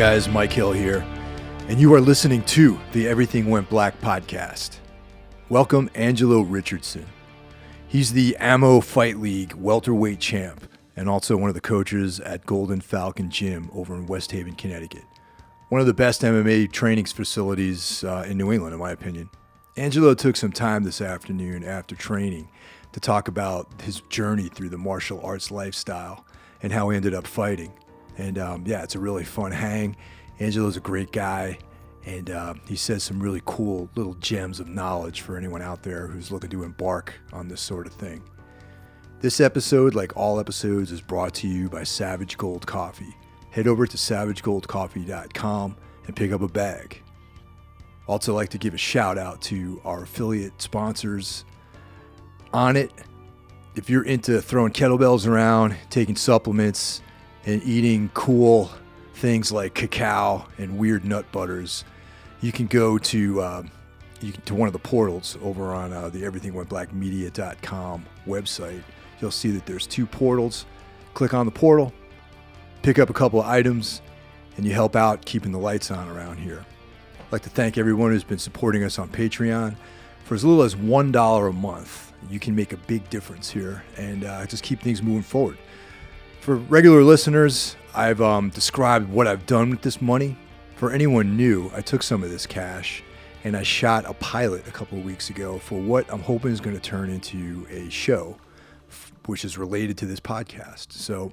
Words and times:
Guys, 0.00 0.30
Mike 0.30 0.54
Hill 0.54 0.72
here, 0.72 1.04
and 1.68 1.78
you 1.78 1.92
are 1.92 2.00
listening 2.00 2.42
to 2.44 2.80
the 2.92 3.06
Everything 3.06 3.50
Went 3.50 3.68
Black 3.68 4.00
podcast. 4.00 4.78
Welcome, 5.50 5.90
Angelo 5.94 6.40
Richardson. 6.40 7.04
He's 7.86 8.14
the 8.14 8.34
Ammo 8.40 8.80
Fight 8.80 9.18
League 9.18 9.52
welterweight 9.52 10.18
champ 10.18 10.66
and 10.96 11.06
also 11.06 11.36
one 11.36 11.50
of 11.50 11.54
the 11.54 11.60
coaches 11.60 12.18
at 12.18 12.46
Golden 12.46 12.80
Falcon 12.80 13.28
Gym 13.28 13.68
over 13.74 13.94
in 13.94 14.06
West 14.06 14.32
Haven, 14.32 14.54
Connecticut. 14.54 15.04
One 15.68 15.82
of 15.82 15.86
the 15.86 15.92
best 15.92 16.22
MMA 16.22 16.72
training 16.72 17.04
facilities 17.04 18.02
uh, 18.02 18.24
in 18.26 18.38
New 18.38 18.52
England, 18.52 18.72
in 18.72 18.80
my 18.80 18.92
opinion. 18.92 19.28
Angelo 19.76 20.14
took 20.14 20.34
some 20.34 20.50
time 20.50 20.82
this 20.82 21.02
afternoon 21.02 21.62
after 21.62 21.94
training 21.94 22.48
to 22.92 23.00
talk 23.00 23.28
about 23.28 23.82
his 23.82 24.00
journey 24.08 24.48
through 24.48 24.70
the 24.70 24.78
martial 24.78 25.20
arts 25.22 25.50
lifestyle 25.50 26.24
and 26.62 26.72
how 26.72 26.88
he 26.88 26.96
ended 26.96 27.12
up 27.12 27.26
fighting. 27.26 27.74
And 28.18 28.38
um, 28.38 28.64
yeah, 28.66 28.82
it's 28.82 28.94
a 28.94 28.98
really 29.00 29.24
fun 29.24 29.52
hang. 29.52 29.96
Angelo's 30.38 30.76
a 30.76 30.80
great 30.80 31.12
guy, 31.12 31.58
and 32.06 32.30
uh, 32.30 32.54
he 32.66 32.76
says 32.76 33.02
some 33.02 33.20
really 33.20 33.42
cool 33.44 33.90
little 33.94 34.14
gems 34.14 34.58
of 34.58 34.68
knowledge 34.68 35.20
for 35.20 35.36
anyone 35.36 35.62
out 35.62 35.82
there 35.82 36.06
who's 36.06 36.30
looking 36.30 36.50
to 36.50 36.64
embark 36.64 37.14
on 37.32 37.48
this 37.48 37.60
sort 37.60 37.86
of 37.86 37.92
thing. 37.92 38.22
This 39.20 39.38
episode, 39.38 39.94
like 39.94 40.16
all 40.16 40.40
episodes, 40.40 40.90
is 40.92 41.02
brought 41.02 41.34
to 41.34 41.46
you 41.48 41.68
by 41.68 41.84
Savage 41.84 42.38
Gold 42.38 42.66
Coffee. 42.66 43.14
Head 43.50 43.66
over 43.66 43.86
to 43.86 43.96
savagegoldcoffee.com 43.96 45.76
and 46.06 46.16
pick 46.16 46.32
up 46.32 46.40
a 46.40 46.48
bag. 46.48 47.02
Also, 48.08 48.34
like 48.34 48.48
to 48.48 48.58
give 48.58 48.72
a 48.72 48.78
shout 48.78 49.18
out 49.18 49.42
to 49.42 49.80
our 49.84 50.04
affiliate 50.04 50.60
sponsors 50.60 51.44
on 52.52 52.76
it. 52.76 52.92
If 53.76 53.90
you're 53.90 54.04
into 54.04 54.40
throwing 54.40 54.72
kettlebells 54.72 55.28
around, 55.28 55.76
taking 55.90 56.16
supplements, 56.16 57.02
and 57.46 57.62
eating 57.62 58.10
cool 58.14 58.70
things 59.14 59.52
like 59.52 59.74
cacao 59.74 60.46
and 60.58 60.78
weird 60.78 61.04
nut 61.04 61.30
butters, 61.32 61.84
you 62.40 62.52
can 62.52 62.66
go 62.66 62.98
to 62.98 63.40
uh, 63.40 63.62
you 64.20 64.32
can, 64.32 64.42
to 64.42 64.54
one 64.54 64.66
of 64.66 64.72
the 64.72 64.78
portals 64.78 65.36
over 65.42 65.72
on 65.72 65.92
uh, 65.92 66.08
the 66.08 66.22
everythingwentblackmedia.com 66.22 68.04
website. 68.26 68.82
You'll 69.20 69.30
see 69.30 69.50
that 69.50 69.66
there's 69.66 69.86
two 69.86 70.06
portals. 70.06 70.66
Click 71.14 71.34
on 71.34 71.44
the 71.44 71.52
portal, 71.52 71.92
pick 72.82 72.98
up 72.98 73.10
a 73.10 73.12
couple 73.12 73.40
of 73.40 73.46
items, 73.46 74.00
and 74.56 74.64
you 74.64 74.72
help 74.72 74.94
out 74.94 75.24
keeping 75.24 75.52
the 75.52 75.58
lights 75.58 75.90
on 75.90 76.08
around 76.08 76.38
here. 76.38 76.64
I'd 77.18 77.32
like 77.32 77.42
to 77.42 77.50
thank 77.50 77.78
everyone 77.78 78.10
who's 78.10 78.24
been 78.24 78.38
supporting 78.38 78.84
us 78.84 78.98
on 78.98 79.08
Patreon. 79.08 79.76
For 80.24 80.34
as 80.34 80.44
little 80.44 80.62
as 80.62 80.76
$1 80.76 81.48
a 81.48 81.52
month, 81.52 82.12
you 82.28 82.38
can 82.38 82.54
make 82.54 82.72
a 82.72 82.76
big 82.76 83.08
difference 83.10 83.50
here 83.50 83.82
and 83.96 84.24
uh, 84.24 84.46
just 84.46 84.62
keep 84.62 84.80
things 84.80 85.02
moving 85.02 85.22
forward. 85.22 85.58
For 86.50 86.56
regular 86.56 87.04
listeners, 87.04 87.76
I've 87.94 88.20
um, 88.20 88.50
described 88.50 89.08
what 89.08 89.28
I've 89.28 89.46
done 89.46 89.70
with 89.70 89.82
this 89.82 90.02
money. 90.02 90.36
For 90.74 90.90
anyone 90.90 91.36
new, 91.36 91.70
I 91.76 91.80
took 91.80 92.02
some 92.02 92.24
of 92.24 92.30
this 92.30 92.44
cash 92.44 93.04
and 93.44 93.56
I 93.56 93.62
shot 93.62 94.04
a 94.04 94.14
pilot 94.14 94.66
a 94.66 94.72
couple 94.72 94.98
of 94.98 95.04
weeks 95.04 95.30
ago 95.30 95.60
for 95.60 95.80
what 95.80 96.12
I'm 96.12 96.18
hoping 96.18 96.50
is 96.50 96.60
going 96.60 96.74
to 96.74 96.82
turn 96.82 97.08
into 97.08 97.68
a 97.70 97.88
show, 97.88 98.36
which 99.26 99.44
is 99.44 99.58
related 99.58 99.96
to 99.98 100.06
this 100.06 100.18
podcast. 100.18 100.90
So, 100.90 101.32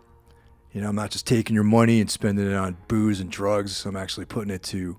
you 0.71 0.81
know, 0.81 0.89
I'm 0.89 0.95
not 0.95 1.09
just 1.09 1.25
taking 1.25 1.55
your 1.55 1.63
money 1.63 1.99
and 1.99 2.11
spending 2.11 2.45
it 2.45 2.53
on 2.53 2.77
booze 2.87 3.19
and 3.19 3.31
drugs. 3.31 3.87
I'm 3.87 3.95
actually 3.95 4.27
putting 4.27 4.53
it 4.53 4.61
to 4.65 4.97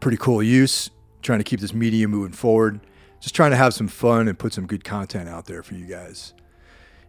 pretty 0.00 0.16
cool 0.16 0.42
use, 0.42 0.88
trying 1.20 1.40
to 1.40 1.44
keep 1.44 1.60
this 1.60 1.74
media 1.74 2.08
moving 2.08 2.32
forward, 2.32 2.80
just 3.20 3.34
trying 3.34 3.50
to 3.50 3.58
have 3.58 3.74
some 3.74 3.88
fun 3.88 4.28
and 4.28 4.38
put 4.38 4.54
some 4.54 4.66
good 4.66 4.82
content 4.82 5.28
out 5.28 5.44
there 5.44 5.62
for 5.62 5.74
you 5.74 5.84
guys. 5.84 6.32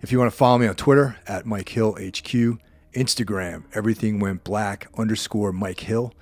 If 0.01 0.11
you 0.11 0.19
want 0.19 0.31
to 0.31 0.37
follow 0.37 0.57
me 0.59 0.67
on 0.67 0.75
Twitter 0.75 1.17
at 1.27 1.45
Mike 1.45 1.69
Hill 1.69 1.93
HQ, 1.93 2.59
Instagram, 2.93 3.63
everything 3.73 4.19
went 4.19 4.43
black 4.43 4.87
underscore 4.97 5.51
Mike 5.51 5.79
Hill, 5.79 6.13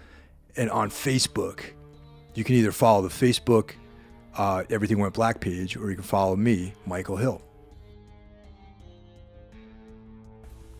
and 0.55 0.69
on 0.69 0.89
Facebook, 0.89 1.61
you 2.33 2.43
can 2.43 2.55
either 2.55 2.71
follow 2.71 3.01
the 3.01 3.09
Facebook 3.09 3.71
uh, 4.37 4.63
Everything 4.69 4.99
Went 4.99 5.13
Black 5.13 5.39
page 5.39 5.77
or 5.77 5.89
you 5.89 5.95
can 5.95 6.03
follow 6.03 6.35
me, 6.35 6.73
Michael 6.85 7.17
Hill. 7.17 7.41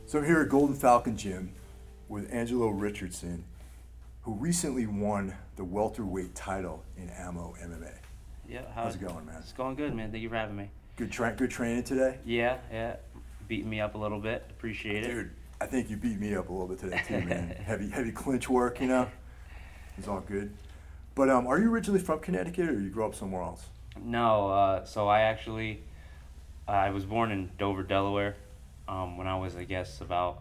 So 0.06 0.20
I'm 0.20 0.26
here 0.26 0.42
at 0.42 0.50
Golden 0.50 0.76
Falcon 0.76 1.18
Gym 1.18 1.54
with 2.10 2.32
Angelo 2.32 2.70
Richardson, 2.70 3.44
who 4.22 4.34
recently 4.34 4.86
won 4.86 5.34
the 5.56 5.64
welterweight 5.64 6.36
title 6.36 6.84
in 6.98 7.10
Ammo 7.10 7.56
MMA. 7.62 7.94
Yeah, 8.48 8.62
How's 8.74 8.96
it 8.96 9.02
going, 9.02 9.26
man? 9.26 9.38
It's 9.40 9.54
going 9.54 9.76
good, 9.76 9.96
man. 9.96 10.12
Thank 10.12 10.22
you 10.22 10.30
for 10.30 10.36
having 10.36 10.56
me. 10.56 10.70
Good, 10.96 11.12
tra- 11.12 11.34
good 11.36 11.52
training 11.52 11.84
today, 11.84 12.20
Yeah, 12.26 12.58
yeah, 12.72 12.96
beating 13.50 13.70
me 13.70 13.82
up 13.82 13.96
a 13.96 13.98
little 13.98 14.20
bit. 14.20 14.46
Appreciate 14.50 15.04
it. 15.04 15.08
dude. 15.14 15.32
I 15.60 15.66
think 15.66 15.90
you 15.90 15.98
beat 15.98 16.20
me 16.20 16.36
up 16.36 16.50
a 16.50 16.52
little 16.54 16.68
bit 16.68 16.80
today 16.80 17.02
too, 17.06 17.22
man. 17.22 17.50
heavy, 17.66 17.90
heavy 17.90 18.12
clinch 18.12 18.50
work, 18.50 18.80
you 18.80 18.88
know. 18.88 19.08
It's 19.98 20.08
all 20.08 20.22
good. 20.22 20.54
But 21.14 21.30
um, 21.30 21.48
are 21.48 21.60
you 21.60 21.70
originally 21.72 22.00
from 22.00 22.20
Connecticut, 22.20 22.70
or 22.70 22.80
you 22.80 22.90
grew 22.90 23.06
up 23.06 23.16
somewhere 23.16 23.42
else? 23.42 23.66
No, 24.02 24.50
uh, 24.50 24.86
so 24.86 25.08
I 25.08 25.22
actually, 25.22 25.82
I 26.68 26.90
was 26.92 27.06
born 27.06 27.32
in 27.32 27.50
Dover, 27.58 27.84
Delaware. 27.84 28.36
Um, 28.88 29.18
when 29.18 29.28
I 29.28 29.38
was, 29.38 29.56
I 29.56 29.64
guess, 29.64 30.00
about, 30.02 30.40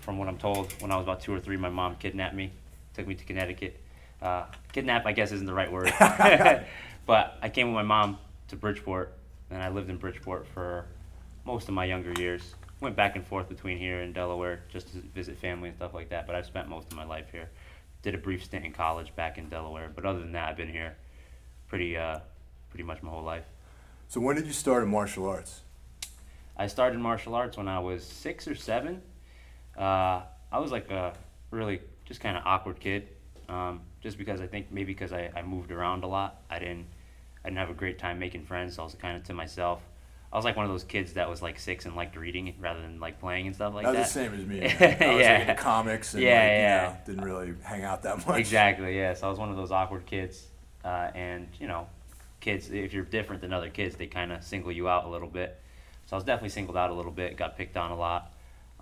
from 0.00 0.18
what 0.18 0.28
I'm 0.28 0.38
told, 0.38 0.72
when 0.82 0.90
I 0.90 0.96
was 0.96 1.04
about 1.04 1.20
two 1.20 1.32
or 1.32 1.40
three, 1.40 1.56
my 1.56 1.70
mom 1.70 1.96
kidnapped 1.96 2.34
me, 2.34 2.52
took 2.94 3.06
me 3.06 3.14
to 3.14 3.24
Connecticut. 3.24 3.80
Uh, 4.20 4.44
kidnap, 4.72 5.06
I 5.06 5.12
guess, 5.12 5.32
isn't 5.32 5.46
the 5.46 5.54
right 5.54 5.70
word, 5.70 5.92
but 7.06 7.38
I 7.40 7.48
came 7.52 7.68
with 7.68 7.74
my 7.74 7.82
mom 7.82 8.18
to 8.48 8.56
Bridgeport, 8.56 9.12
and 9.54 9.62
I 9.62 9.68
lived 9.68 9.88
in 9.88 9.96
Bridgeport 9.96 10.46
for 10.48 10.86
most 11.44 11.68
of 11.68 11.74
my 11.74 11.84
younger 11.84 12.12
years. 12.20 12.54
Went 12.80 12.96
back 12.96 13.14
and 13.14 13.24
forth 13.24 13.48
between 13.48 13.78
here 13.78 14.00
and 14.00 14.12
Delaware 14.12 14.64
just 14.68 14.88
to 14.92 14.98
visit 14.98 15.38
family 15.38 15.68
and 15.68 15.78
stuff 15.78 15.94
like 15.94 16.10
that. 16.10 16.26
But 16.26 16.34
I've 16.34 16.44
spent 16.44 16.68
most 16.68 16.90
of 16.90 16.96
my 16.96 17.04
life 17.04 17.26
here. 17.30 17.48
Did 18.02 18.16
a 18.16 18.18
brief 18.18 18.44
stint 18.44 18.64
in 18.64 18.72
college 18.72 19.14
back 19.14 19.38
in 19.38 19.48
Delaware, 19.48 19.90
but 19.94 20.04
other 20.04 20.18
than 20.18 20.32
that, 20.32 20.48
I've 20.48 20.56
been 20.56 20.68
here 20.68 20.96
pretty 21.68 21.96
uh, 21.96 22.18
pretty 22.68 22.82
much 22.82 23.00
my 23.02 23.10
whole 23.10 23.22
life. 23.22 23.44
So 24.08 24.20
when 24.20 24.36
did 24.36 24.46
you 24.46 24.52
start 24.52 24.82
in 24.82 24.90
martial 24.90 25.26
arts? 25.26 25.62
I 26.56 26.66
started 26.66 26.98
martial 26.98 27.34
arts 27.34 27.56
when 27.56 27.68
I 27.68 27.78
was 27.78 28.04
six 28.04 28.46
or 28.46 28.54
seven. 28.56 29.00
Uh, 29.78 30.22
I 30.52 30.58
was 30.58 30.72
like 30.72 30.90
a 30.90 31.14
really 31.50 31.80
just 32.04 32.20
kind 32.20 32.36
of 32.36 32.42
awkward 32.44 32.80
kid, 32.80 33.08
um, 33.48 33.80
just 34.02 34.18
because 34.18 34.40
I 34.40 34.46
think 34.46 34.70
maybe 34.70 34.92
because 34.92 35.12
I, 35.12 35.30
I 35.34 35.42
moved 35.42 35.70
around 35.70 36.04
a 36.04 36.08
lot. 36.08 36.42
I 36.50 36.58
didn't 36.58 36.86
I 37.44 37.48
didn't 37.48 37.58
have 37.58 37.70
a 37.70 37.74
great 37.74 37.98
time 37.98 38.18
making 38.18 38.44
friends. 38.46 38.76
So 38.76 38.82
I 38.82 38.84
was 38.84 38.94
kind 38.94 39.16
of 39.16 39.24
to 39.24 39.34
myself. 39.34 39.80
I 40.32 40.36
was 40.36 40.44
like 40.44 40.56
one 40.56 40.64
of 40.64 40.72
those 40.72 40.82
kids 40.82 41.12
that 41.12 41.28
was 41.30 41.42
like 41.42 41.60
six 41.60 41.84
and 41.84 41.94
liked 41.94 42.16
reading 42.16 42.52
rather 42.58 42.80
than 42.80 42.98
like 42.98 43.20
playing 43.20 43.46
and 43.46 43.54
stuff 43.54 43.72
like 43.74 43.84
That's 43.86 44.12
that. 44.14 44.30
the 44.30 44.30
same 44.30 44.40
as 44.40 44.46
me. 44.46 44.60
man. 44.60 44.96
I 45.02 45.14
was 45.14 45.20
Yeah. 45.24 45.32
like 45.38 45.40
into 45.48 45.54
comics 45.62 46.14
and 46.14 46.22
Yeah, 46.22 46.30
like, 46.30 46.40
yeah. 46.48 46.82
you 46.82 46.88
know, 46.88 46.96
didn't 47.06 47.24
really 47.24 47.54
hang 47.62 47.84
out 47.84 48.02
that 48.02 48.26
much. 48.26 48.38
Exactly. 48.38 48.96
Yeah. 48.96 49.14
So 49.14 49.26
I 49.26 49.30
was 49.30 49.38
one 49.38 49.50
of 49.50 49.56
those 49.56 49.70
awkward 49.70 50.06
kids, 50.06 50.46
uh, 50.84 51.10
and 51.14 51.46
you 51.60 51.68
know, 51.68 51.86
kids 52.40 52.70
if 52.70 52.92
you're 52.92 53.04
different 53.04 53.42
than 53.42 53.52
other 53.52 53.70
kids, 53.70 53.94
they 53.96 54.06
kind 54.06 54.32
of 54.32 54.42
single 54.42 54.72
you 54.72 54.88
out 54.88 55.04
a 55.04 55.08
little 55.08 55.28
bit. 55.28 55.60
So 56.06 56.16
I 56.16 56.18
was 56.18 56.24
definitely 56.24 56.48
singled 56.50 56.76
out 56.76 56.90
a 56.90 56.94
little 56.94 57.12
bit. 57.12 57.36
Got 57.36 57.56
picked 57.56 57.76
on 57.76 57.90
a 57.92 57.96
lot, 57.96 58.32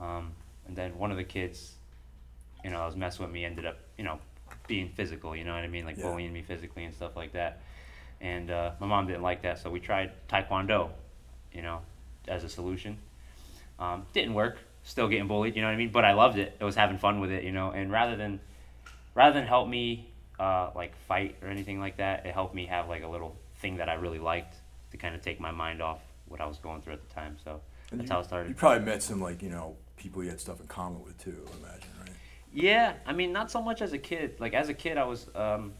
um, 0.00 0.32
and 0.66 0.74
then 0.74 0.96
one 0.96 1.10
of 1.10 1.16
the 1.18 1.24
kids, 1.24 1.72
you 2.64 2.70
know, 2.70 2.80
I 2.80 2.86
was 2.86 2.96
messing 2.96 3.24
with 3.26 3.32
me, 3.32 3.44
ended 3.44 3.66
up, 3.66 3.76
you 3.98 4.04
know, 4.04 4.18
being 4.66 4.88
physical. 4.88 5.36
You 5.36 5.44
know 5.44 5.52
what 5.54 5.64
I 5.64 5.68
mean, 5.68 5.84
like 5.84 5.98
Yeah. 5.98 6.04
bullying 6.04 6.32
me 6.32 6.40
physically 6.42 6.84
and 6.84 6.94
stuff 6.94 7.14
like 7.14 7.32
that. 7.34 7.60
And 8.22 8.50
uh, 8.50 8.70
my 8.80 8.86
mom 8.86 9.08
didn't 9.08 9.22
like 9.22 9.42
that, 9.42 9.58
so 9.58 9.68
we 9.68 9.80
tried 9.80 10.12
taekwondo, 10.28 10.90
you 11.52 11.60
know, 11.60 11.80
as 12.28 12.44
a 12.44 12.48
solution. 12.48 12.96
Um, 13.78 14.06
didn't 14.12 14.32
work. 14.32 14.58
Still 14.84 15.08
getting 15.08 15.26
bullied, 15.26 15.56
you 15.56 15.62
know 15.62 15.68
what 15.68 15.74
I 15.74 15.76
mean? 15.76 15.90
But 15.90 16.04
I 16.04 16.12
loved 16.14 16.38
it. 16.38 16.56
I 16.60 16.64
was 16.64 16.76
having 16.76 16.98
fun 16.98 17.20
with 17.20 17.30
it, 17.32 17.42
you 17.44 17.52
know. 17.52 17.72
And 17.72 17.90
rather 17.90 18.16
than 18.16 18.40
rather 19.14 19.34
than 19.34 19.46
help 19.46 19.68
me 19.68 20.08
uh, 20.38 20.70
like 20.74 20.96
fight 21.08 21.36
or 21.42 21.48
anything 21.48 21.80
like 21.80 21.96
that, 21.98 22.24
it 22.24 22.32
helped 22.32 22.54
me 22.54 22.66
have 22.66 22.88
like 22.88 23.02
a 23.02 23.08
little 23.08 23.36
thing 23.56 23.76
that 23.76 23.88
I 23.88 23.94
really 23.94 24.18
liked 24.18 24.56
to 24.92 24.96
kind 24.96 25.14
of 25.14 25.20
take 25.20 25.40
my 25.40 25.50
mind 25.50 25.82
off 25.82 26.00
what 26.28 26.40
I 26.40 26.46
was 26.46 26.58
going 26.58 26.80
through 26.80 26.94
at 26.94 27.08
the 27.08 27.14
time. 27.14 27.36
So 27.44 27.60
And 27.90 28.00
that's 28.00 28.08
you, 28.08 28.14
how 28.14 28.20
it 28.20 28.24
started. 28.24 28.48
You 28.48 28.54
probably 28.54 28.84
met 28.84 29.02
some 29.02 29.20
like 29.20 29.42
you 29.42 29.50
know 29.50 29.76
people 29.96 30.22
you 30.22 30.30
had 30.30 30.40
stuff 30.40 30.60
in 30.60 30.66
common 30.68 31.02
with 31.04 31.18
too. 31.18 31.44
I 31.46 31.66
imagine, 31.66 31.90
right? 32.00 32.10
Yeah, 32.52 32.94
I 33.06 33.12
mean, 33.12 33.32
not 33.32 33.50
so 33.50 33.62
much 33.62 33.82
as 33.82 33.92
a 33.92 33.98
kid. 33.98 34.36
Like 34.38 34.54
as 34.54 34.68
a 34.68 34.74
kid, 34.74 34.98
I 34.98 35.04
was, 35.04 35.28
um, 35.34 35.72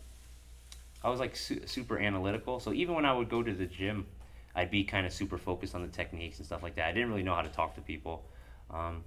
I 1.05 1.09
was 1.11 1.21
like 1.21 1.37
su- 1.37 1.63
super 1.67 1.99
analytical. 1.99 2.61
So 2.61 2.73
even 2.73 2.95
when 2.95 3.05
I 3.05 3.13
would 3.13 3.29
go 3.29 3.43
to 3.43 3.53
the 3.53 3.67
gym, 3.67 4.07
I'd 4.55 4.71
be 4.71 4.85
kind 4.85 5.07
of 5.07 5.13
super 5.13 5.39
focused 5.39 5.75
on 5.75 5.83
the 5.83 5.89
techniques 5.89 6.39
and 6.39 6.47
stuff 6.47 6.63
like 6.63 6.77
that. 6.77 6.87
I 6.87 6.93
didn't 6.93 7.09
really 7.11 7.23
know 7.23 7.35
how 7.35 7.43
to 7.43 7.49
talk 7.49 7.75
to 7.77 7.81
people, 7.81 8.25
um, 8.71 9.03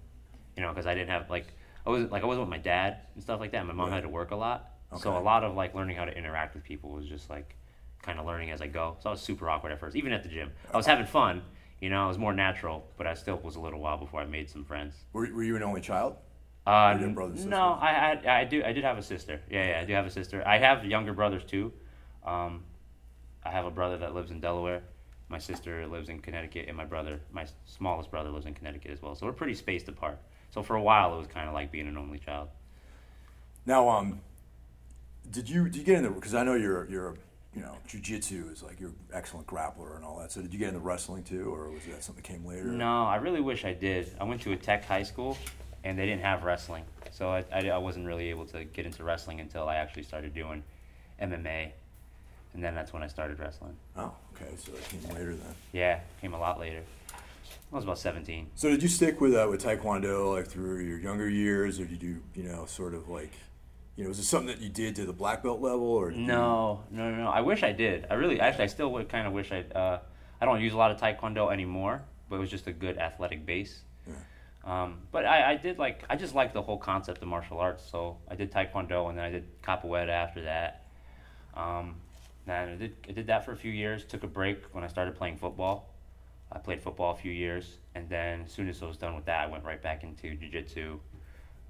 you 0.58 0.64
know, 0.64 0.70
because 0.70 0.86
I 0.86 0.94
didn't 0.94 1.10
have 1.10 1.30
like 1.30 1.48
I 1.86 1.90
wasn't 1.90 2.12
like 2.12 2.24
I 2.24 2.26
wasn't 2.26 2.48
with 2.48 2.50
my 2.50 2.58
dad 2.58 2.98
and 3.14 3.24
stuff 3.24 3.40
like 3.40 3.52
that. 3.52 3.66
My 3.66 3.74
mom 3.74 3.88
Right. 3.90 3.96
had 3.96 4.04
to 4.04 4.10
work 4.10 4.32
a 4.32 4.36
lot, 4.36 4.72
so 4.98 5.18
a 5.18 5.20
lot 5.20 5.44
of 5.44 5.56
like 5.56 5.76
learning 5.76 5.96
how 5.98 6.06
to 6.06 6.18
interact 6.18 6.56
with 6.56 6.64
people 6.64 6.90
was 6.90 7.08
just 7.08 7.30
like 7.30 7.56
kind 8.02 8.20
of 8.20 8.26
learning 8.26 8.52
as 8.52 8.62
I 8.62 8.68
go. 8.68 8.98
So 9.00 9.10
I 9.10 9.12
was 9.12 9.22
super 9.22 9.50
awkward 9.50 9.72
at 9.72 9.80
first, 9.80 9.96
even 9.96 10.12
at 10.12 10.24
the 10.24 10.30
gym. 10.30 10.52
I 10.74 10.78
was 10.78 10.86
having 10.86 11.06
fun, 11.06 11.44
you 11.80 11.90
know, 11.90 12.06
it 12.06 12.08
was 12.08 12.18
more 12.18 12.34
natural, 12.34 12.86
but 12.98 13.08
I 13.08 13.14
still 13.14 13.38
was 13.38 13.56
a 13.56 13.60
little 13.60 13.80
while 13.80 13.98
before 13.98 14.20
I 14.22 14.26
made 14.26 14.50
some 14.50 14.64
friends. 14.64 14.96
Were, 15.14 15.32
were 15.34 15.44
you 15.44 15.56
an 15.56 15.64
only 15.64 15.82
child? 15.82 16.16
Uh, 16.68 16.94
Or 16.96 17.00
your 17.00 17.10
n- 17.10 17.14
brothers, 17.14 17.46
no. 17.46 17.58
I, 17.80 18.20
I, 18.26 18.40
I 18.42 18.44
do, 18.44 18.64
I 18.64 18.74
did 18.74 18.84
have 18.84 18.98
a 18.98 19.04
sister. 19.04 19.40
Yeah, 19.50 19.68
yeah, 19.70 19.80
I 19.82 19.86
do 19.86 19.94
have 19.94 20.06
a 20.06 20.10
sister. 20.12 20.44
I 20.48 20.58
have 20.58 20.86
younger 20.86 21.14
brothers 21.14 21.44
too. 21.44 21.72
Um, 22.26 22.64
I 23.44 23.52
have 23.52 23.66
a 23.66 23.72
brother 23.72 23.98
that 24.00 24.14
lives 24.14 24.32
in 24.32 24.40
Delaware. 24.40 24.82
My 25.30 25.38
sister 25.38 25.88
lives 25.88 26.10
in 26.10 26.20
Connecticut, 26.20 26.66
and 26.68 26.76
my 26.76 26.86
brother, 26.86 27.20
my 27.32 27.46
smallest 27.66 28.12
brother, 28.12 28.30
lives 28.30 28.46
in 28.46 28.54
Connecticut 28.54 28.92
as 28.92 29.02
well. 29.02 29.16
So 29.16 29.26
we're 29.26 29.34
pretty 29.34 29.56
spaced 29.56 29.88
apart. 29.88 30.20
So 30.52 30.62
for 30.62 30.76
a 30.76 30.82
while, 30.82 31.16
it 31.16 31.18
was 31.18 31.28
kind 31.28 31.48
of 31.48 31.54
like 31.54 31.72
being 31.72 31.88
an 31.88 31.98
only 31.98 32.20
child. 32.20 32.50
Now, 33.66 33.90
um, 33.90 34.20
did 35.32 35.50
you 35.50 35.66
did 35.66 35.78
you 35.78 35.84
get 35.84 35.98
in 35.98 36.04
the? 36.04 36.10
Because 36.10 36.36
I 36.36 36.44
know 36.44 36.56
you're 36.56 36.88
you're 36.90 37.16
you 37.56 37.62
know 37.62 37.78
jujitsu 37.88 38.52
is 38.52 38.62
like 38.62 38.80
you're 38.80 38.94
excellent 39.14 39.48
grappler 39.48 39.96
and 39.96 40.06
all 40.06 40.20
that. 40.20 40.32
So 40.32 40.42
did 40.42 40.54
you 40.54 40.60
get 40.60 40.70
into 40.70 40.80
wrestling 40.80 41.24
too, 41.24 41.54
or 41.54 41.72
was 41.72 41.84
that 41.86 42.04
something 42.04 42.22
that 42.22 42.30
came 42.30 42.46
later? 42.46 42.66
No, 42.66 43.06
I 43.06 43.16
really 43.16 43.42
wish 43.42 43.66
I 43.66 43.74
did. 43.74 44.12
I 44.20 44.24
went 44.26 44.42
to 44.42 44.52
a 44.52 44.56
tech 44.56 44.86
high 44.86 45.04
school, 45.04 45.38
and 45.84 45.98
they 45.98 46.06
didn't 46.06 46.22
have 46.22 46.44
wrestling, 46.44 46.84
so 47.12 47.30
I, 47.30 47.44
I, 47.52 47.70
I 47.70 47.78
wasn't 47.78 48.06
really 48.06 48.30
able 48.30 48.46
to 48.48 48.64
get 48.66 48.86
into 48.86 49.04
wrestling 49.04 49.40
until 49.40 49.68
I 49.68 49.76
actually 49.76 50.04
started 50.04 50.34
doing 50.34 50.64
MMA, 51.22 51.72
and 52.56 52.64
then 52.64 52.74
that's 52.74 52.94
when 52.94 53.04
I 53.04 53.08
started 53.08 53.38
wrestling. 53.38 53.76
Oh, 53.98 54.12
okay. 54.34 54.50
So 54.58 54.72
that 54.72 54.90
came 54.90 55.02
later 55.14 55.36
then. 55.36 55.54
Yeah, 55.74 56.00
came 56.22 56.34
a 56.34 56.40
lot 56.40 56.58
later. 56.60 56.82
I 57.72 57.76
was 57.76 57.84
about 57.84 58.00
17. 58.00 58.48
So 58.56 58.70
did 58.70 58.82
you 58.82 58.88
stick 58.88 59.20
with 59.20 59.36
uh, 59.36 59.48
with 59.50 59.64
Taekwondo 59.64 60.34
like 60.34 60.48
through 60.48 60.80
your 60.80 60.98
younger 60.98 61.30
years, 61.30 61.80
or 61.80 61.86
did 61.86 62.02
you 62.02 62.22
you 62.34 62.44
know 62.44 62.66
sort 62.66 62.94
of 62.94 63.10
like, 63.10 63.34
you 63.98 64.04
know, 64.04 64.10
was 64.10 64.20
it 64.20 64.24
something 64.24 64.48
that 64.48 64.62
you 64.62 64.70
did 64.70 64.96
to 64.96 65.06
the 65.06 65.12
black 65.14 65.44
belt 65.44 65.62
level, 65.62 65.86
or 65.86 66.12
did 66.12 66.20
you- 66.20 66.26
No, 66.28 66.84
no, 66.90 67.12
no, 67.12 67.24
no. 67.26 67.30
I 67.30 67.42
wish 67.42 67.62
I 67.64 67.74
did. 67.74 68.08
I 68.10 68.14
really, 68.14 68.40
actually, 68.40 68.64
I 68.64 68.68
still 68.68 68.92
would 68.94 69.10
kind 69.10 69.28
of 69.28 69.34
wish 69.34 69.52
I. 69.52 69.62
Uh, 69.78 70.00
I 70.40 70.46
don't 70.46 70.62
use 70.62 70.74
a 70.74 70.78
lot 70.78 70.92
of 70.92 70.98
taekwondo 71.00 71.52
anymore, 71.52 72.04
but 72.30 72.38
it 72.38 72.40
was 72.40 72.50
just 72.50 72.68
a 72.68 72.74
good 72.74 72.98
athletic 72.98 73.46
base. 73.46 73.82
Yeah. 74.08 74.14
Um, 74.64 75.00
but 75.12 75.26
I, 75.26 75.52
I 75.52 75.56
did 75.58 75.78
like, 75.78 76.04
I 76.10 76.16
just 76.16 76.34
liked 76.36 76.54
the 76.54 76.62
whole 76.62 76.78
concept 76.78 77.22
of 77.22 77.28
martial 77.28 77.58
arts. 77.60 77.84
So 77.90 78.18
I 78.28 78.36
did 78.36 78.52
taekwondo, 78.52 79.10
and 79.10 79.18
then 79.18 79.26
I 79.26 79.30
did 79.32 79.62
capoeira 79.62 80.10
after 80.10 80.42
that. 80.44 80.84
Um, 81.56 81.96
then 82.46 82.70
I 82.70 82.76
did, 82.76 82.96
I 83.08 83.12
did 83.12 83.28
that 83.28 83.46
for 83.46 83.52
a 83.52 83.58
few 83.58 83.72
years. 83.72 84.06
Took 84.06 84.24
a 84.24 84.28
break 84.28 84.64
when 84.74 84.84
I 84.84 84.88
started 84.88 85.16
playing 85.16 85.38
football. 85.38 85.94
I 86.52 86.60
played 86.60 86.82
football 86.82 87.12
a 87.14 87.18
few 87.18 87.32
years, 87.32 87.78
and 87.96 88.08
then 88.08 88.42
as 88.46 88.52
soon 88.52 88.70
as 88.70 88.82
I 88.82 88.86
was 88.86 88.98
done 88.98 89.16
with 89.16 89.26
that, 89.26 89.42
I 89.42 89.48
went 89.48 89.64
right 89.64 89.82
back 89.82 90.04
into 90.04 90.36
jiu-jitsu, 90.36 91.00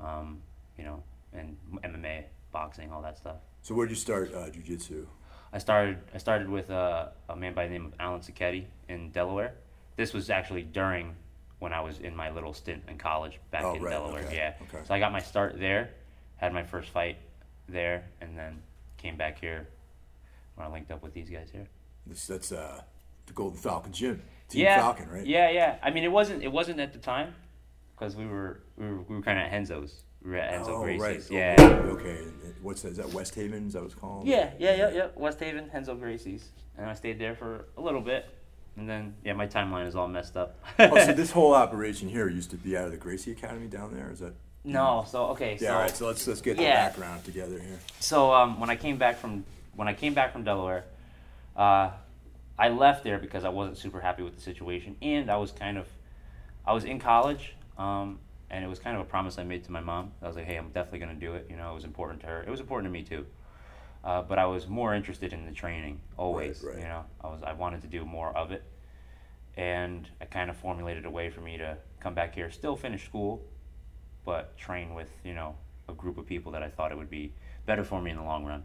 um, 0.02 0.42
you 0.78 0.84
know, 0.84 1.02
and 1.34 1.56
MMA, 1.84 2.24
boxing, 2.52 2.92
all 2.92 3.02
that 3.02 3.18
stuff. 3.18 3.38
So 3.62 3.74
where 3.74 3.86
did 3.88 3.92
you 3.92 3.96
start 4.02 4.34
uh, 4.34 4.48
jujitsu? 4.50 5.06
I 5.54 5.58
started 5.60 5.98
I 6.14 6.18
started 6.18 6.50
with 6.50 6.70
a, 6.70 7.14
a 7.30 7.36
man 7.36 7.54
by 7.54 7.66
the 7.66 7.72
name 7.72 7.86
of 7.86 7.94
Alan 8.00 8.20
Sacchetti 8.20 8.66
in 8.90 9.12
Delaware. 9.12 9.54
This 9.96 10.14
was 10.14 10.30
actually 10.30 10.64
during 10.64 11.16
when 11.60 11.72
I 11.72 11.80
was 11.80 12.00
in 12.00 12.14
my 12.16 12.30
little 12.30 12.54
stint 12.54 12.84
in 12.90 12.98
college 12.98 13.40
back 13.52 13.64
Oh, 13.64 13.76
in 13.76 13.82
right, 13.82 13.92
Delaware. 13.92 14.26
okay, 14.26 14.36
Yeah. 14.36 14.54
okay. 14.64 14.86
So 14.86 14.94
I 14.94 15.00
got 15.00 15.14
my 15.14 15.22
start 15.22 15.58
there, 15.58 15.92
had 16.36 16.54
my 16.54 16.64
first 16.64 16.90
fight 16.90 17.18
there, 17.70 18.04
and 18.20 18.38
then 18.38 18.62
came 18.98 19.16
back 19.16 19.40
here 19.40 19.70
when 20.56 20.68
I 20.68 20.72
linked 20.72 20.92
up 20.92 21.04
with 21.04 21.14
these 21.14 21.30
guys 21.30 21.50
here. 21.52 21.68
This 22.08 22.28
that's 22.28 22.52
uh, 22.52 22.82
the 23.26 23.34
Golden 23.34 23.60
Falcon 23.60 23.92
Gym, 23.92 24.22
Team 24.50 24.64
yeah. 24.64 24.80
Falcon, 24.80 25.10
right? 25.10 25.26
Yeah, 25.26 25.50
yeah. 25.50 25.78
I 25.82 25.92
mean, 25.92 26.04
it 26.04 26.12
wasn't 26.12 26.44
it 26.44 26.52
wasn't 26.52 26.80
at 26.80 26.94
the 26.94 27.00
time 27.00 27.34
because 27.98 28.16
we 28.16 28.26
were 28.26 28.62
we 28.78 28.86
were, 28.86 29.02
we 29.02 29.16
were 29.16 29.22
kind 29.22 29.40
of 29.40 29.46
at 29.46 29.52
Renzo's. 29.52 30.04
We 30.24 30.32
were 30.32 30.38
at 30.38 30.52
Renzo 30.54 30.76
oh, 30.76 30.84
Gracie's. 30.84 31.30
right. 31.30 31.32
Yeah. 31.32 31.56
Okay. 31.60 32.18
What's 32.62 32.82
that? 32.82 32.90
Is 32.90 32.98
that 32.98 33.14
West 33.14 33.36
Haven? 33.36 33.68
Is 33.68 33.74
that 33.74 33.80
what 33.80 33.92
it's 33.92 33.96
called? 33.96 34.28
Yeah, 34.28 34.52
yeah, 34.60 34.76
yeah, 34.76 34.90
yeah. 34.92 35.08
West 35.16 35.40
Haven, 35.40 35.70
Renzo 35.74 35.96
Gracie's, 35.96 36.50
and 36.78 36.90
I 36.90 36.94
stayed 36.94 37.20
there 37.20 37.36
for 37.36 37.66
a 37.78 37.82
little 37.82 38.02
bit, 38.02 38.26
and 38.78 38.90
then 38.90 39.16
yeah, 39.24 39.34
my 39.34 39.48
timeline 39.48 39.88
is 39.88 39.96
all 39.96 40.08
messed 40.08 40.36
up. 40.38 40.60
oh, 40.80 40.98
so 40.98 41.14
this 41.14 41.32
whole 41.32 41.54
operation 41.54 42.10
here 42.10 42.28
used 42.28 42.52
to 42.52 42.58
be 42.58 42.78
out 42.78 42.86
of 42.86 42.92
the 42.92 42.98
Gracie 42.98 43.32
Academy 43.32 43.68
down 43.68 43.94
there. 43.94 44.12
Is 44.12 44.20
that? 44.20 44.34
no, 44.64 45.06
so 45.08 45.26
okay, 45.28 45.58
Yeah. 45.60 45.70
so 45.70 45.74
all 45.74 45.80
right. 45.82 45.96
So 45.96 46.08
let's 46.08 46.28
let's 46.28 46.42
get 46.42 46.58
the 46.58 46.64
background 46.64 47.24
together 47.24 47.60
here. 47.60 47.80
so 48.00 48.32
um, 48.34 48.60
when 48.60 48.70
I 48.70 48.76
came 48.76 48.98
back 48.98 49.18
from 49.18 49.44
when 49.76 49.88
I 49.88 49.94
came 49.94 50.14
back 50.14 50.32
from 50.32 50.44
Delaware, 50.44 50.86
uh, 51.56 51.92
I 52.58 52.70
left 52.70 53.04
there 53.04 53.20
because 53.20 53.44
I 53.44 53.50
wasn't 53.50 53.78
super 53.78 54.00
happy 54.00 54.24
with 54.24 54.36
the 54.36 54.42
situation, 54.42 54.96
and 55.02 55.30
I 55.30 55.38
was 55.38 55.52
kind 55.52 55.78
of, 55.78 55.88
I 56.66 56.74
was 56.74 56.86
in 56.86 57.00
college, 57.00 57.56
um, 57.78 58.20
and 58.50 58.64
it 58.64 58.68
was 58.68 58.80
kind 58.80 58.96
of 58.96 59.02
a 59.02 59.06
promise 59.06 59.38
I 59.38 59.44
made 59.44 59.64
to 59.66 59.72
my 59.72 59.82
mom. 59.82 60.12
I 60.22 60.28
was 60.28 60.36
like, 60.36 60.46
hey, 60.46 60.56
I'm 60.56 60.70
definitely 60.70 61.00
gonna 61.00 61.16
do 61.16 61.34
it. 61.34 61.48
You 61.50 61.58
know, 61.58 61.72
it 61.72 61.76
was 61.76 61.84
important 61.84 62.22
to 62.22 62.28
her. 62.28 62.44
It 62.44 62.50
was 62.50 62.60
important 62.60 62.92
to 62.92 62.98
me 62.98 63.04
too. 63.04 63.26
Uh, 64.04 64.22
but 64.22 64.38
I 64.38 64.46
was 64.46 64.68
more 64.68 64.94
interested 64.94 65.34
in 65.34 65.46
the 65.46 65.52
training 65.52 66.00
always. 66.16 66.62
Right, 66.64 66.76
right. 66.76 66.84
You 66.84 66.88
know, 66.88 67.06
I 67.22 67.28
was 67.28 67.42
I 67.44 67.54
wanted 67.54 67.82
to 67.82 67.88
do 67.88 68.06
more 68.06 68.30
of 68.38 68.52
it, 68.52 68.64
and 69.58 70.08
I 70.22 70.26
kind 70.26 70.50
of 70.50 70.56
formulated 70.56 71.06
a 71.06 71.10
way 71.10 71.30
for 71.30 71.42
me 71.42 71.58
to 71.58 71.78
come 72.00 72.14
back 72.14 72.36
here, 72.36 72.52
still 72.52 72.76
finish 72.76 73.04
school, 73.04 73.44
but 74.24 74.56
train 74.58 74.94
with 74.94 75.10
you 75.24 75.34
know 75.34 75.56
a 75.90 75.94
group 75.94 76.18
of 76.18 76.26
people 76.26 76.52
that 76.52 76.64
I 76.64 76.70
thought 76.70 76.92
it 76.92 76.98
would 76.98 77.10
be 77.10 77.34
better 77.66 77.84
for 77.84 78.02
me 78.02 78.12
in 78.12 78.18
the 78.18 78.24
long 78.24 78.46
run. 78.46 78.64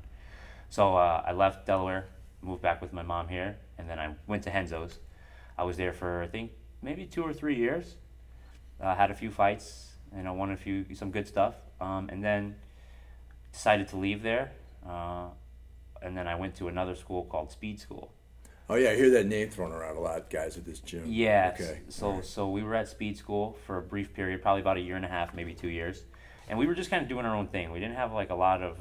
So 0.70 0.96
uh, 0.96 1.24
I 1.26 1.32
left 1.32 1.66
Delaware, 1.66 2.06
moved 2.42 2.62
back 2.62 2.80
with 2.80 2.92
my 2.92 3.02
mom 3.02 3.26
here, 3.26 3.56
and 3.76 3.90
then 3.90 3.98
I 3.98 4.14
went 4.28 4.44
to 4.44 4.50
Renzo's. 4.50 5.00
I 5.58 5.64
was 5.64 5.76
there 5.76 5.92
for 5.92 6.22
I 6.22 6.28
think 6.28 6.52
maybe 6.80 7.06
two 7.06 7.22
or 7.22 7.32
three 7.32 7.56
years. 7.56 7.96
Uh, 8.80 8.94
had 8.94 9.10
a 9.10 9.14
few 9.14 9.30
fights, 9.30 9.90
and 10.14 10.26
I 10.26 10.30
won 10.30 10.52
a 10.52 10.56
few 10.56 10.86
some 10.94 11.10
good 11.10 11.26
stuff, 11.26 11.56
um, 11.80 12.08
and 12.08 12.24
then 12.24 12.54
decided 13.52 13.88
to 13.88 13.96
leave 13.96 14.22
there. 14.22 14.52
Uh, 14.88 15.26
and 16.00 16.16
then 16.16 16.28
I 16.28 16.36
went 16.36 16.54
to 16.56 16.68
another 16.68 16.94
school 16.94 17.24
called 17.24 17.50
Speed 17.50 17.80
School. 17.80 18.12
Oh 18.70 18.76
yeah, 18.76 18.90
I 18.90 18.94
hear 18.94 19.10
that 19.10 19.26
name 19.26 19.50
thrown 19.50 19.72
around 19.72 19.96
a 19.96 20.00
lot, 20.00 20.30
guys, 20.30 20.56
at 20.56 20.64
this 20.64 20.78
gym. 20.78 21.02
Yeah. 21.04 21.50
Okay. 21.54 21.80
So 21.88 22.12
right. 22.12 22.24
so 22.24 22.48
we 22.48 22.62
were 22.62 22.76
at 22.76 22.88
speed 22.88 23.18
school 23.18 23.58
for 23.66 23.78
a 23.78 23.82
brief 23.82 24.14
period, 24.14 24.40
probably 24.40 24.60
about 24.60 24.76
a 24.76 24.80
year 24.80 24.94
and 24.94 25.04
a 25.04 25.08
half, 25.08 25.34
maybe 25.34 25.52
two 25.52 25.68
years, 25.68 26.04
and 26.48 26.56
we 26.56 26.68
were 26.68 26.74
just 26.74 26.90
kind 26.90 27.02
of 27.02 27.08
doing 27.08 27.26
our 27.26 27.34
own 27.34 27.48
thing. 27.48 27.72
We 27.72 27.80
didn't 27.80 27.96
have 27.96 28.12
like 28.12 28.30
a 28.30 28.36
lot 28.36 28.62
of 28.62 28.78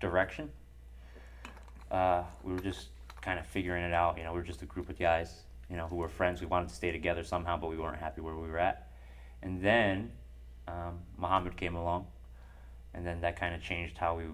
direction. 0.00 0.50
Uh, 1.90 2.22
we 2.42 2.52
were 2.52 2.60
just 2.60 2.88
kind 3.20 3.38
of 3.38 3.46
figuring 3.46 3.84
it 3.84 3.92
out. 3.92 4.18
You 4.18 4.24
know, 4.24 4.32
we 4.32 4.38
were 4.38 4.44
just 4.46 4.62
a 4.62 4.66
group 4.66 4.88
of 4.88 4.98
guys, 4.98 5.42
you 5.70 5.76
know, 5.76 5.86
who 5.86 5.96
were 5.96 6.08
friends. 6.08 6.40
We 6.40 6.46
wanted 6.46 6.68
to 6.68 6.74
stay 6.74 6.92
together 6.92 7.24
somehow, 7.24 7.56
but 7.56 7.70
we 7.70 7.76
weren't 7.76 7.98
happy 7.98 8.20
where 8.20 8.34
we 8.34 8.48
were 8.48 8.58
at. 8.58 8.88
And 9.42 9.60
then 9.62 10.10
um, 10.68 10.98
Muhammad 11.18 11.56
came 11.56 11.76
along, 11.76 12.06
and 12.94 13.06
then 13.06 13.20
that 13.20 13.38
kind 13.38 13.54
of 13.54 13.62
changed 13.62 13.96
how 13.98 14.16
we 14.16 14.24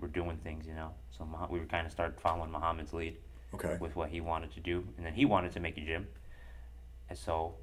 were 0.00 0.08
doing 0.08 0.36
things. 0.38 0.66
You 0.66 0.74
know, 0.74 0.92
so 1.16 1.28
we 1.50 1.58
were 1.58 1.66
kind 1.66 1.86
of 1.86 1.92
started 1.92 2.20
following 2.20 2.50
Muhammad's 2.50 2.92
lead 2.92 3.16
Okay. 3.54 3.76
with 3.80 3.94
what 3.96 4.08
he 4.08 4.20
wanted 4.22 4.52
to 4.54 4.60
do, 4.60 4.84
and 4.96 5.04
then 5.04 5.12
he 5.12 5.24
wanted 5.26 5.52
to 5.52 5.60
make 5.60 5.76
a 5.76 5.82
gym, 5.82 6.06
and 7.10 7.18
so 7.18 7.54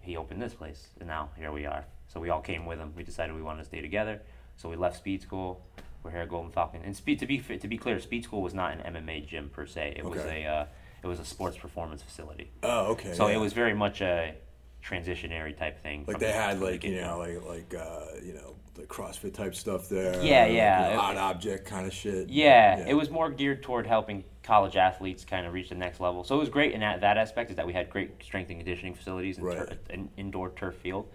he 0.00 0.16
opened 0.16 0.42
this 0.42 0.54
place, 0.54 0.88
and 0.98 1.08
now 1.08 1.28
here 1.36 1.52
we 1.52 1.64
are. 1.64 1.84
So 2.08 2.18
we 2.18 2.30
all 2.30 2.40
came 2.40 2.66
with 2.66 2.78
him. 2.80 2.92
We 2.96 3.04
decided 3.04 3.36
we 3.36 3.42
wanted 3.42 3.60
to 3.60 3.66
stay 3.66 3.80
together, 3.80 4.20
so 4.56 4.68
we 4.68 4.74
left 4.74 4.96
Speed 4.96 5.22
School. 5.22 5.62
We're 6.02 6.12
here 6.12 6.20
at 6.20 6.28
Golden 6.28 6.52
Falcon, 6.52 6.80
and 6.84 6.96
Speed 6.96 7.18
to 7.20 7.26
be 7.26 7.38
to 7.38 7.68
be 7.68 7.76
clear, 7.76 7.98
Speed 8.00 8.24
School 8.24 8.42
was 8.42 8.54
not 8.54 8.72
an 8.72 8.94
MMA 8.94 9.26
gym 9.26 9.50
per 9.50 9.66
se. 9.66 9.94
It 9.96 10.04
was 10.04 10.20
a 10.20 10.44
uh, 10.44 10.66
it 11.02 11.06
was 11.06 11.18
a 11.20 11.24
sports 11.24 11.56
performance 11.56 12.02
facility. 12.02 12.50
Oh, 12.62 12.92
okay. 12.92 13.14
So 13.14 13.28
yeah. 13.28 13.34
it 13.34 13.38
was 13.38 13.52
very 13.52 13.74
much 13.74 14.00
a 14.00 14.34
transitionary 14.82 15.56
type 15.56 15.82
thing. 15.82 16.04
like 16.06 16.18
they 16.18 16.26
the- 16.26 16.32
had 16.32 16.60
like 16.60 16.84
you 16.84 17.00
know 17.00 17.18
like 17.18 17.44
like 17.44 17.74
uh, 17.74 18.06
you 18.22 18.32
know 18.32 18.54
the 18.74 18.82
CrossFit 18.84 19.34
type 19.34 19.54
stuff 19.54 19.88
there. 19.88 20.14
Yeah, 20.22 20.44
like, 20.44 20.52
yeah. 20.52 20.88
you 20.90 20.94
know, 20.94 21.00
odd 21.00 21.16
object 21.16 21.66
kind 21.66 21.86
of 21.86 21.92
shit. 21.92 22.28
Yeah, 22.28 22.86
it 22.86 22.94
was 22.94 23.10
more 23.10 23.28
geared 23.28 23.62
toward 23.62 23.86
helping 23.86 24.24
college 24.44 24.76
athletes 24.76 25.24
kind 25.24 25.46
of 25.46 25.52
reach 25.52 25.68
the 25.68 25.74
next 25.74 26.00
level. 26.00 26.24
So 26.24 26.36
it 26.36 26.38
was 26.38 26.48
great 26.48 26.72
in 26.72 26.80
that, 26.80 27.00
that 27.02 27.18
aspect 27.18 27.50
is 27.50 27.56
that 27.56 27.66
we 27.66 27.72
had 27.72 27.90
great 27.90 28.22
strength 28.22 28.48
and 28.50 28.58
conditioning 28.58 28.94
facilities 28.94 29.36
and 29.36 29.46
Right. 29.46 29.58
tur- 29.58 29.78
an 29.90 30.08
indoor 30.16 30.50
turf 30.50 30.76
field, 30.76 31.08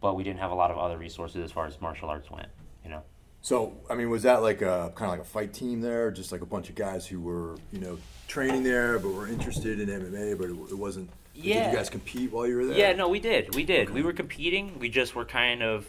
but 0.00 0.14
we 0.14 0.22
didn't 0.22 0.38
have 0.38 0.52
a 0.52 0.54
lot 0.54 0.70
of 0.70 0.78
other 0.78 0.96
resources 0.98 1.42
as 1.42 1.50
far 1.50 1.66
as 1.66 1.80
martial 1.80 2.08
arts 2.08 2.30
went. 2.30 2.48
You 2.84 2.90
know, 2.90 3.02
So 3.46 3.74
I 3.88 3.94
mean, 3.94 4.10
was 4.10 4.24
that 4.24 4.42
like 4.42 4.60
a 4.60 4.90
kind 4.96 5.08
of 5.08 5.18
like 5.18 5.20
a 5.20 5.30
fight 5.30 5.52
team 5.52 5.80
there, 5.80 6.10
just 6.10 6.32
like 6.32 6.40
a 6.40 6.46
bunch 6.46 6.68
of 6.68 6.74
guys 6.74 7.06
who 7.06 7.20
were 7.20 7.54
you 7.70 7.78
know 7.78 7.96
training 8.26 8.64
there, 8.64 8.98
but 8.98 9.10
were 9.10 9.28
interested 9.28 9.78
in 9.78 9.88
MMA, 9.88 10.36
but 10.36 10.50
it, 10.50 10.72
it 10.72 10.76
wasn't. 10.76 11.08
Did 11.32 11.44
Yeah. 11.44 11.70
you 11.70 11.76
guys 11.76 11.88
compete 11.88 12.32
while 12.32 12.44
you 12.48 12.56
were 12.56 12.66
there? 12.66 12.76
yeah, 12.76 12.92
no, 12.94 13.08
we 13.08 13.20
did, 13.20 13.54
we 13.54 13.62
did. 13.62 13.90
We 13.90 14.02
were 14.02 14.12
competing. 14.12 14.80
We 14.80 14.88
just 14.88 15.14
were 15.14 15.24
kind 15.24 15.62
of 15.62 15.86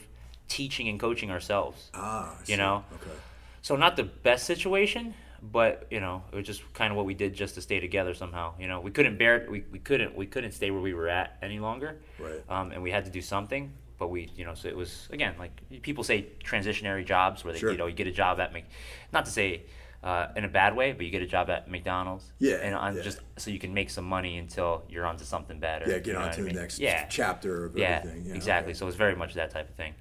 teaching 0.48 0.88
and 0.88 1.00
coaching 1.00 1.32
ourselves. 1.32 1.90
Ah, 1.96 2.36
I 2.38 2.44
You 2.46 2.58
know? 2.58 2.84
Okay. 2.94 3.18
So 3.64 3.76
not 3.76 3.96
the 3.96 4.04
best 4.04 4.46
situation, 4.46 5.16
but 5.42 5.88
you 5.90 6.00
know, 6.00 6.22
it 6.32 6.36
was 6.36 6.46
just 6.46 6.62
kind 6.76 6.92
of 6.92 6.98
what 6.98 7.08
we 7.08 7.16
did 7.16 7.34
just 7.34 7.56
to 7.56 7.62
stay 7.64 7.80
together 7.80 8.14
somehow. 8.14 8.54
You 8.60 8.68
know, 8.68 8.82
we 8.82 8.92
couldn't 8.92 9.18
bear 9.18 9.36
it. 9.38 9.50
We, 9.50 9.64
we 9.72 9.80
couldn't 9.80 10.16
we 10.16 10.28
couldn't 10.28 10.52
stay 10.52 10.70
where 10.70 10.80
we 10.90 10.94
were 10.94 11.08
at 11.10 11.40
any 11.42 11.58
longer. 11.58 11.98
Right. 12.20 12.44
Um, 12.48 12.72
and 12.72 12.84
we 12.84 12.92
had 12.92 13.06
to 13.06 13.12
do 13.12 13.22
something. 13.24 13.74
But 13.98 14.10
we, 14.10 14.30
you 14.36 14.46
know, 14.46 14.54
so 14.54 14.68
it 14.68 14.76
was 14.76 15.08
again 15.12 15.34
like 15.40 15.82
people 15.82 16.04
say 16.04 16.28
transitionary 16.44 17.06
jobs 17.06 17.44
where 17.44 17.54
they, 17.54 17.60
Sure. 17.60 17.72
you 17.72 17.78
know, 17.78 17.88
you 17.88 17.96
get 17.96 18.08
a 18.08 18.12
job 18.12 18.40
at 18.40 18.54
Mc, 18.54 18.66
not 19.12 19.26
to 19.26 19.32
say 19.32 19.64
uh, 20.04 20.28
in 20.36 20.44
a 20.46 20.48
bad 20.48 20.76
way, 20.76 20.92
but 20.94 21.06
you 21.06 21.12
get 21.12 21.24
a 21.24 21.28
job 21.28 21.50
at 21.50 21.70
McDonald's. 21.70 22.32
Yeah, 22.38 22.58
And 22.58 22.76
on 22.76 22.96
yeah. 22.96 23.02
just 23.02 23.20
so 23.38 23.50
you 23.50 23.58
can 23.58 23.74
make 23.74 23.90
some 23.90 24.06
money 24.06 24.38
until 24.38 24.84
you're 24.88 25.06
onto 25.08 25.26
something 25.26 25.60
better. 25.60 25.90
Yeah, 25.90 25.98
get 26.00 26.16
on 26.16 26.26
to 26.26 26.30
I 26.30 26.36
the 26.36 26.42
mean? 26.44 26.56
next 26.56 26.80
yeah. 26.80 27.06
chapter 27.08 27.66
of 27.66 27.76
Yeah, 27.78 28.02
everything. 28.04 28.26
Yeah, 28.26 28.36
exactly. 28.36 28.72
okay. 28.72 28.78
So 28.78 28.86
it 28.86 28.88
was 28.88 28.96
very 28.96 29.16
much 29.16 29.34
that 29.34 29.50
type 29.50 29.68
of 29.68 29.76
thing. 29.76 29.96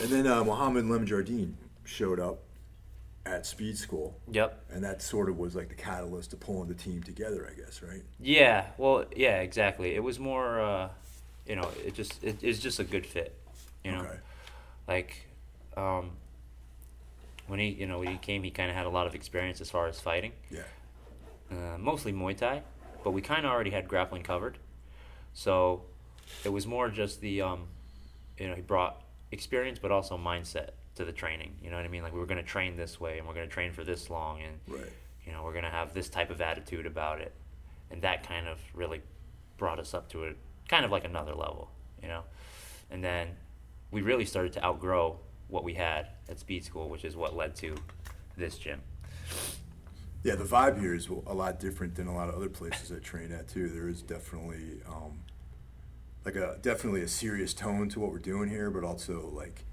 And 0.00 0.08
then 0.10 0.26
uh, 0.26 0.42
Mohammed 0.42 0.86
Lemon 0.86 1.06
Jardine 1.06 1.56
showed 1.84 2.18
up 2.18 2.40
at 3.26 3.46
Speed 3.46 3.76
School, 3.78 4.18
Yep. 4.32 4.64
and 4.72 4.82
that 4.84 5.00
sort 5.02 5.28
of 5.28 5.38
was 5.38 5.54
like 5.54 5.68
the 5.68 5.74
catalyst 5.74 6.30
to 6.30 6.36
pulling 6.36 6.68
the 6.68 6.74
team 6.74 7.02
together, 7.02 7.48
I 7.50 7.58
guess, 7.58 7.82
right? 7.82 8.02
Yeah, 8.20 8.66
well, 8.76 9.04
yeah, 9.16 9.40
exactly. 9.40 9.94
It 9.94 10.02
was 10.02 10.18
more, 10.18 10.60
uh, 10.60 10.88
you 11.46 11.56
know, 11.56 11.68
it 11.84 11.94
just 11.94 12.22
it, 12.24 12.42
it's 12.42 12.58
just 12.58 12.78
a 12.80 12.84
good 12.84 13.06
fit, 13.06 13.38
you 13.84 13.92
know. 13.92 14.00
Okay. 14.00 14.18
Like, 14.86 15.26
um, 15.76 16.10
when 17.46 17.58
he, 17.58 17.68
you 17.68 17.86
know, 17.86 17.98
when 18.00 18.08
he 18.08 18.16
came, 18.18 18.42
he 18.42 18.50
kind 18.50 18.70
of 18.70 18.76
had 18.76 18.86
a 18.86 18.90
lot 18.90 19.06
of 19.06 19.14
experience 19.14 19.60
as 19.60 19.70
far 19.70 19.86
as 19.86 20.00
fighting, 20.00 20.32
Yeah. 20.50 20.62
uh, 21.50 21.78
mostly 21.78 22.12
Muay 22.12 22.36
Thai, 22.36 22.62
but 23.02 23.10
we 23.10 23.20
kind 23.22 23.44
of 23.44 23.52
already 23.52 23.70
had 23.70 23.88
grappling 23.88 24.22
covered, 24.22 24.58
so 25.34 25.82
it 26.44 26.48
was 26.50 26.66
more 26.66 26.88
just 26.88 27.20
the, 27.20 27.42
um, 27.42 27.66
you 28.38 28.48
know, 28.48 28.54
he 28.54 28.62
brought 28.62 29.02
experience, 29.30 29.78
but 29.78 29.90
also 29.90 30.16
mindset 30.16 30.70
to 30.94 31.04
the 31.04 31.12
training. 31.12 31.54
You 31.62 31.70
know 31.70 31.76
what 31.76 31.84
I 31.84 31.88
mean? 31.88 32.02
Like 32.02 32.12
we 32.14 32.18
were 32.20 32.26
going 32.26 32.38
to 32.42 32.48
train 32.48 32.76
this 32.76 32.98
way, 33.00 33.18
and 33.18 33.26
we're 33.26 33.34
going 33.34 33.46
to 33.48 33.52
train 33.52 33.72
for 33.72 33.84
this 33.84 34.08
long, 34.10 34.40
and 34.42 34.58
Right. 34.68 34.92
you 35.26 35.32
know 35.32 35.42
we're 35.44 35.52
going 35.52 35.64
to 35.64 35.70
have 35.70 35.92
this 35.92 36.08
type 36.08 36.30
of 36.30 36.40
attitude 36.40 36.86
about 36.86 37.20
it, 37.20 37.32
and 37.90 38.00
that 38.02 38.26
kind 38.26 38.46
of 38.48 38.58
really 38.74 39.02
brought 39.58 39.78
us 39.78 39.92
up 39.94 40.08
to 40.10 40.26
a 40.26 40.32
kind 40.68 40.84
of 40.84 40.90
like 40.90 41.04
another 41.04 41.34
level. 41.34 41.70
You 42.02 42.08
know, 42.08 42.22
and 42.90 43.02
then 43.02 43.28
we 43.90 44.02
really 44.02 44.24
started 44.26 44.52
to 44.54 44.64
outgrow 44.64 45.18
what 45.48 45.64
we 45.64 45.74
had 45.74 46.08
at 46.28 46.38
speed 46.38 46.64
school, 46.64 46.88
which 46.88 47.04
is 47.04 47.16
what 47.16 47.34
led 47.36 47.54
to 47.56 47.76
this 48.36 48.58
gym. 48.58 48.82
Yeah, 50.22 50.36
the 50.36 50.44
vibe 50.44 50.80
here 50.80 50.94
is 50.94 51.08
a 51.08 51.34
lot 51.34 51.60
different 51.60 51.96
than 51.96 52.06
a 52.06 52.14
lot 52.14 52.28
of 52.28 52.34
other 52.34 52.48
places 52.48 52.90
I 52.90 52.98
train 52.98 53.30
at 53.30 53.48
too. 53.48 53.68
There 53.68 53.88
is 53.88 54.00
definitely 54.02 54.80
um, 54.88 55.20
like 56.24 56.36
a 56.36 56.58
definitely 56.62 57.02
a 57.02 57.08
serious 57.08 57.52
tone 57.54 57.88
to 57.90 58.00
what 58.00 58.10
we're 58.10 58.18
doing 58.18 58.48
here, 58.48 58.70
but 58.70 58.84
also 58.84 59.30
like 59.32 59.64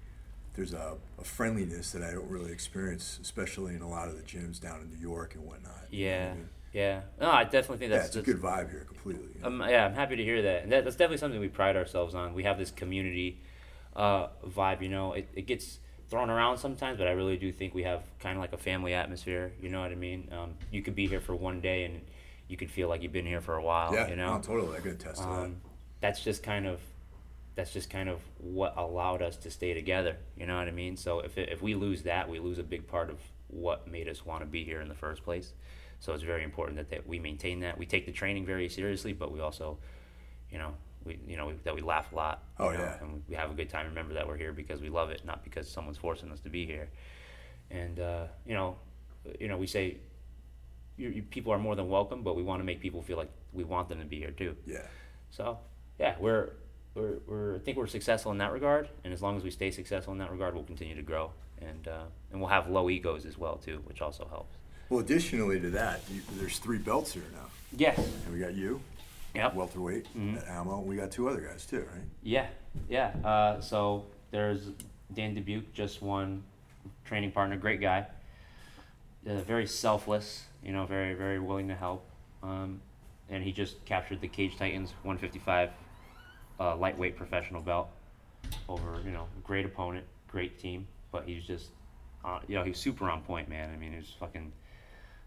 there's 0.55 0.73
a, 0.73 0.97
a 1.19 1.23
friendliness 1.23 1.91
that 1.91 2.03
I 2.03 2.11
don't 2.11 2.29
really 2.29 2.51
experience, 2.51 3.19
especially 3.21 3.75
in 3.75 3.81
a 3.81 3.89
lot 3.89 4.09
of 4.09 4.17
the 4.17 4.23
gyms 4.23 4.59
down 4.59 4.81
in 4.81 4.89
New 4.89 4.97
York 5.01 5.35
and 5.35 5.45
whatnot. 5.45 5.87
You 5.95 6.05
know 6.05 6.11
what 6.11 6.23
I 6.23 6.27
Yeah, 6.27 6.33
mean? 6.35 6.49
Yeah. 6.73 7.01
No, 7.19 7.29
I 7.29 7.43
definitely 7.43 7.77
think 7.77 7.91
yeah, 7.91 7.97
that's 7.97 8.15
it's 8.15 8.27
a 8.27 8.31
good 8.31 8.41
vibe 8.41 8.69
here 8.69 8.85
completely. 8.85 9.29
you 9.35 9.41
know? 9.41 9.47
Um, 9.47 9.69
yeah, 9.69 9.85
I'm 9.85 9.93
happy 9.93 10.15
to 10.15 10.23
hear 10.23 10.41
that. 10.41 10.63
And 10.63 10.71
that, 10.71 10.83
that's 10.83 10.95
definitely 10.95 11.17
something 11.17 11.39
we 11.39 11.49
pride 11.49 11.75
ourselves 11.75 12.15
on. 12.15 12.33
We 12.33 12.43
have 12.43 12.57
this 12.57 12.71
community 12.71 13.41
uh, 13.95 14.27
vibe, 14.47 14.81
you 14.81 14.89
know. 14.89 15.13
It, 15.13 15.29
it 15.33 15.47
gets 15.47 15.79
thrown 16.09 16.29
around 16.29 16.57
sometimes, 16.57 16.97
but 16.97 17.07
I 17.07 17.11
really 17.11 17.37
do 17.37 17.51
think 17.51 17.73
we 17.73 17.83
have 17.83 18.03
kind 18.19 18.37
of 18.37 18.41
like 18.41 18.53
a 18.53 18.57
family 18.57 18.93
atmosphere, 18.93 19.53
you 19.61 19.69
know 19.69 19.81
what 19.81 19.91
I 19.91 19.95
mean? 19.95 20.27
Um, 20.31 20.55
you 20.69 20.81
could 20.81 20.95
be 20.95 21.07
here 21.07 21.21
for 21.21 21.35
one 21.35 21.61
day 21.61 21.85
and 21.85 22.01
you 22.49 22.57
could 22.57 22.69
feel 22.69 22.89
like 22.89 23.01
you've 23.01 23.13
been 23.13 23.25
here 23.25 23.39
for 23.39 23.55
a 23.55 23.63
while, 23.63 23.93
yeah, 23.93 24.09
you 24.09 24.17
know? 24.17 24.35
no, 24.35 24.41
totally. 24.41 24.77
I 24.77 24.81
can 24.81 24.91
attest 24.91 25.21
to 25.21 25.27
um, 25.27 25.55
that's 26.01 26.21
just 26.21 26.43
kind 26.43 26.67
of 26.67 26.81
that's 27.55 27.71
just 27.71 27.89
kind 27.89 28.09
of 28.09 28.19
what 28.39 28.73
allowed 28.77 29.21
us 29.21 29.37
to 29.37 29.51
stay 29.51 29.73
together. 29.73 30.17
You 30.37 30.47
know 30.47 30.57
what 30.57 30.67
I 30.67 30.71
mean? 30.71 30.97
So 30.97 31.19
if 31.19 31.37
it, 31.37 31.49
if 31.49 31.61
we 31.61 31.75
lose 31.75 32.03
that, 32.03 32.29
we 32.29 32.39
lose 32.39 32.59
a 32.59 32.63
big 32.63 32.87
part 32.87 33.09
of 33.09 33.17
what 33.47 33.87
made 33.87 34.07
us 34.07 34.25
want 34.25 34.41
to 34.41 34.45
be 34.45 34.63
here 34.63 34.81
in 34.81 34.87
the 34.87 34.95
first 34.95 35.23
place. 35.23 35.53
So 36.01 36.13
it's 36.13 36.23
very 36.23 36.43
important 36.43 36.77
that, 36.77 36.89
that 36.89 37.07
we 37.07 37.19
maintain 37.19 37.59
that. 37.61 37.77
We 37.77 37.85
take 37.85 38.05
the 38.05 38.11
training 38.11 38.45
very 38.45 38.67
seriously, 38.67 39.13
but 39.13 39.31
we 39.31 39.39
also, 39.39 39.77
you 40.51 40.57
know, 40.57 40.73
we 41.05 41.19
you 41.27 41.37
know 41.37 41.53
that 41.63 41.73
we 41.73 41.81
laugh 41.81 42.11
a 42.11 42.15
lot. 42.15 42.43
Oh, 42.59 42.71
know, 42.71 42.79
yeah. 42.79 42.97
and 42.99 43.23
we 43.29 43.35
have 43.35 43.51
a 43.51 43.53
good 43.53 43.69
time. 43.69 43.85
Remember 43.85 44.13
that 44.15 44.27
we're 44.27 44.37
here 44.37 44.51
because 44.51 44.81
we 44.81 44.89
love 44.89 45.11
it, 45.11 45.21
not 45.25 45.43
because 45.43 45.69
someone's 45.69 45.97
forcing 45.97 46.31
us 46.31 46.39
to 46.41 46.49
be 46.49 46.65
here. 46.65 46.89
And 47.69 47.99
uh, 47.99 48.25
you 48.47 48.55
know, 48.55 48.77
you 49.39 49.47
know, 49.47 49.57
we 49.57 49.67
say 49.67 49.97
you, 50.97 51.09
you, 51.09 51.21
people 51.23 51.53
are 51.53 51.59
more 51.59 51.75
than 51.75 51.87
welcome, 51.87 52.23
but 52.23 52.35
we 52.35 52.43
want 52.43 52.61
to 52.61 52.63
make 52.63 52.79
people 52.79 53.01
feel 53.01 53.17
like 53.17 53.31
we 53.53 53.63
want 53.63 53.87
them 53.87 53.99
to 53.99 54.05
be 54.05 54.17
here 54.17 54.31
too. 54.31 54.55
Yeah. 54.65 54.85
So, 55.29 55.59
yeah, 55.99 56.15
we're, 56.19 56.49
we're, 56.95 57.19
we're 57.27 57.55
I 57.55 57.59
think 57.59 57.77
we're 57.77 57.87
successful 57.87 58.31
in 58.31 58.37
that 58.39 58.51
regard, 58.51 58.89
and 59.03 59.13
as 59.13 59.21
long 59.21 59.37
as 59.37 59.43
we 59.43 59.51
stay 59.51 59.71
successful 59.71 60.13
in 60.13 60.19
that 60.19 60.31
regard, 60.31 60.53
we'll 60.55 60.63
continue 60.63 60.95
to 60.95 61.01
grow, 61.01 61.31
and 61.61 61.87
uh, 61.87 62.03
and 62.31 62.41
we'll 62.41 62.49
have 62.49 62.69
low 62.69 62.89
egos 62.89 63.25
as 63.25 63.37
well 63.37 63.57
too, 63.57 63.81
which 63.85 64.01
also 64.01 64.27
helps. 64.29 64.57
Well, 64.91 64.99
additionally 64.99 65.57
to 65.61 65.69
that, 65.69 66.01
you, 66.13 66.19
there's 66.33 66.59
three 66.59 66.77
belts 66.77 67.13
here 67.13 67.23
now. 67.31 67.45
Yes. 67.77 67.97
And 67.97 68.33
we 68.33 68.41
got 68.41 68.53
you, 68.53 68.81
Yep. 69.33 69.53
welterweight 69.55 70.13
Mhm. 70.13 70.37
at 70.41 70.47
Ammo. 70.49 70.79
and 70.79 70.85
We 70.85 70.97
got 70.97 71.11
two 71.11 71.29
other 71.29 71.39
guys 71.39 71.65
too, 71.65 71.87
right? 71.93 72.03
Yeah, 72.23 72.49
yeah. 72.89 73.07
Uh, 73.23 73.61
so 73.61 74.05
there's 74.31 74.67
Dan 75.13 75.33
Dubuque, 75.33 75.71
just 75.71 76.01
one 76.01 76.43
training 77.05 77.31
partner, 77.31 77.55
great 77.55 77.79
guy. 77.79 78.05
Uh, 79.25 79.35
very 79.37 79.65
selfless, 79.65 80.45
you 80.61 80.73
know, 80.73 80.85
very 80.85 81.13
very 81.13 81.39
willing 81.39 81.69
to 81.69 81.75
help. 81.75 82.03
Um, 82.43 82.81
and 83.29 83.45
he 83.45 83.53
just 83.53 83.85
captured 83.85 84.19
the 84.19 84.27
Cage 84.27 84.57
Titans 84.57 84.91
155 85.03 85.69
uh, 86.59 86.75
lightweight 86.75 87.15
professional 87.15 87.61
belt 87.61 87.87
over, 88.67 88.99
you 89.05 89.11
know, 89.11 89.29
great 89.41 89.65
opponent, 89.65 90.05
great 90.27 90.59
team, 90.59 90.85
but 91.13 91.23
he's 91.25 91.45
just, 91.45 91.69
uh, 92.25 92.41
you 92.49 92.55
know, 92.55 92.65
he's 92.65 92.77
super 92.77 93.09
on 93.09 93.21
point, 93.21 93.47
man. 93.47 93.71
I 93.73 93.77
mean, 93.77 93.93
he's 93.93 94.11
fucking. 94.19 94.51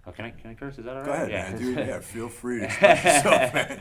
Oh, 0.06 0.12
can 0.12 0.26
I 0.26 0.30
can 0.30 0.50
I 0.50 0.54
curse? 0.54 0.78
Is 0.78 0.84
that 0.84 0.92
alright? 0.92 1.06
Go 1.06 1.12
ahead, 1.12 1.30
yeah. 1.30 1.50
man. 1.50 1.58
Dude, 1.58 1.78
yeah, 1.78 2.00
feel 2.00 2.28
free 2.28 2.60
to 2.60 2.64
express 2.66 3.04
yourself, 3.04 3.54
man. 3.54 3.80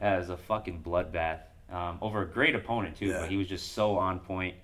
That 0.00 0.18
was 0.18 0.30
a 0.30 0.36
fucking 0.36 0.82
bloodbath 0.82 1.40
um, 1.70 1.98
over 2.00 2.22
a 2.22 2.26
great 2.26 2.54
opponent 2.54 2.96
too. 2.96 3.06
Yeah. 3.06 3.20
But 3.20 3.30
he 3.30 3.36
was 3.36 3.48
just 3.48 3.72
so 3.72 3.96
on 3.96 4.20
point. 4.20 4.56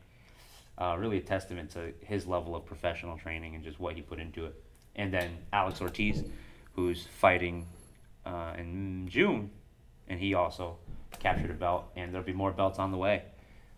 Uh, 0.77 0.97
really 0.97 1.17
a 1.19 1.21
testament 1.21 1.71
to 1.71 1.93
his 2.01 2.27
level 2.27 2.55
of 2.55 2.65
professional 2.65 3.19
training 3.19 3.57
and 3.57 3.65
just 3.65 3.81
what 3.81 3.97
he 3.97 4.03
put 4.03 4.21
into 4.21 4.45
it. 4.47 4.55
And 4.95 5.13
then 5.13 5.37
Alex 5.53 5.81
Ortiz, 5.81 6.23
who's 6.73 7.05
fighting 7.19 7.67
uh, 8.25 8.53
in 8.57 9.09
June, 9.09 9.51
and 10.07 10.21
he 10.21 10.35
also 10.35 10.77
captured 11.19 11.51
a 11.51 11.55
belt. 11.55 11.87
And 11.97 12.13
there'll 12.13 12.27
be 12.27 12.33
more 12.33 12.53
belts 12.53 12.79
on 12.79 12.93
the 12.93 12.99
way. 12.99 13.25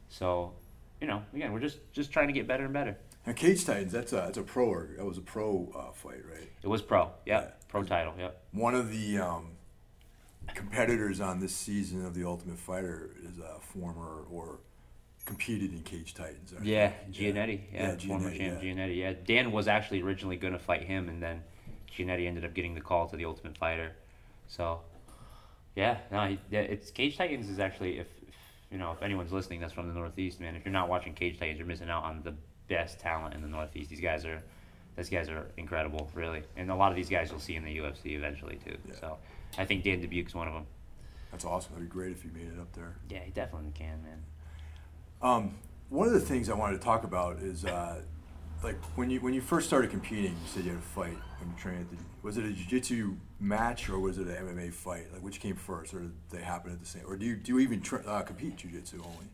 So, 0.09 0.53
you 1.01 1.07
know, 1.07 1.23
again, 1.35 1.53
we're 1.53 1.61
just 1.61 1.79
just 1.93 2.13
trying 2.13 2.27
to 2.27 2.35
get 2.35 2.47
better 2.47 2.65
and 2.65 2.73
better. 2.73 2.97
Now, 3.27 3.33
Cage 3.35 3.65
Titans, 3.65 3.93
that's 3.93 4.13
a 4.13 4.17
that's 4.17 4.39
a 4.39 4.43
pro 4.43 4.67
or 4.67 4.89
that 4.97 5.05
was 5.05 5.19
a 5.19 5.23
pro 5.23 5.71
uh, 5.77 5.93
fight, 5.93 6.25
right? 6.31 6.51
It 6.63 6.69
was 6.69 6.81
pro, 6.83 7.11
yep, 7.27 7.43
Yeah. 7.45 7.51
pro 7.69 7.83
title, 7.85 8.15
yep. 8.19 8.43
One 8.53 8.75
of 8.75 8.91
the 8.91 9.19
um, 9.19 9.49
competitors 10.55 11.21
on 11.21 11.41
this 11.41 11.55
season 11.55 12.05
of 12.05 12.15
the 12.15 12.25
Ultimate 12.25 12.59
Fighter 12.59 13.11
is 13.23 13.39
a 13.39 13.61
former 13.61 14.23
or 14.31 14.61
competed 15.27 15.73
in 15.73 15.83
Cage 15.83 16.15
Titans. 16.15 16.55
Yeah. 16.63 16.93
Giannetti. 17.13 17.61
Yeah, 17.73 17.91
Yeah, 17.93 17.97
former 18.09 18.31
champ 18.35 18.63
yeah. 18.63 18.69
Giannetti. 18.75 18.97
Yeah, 18.97 19.13
Dan 19.27 19.53
was 19.53 19.69
actually 19.69 20.01
originally 20.03 20.37
going 20.37 20.55
to 20.55 20.59
fight 20.59 20.83
him, 20.85 21.09
and 21.09 21.23
then 21.23 21.43
Giannetti 21.95 22.27
ended 22.27 22.45
up 22.45 22.55
getting 22.55 22.75
the 22.75 22.81
call 22.81 23.07
to 23.09 23.17
the 23.17 23.27
Ultimate 23.27 23.57
Fighter. 23.59 23.93
So, 24.49 24.81
yeah, 25.77 25.99
no, 26.11 26.37
it's 26.51 26.91
Cage 26.91 27.17
Titans 27.19 27.49
is 27.49 27.59
actually 27.61 27.99
if, 27.99 28.07
if 28.27 28.35
you 28.73 28.79
know 28.79 28.93
if 28.93 29.03
anyone's 29.03 29.31
listening 29.31 29.61
that's 29.61 29.73
from 29.75 29.89
the 29.89 29.95
Northeast, 29.95 30.41
man, 30.41 30.57
if 30.57 30.65
you're 30.65 30.73
not 30.73 30.89
watching 30.89 31.13
Cage 31.13 31.39
Titans, 31.39 31.59
you're 31.59 31.69
missing 31.69 31.91
out 31.91 32.03
on 32.03 32.23
the 32.25 32.35
best 32.71 32.99
talent 32.99 33.35
in 33.35 33.43
the 33.43 33.49
Northeast. 33.49 33.91
These 33.91 34.01
guys 34.01 34.25
are. 34.25 34.43
These 34.97 35.09
guys 35.09 35.29
are 35.31 35.47
incredible, 35.57 36.11
really, 36.15 36.43
and 36.57 36.71
a 36.71 36.75
lot 36.75 36.91
of 36.91 36.97
these 36.97 37.09
guys 37.09 37.31
you'll 37.31 37.39
see 37.39 37.55
in 37.55 37.65
the 37.65 37.75
UFC 37.79 38.17
eventually 38.17 38.59
too. 38.63 38.77
Yeah. 38.87 38.95
So, 39.01 39.19
I 39.57 39.65
think 39.65 39.85
Dan 39.85 40.01
Dubuque's 40.01 40.35
one 40.35 40.47
of 40.49 40.53
them. 40.53 40.67
That's 41.31 41.45
awesome. 41.45 41.73
That'd 41.73 41.89
be 41.89 41.93
great 41.93 42.11
if 42.11 42.25
you 42.25 42.31
made 42.35 42.49
it 42.49 42.61
up 42.61 42.71
there. 42.73 42.97
Yeah, 43.09 43.21
he 43.21 43.31
definitely 43.31 43.71
can, 43.73 44.03
man. 44.03 44.23
Um, 45.23 45.55
one 45.89 46.07
of 46.07 46.13
the 46.13 46.21
things 46.21 46.51
I 46.51 46.55
wanted 46.55 46.79
to 46.79 46.85
talk 46.85 47.05
about 47.05 47.39
is 47.39 47.65
uh, 47.65 48.03
like 48.63 48.77
when 48.97 49.11
you 49.11 49.21
when 49.21 49.33
you 49.33 49.41
first 49.41 49.69
started 49.69 49.91
competing, 49.91 50.33
you 50.33 50.47
said 50.47 50.65
you 50.65 50.71
had 50.71 50.81
a 50.81 50.83
fight 50.83 51.17
when 51.39 51.51
you 51.51 51.57
trained. 51.57 51.81
At 51.81 51.91
the, 51.91 51.97
was 52.23 52.37
it 52.37 52.45
a 52.45 52.51
jiu-jitsu 52.51 53.17
match 53.39 53.89
or 53.89 53.99
was 53.99 54.19
it 54.19 54.27
an 54.27 54.35
MMA 54.35 54.73
fight? 54.73 55.07
Like 55.13 55.23
which 55.23 55.41
came 55.41 55.57
first, 55.57 55.95
or 55.95 56.01
did 56.01 56.13
they 56.31 56.43
happen 56.43 56.73
at 56.73 56.81
the 56.81 56.87
same? 56.87 57.03
Or 57.07 57.17
do 57.17 57.25
you 57.25 57.37
do 57.37 57.53
you 57.53 57.61
even 57.61 57.81
tra- 57.81 58.05
uh, 58.07 58.23
compete 58.23 58.57
jiu-jitsu 58.57 58.99
only? 58.99 59.27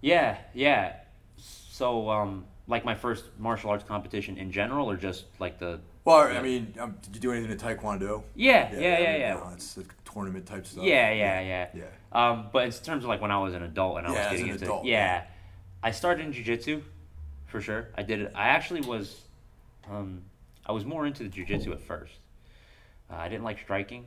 Yeah, 0.00 0.38
yeah. 0.54 0.94
So, 1.38 2.08
um, 2.10 2.46
like 2.68 2.84
my 2.84 2.94
first 2.94 3.24
martial 3.38 3.70
arts 3.70 3.84
competition 3.84 4.38
in 4.38 4.50
general, 4.50 4.90
or 4.90 4.96
just 4.96 5.24
like 5.38 5.58
the? 5.58 5.80
Well, 6.04 6.18
I 6.18 6.40
mean, 6.40 6.74
um, 6.78 6.96
did 7.02 7.16
you 7.16 7.20
do 7.20 7.32
anything 7.32 7.50
in 7.50 7.58
Taekwondo? 7.58 8.22
Yeah, 8.36 8.70
yeah, 8.72 8.78
yeah, 8.80 8.94
I 8.94 8.98
mean, 9.12 9.20
yeah. 9.20 9.34
no, 9.34 9.50
it's 9.52 9.76
like 9.76 9.92
tournament 10.04 10.46
type 10.46 10.64
stuff. 10.66 10.84
Yeah, 10.84 11.10
yeah, 11.12 11.40
yeah. 11.40 11.68
Yeah. 11.74 11.84
Um, 12.12 12.46
but 12.52 12.64
in 12.64 12.70
terms 12.70 13.02
of 13.04 13.08
like 13.08 13.20
when 13.20 13.32
I 13.32 13.38
was 13.40 13.54
an 13.54 13.62
adult 13.64 13.98
and 13.98 14.06
I 14.06 14.12
Yeah, 14.12 14.18
was 14.18 14.26
as 14.26 14.32
getting 14.32 14.48
into, 14.52 14.64
adult, 14.66 14.84
yeah, 14.84 14.92
yeah. 14.92 15.24
I 15.82 15.90
started 15.90 16.24
in 16.26 16.32
jujitsu, 16.32 16.82
for 17.46 17.60
sure. 17.60 17.88
I 17.96 18.02
did 18.02 18.20
it. 18.20 18.32
I 18.34 18.48
actually 18.48 18.82
was, 18.82 19.20
um, 19.90 20.22
I 20.64 20.72
was 20.72 20.84
more 20.84 21.06
into 21.06 21.24
the 21.24 21.28
jujitsu 21.28 21.72
at 21.72 21.80
first. 21.80 22.14
Uh, 23.10 23.16
I 23.16 23.28
didn't 23.28 23.44
like 23.44 23.58
striking. 23.58 24.06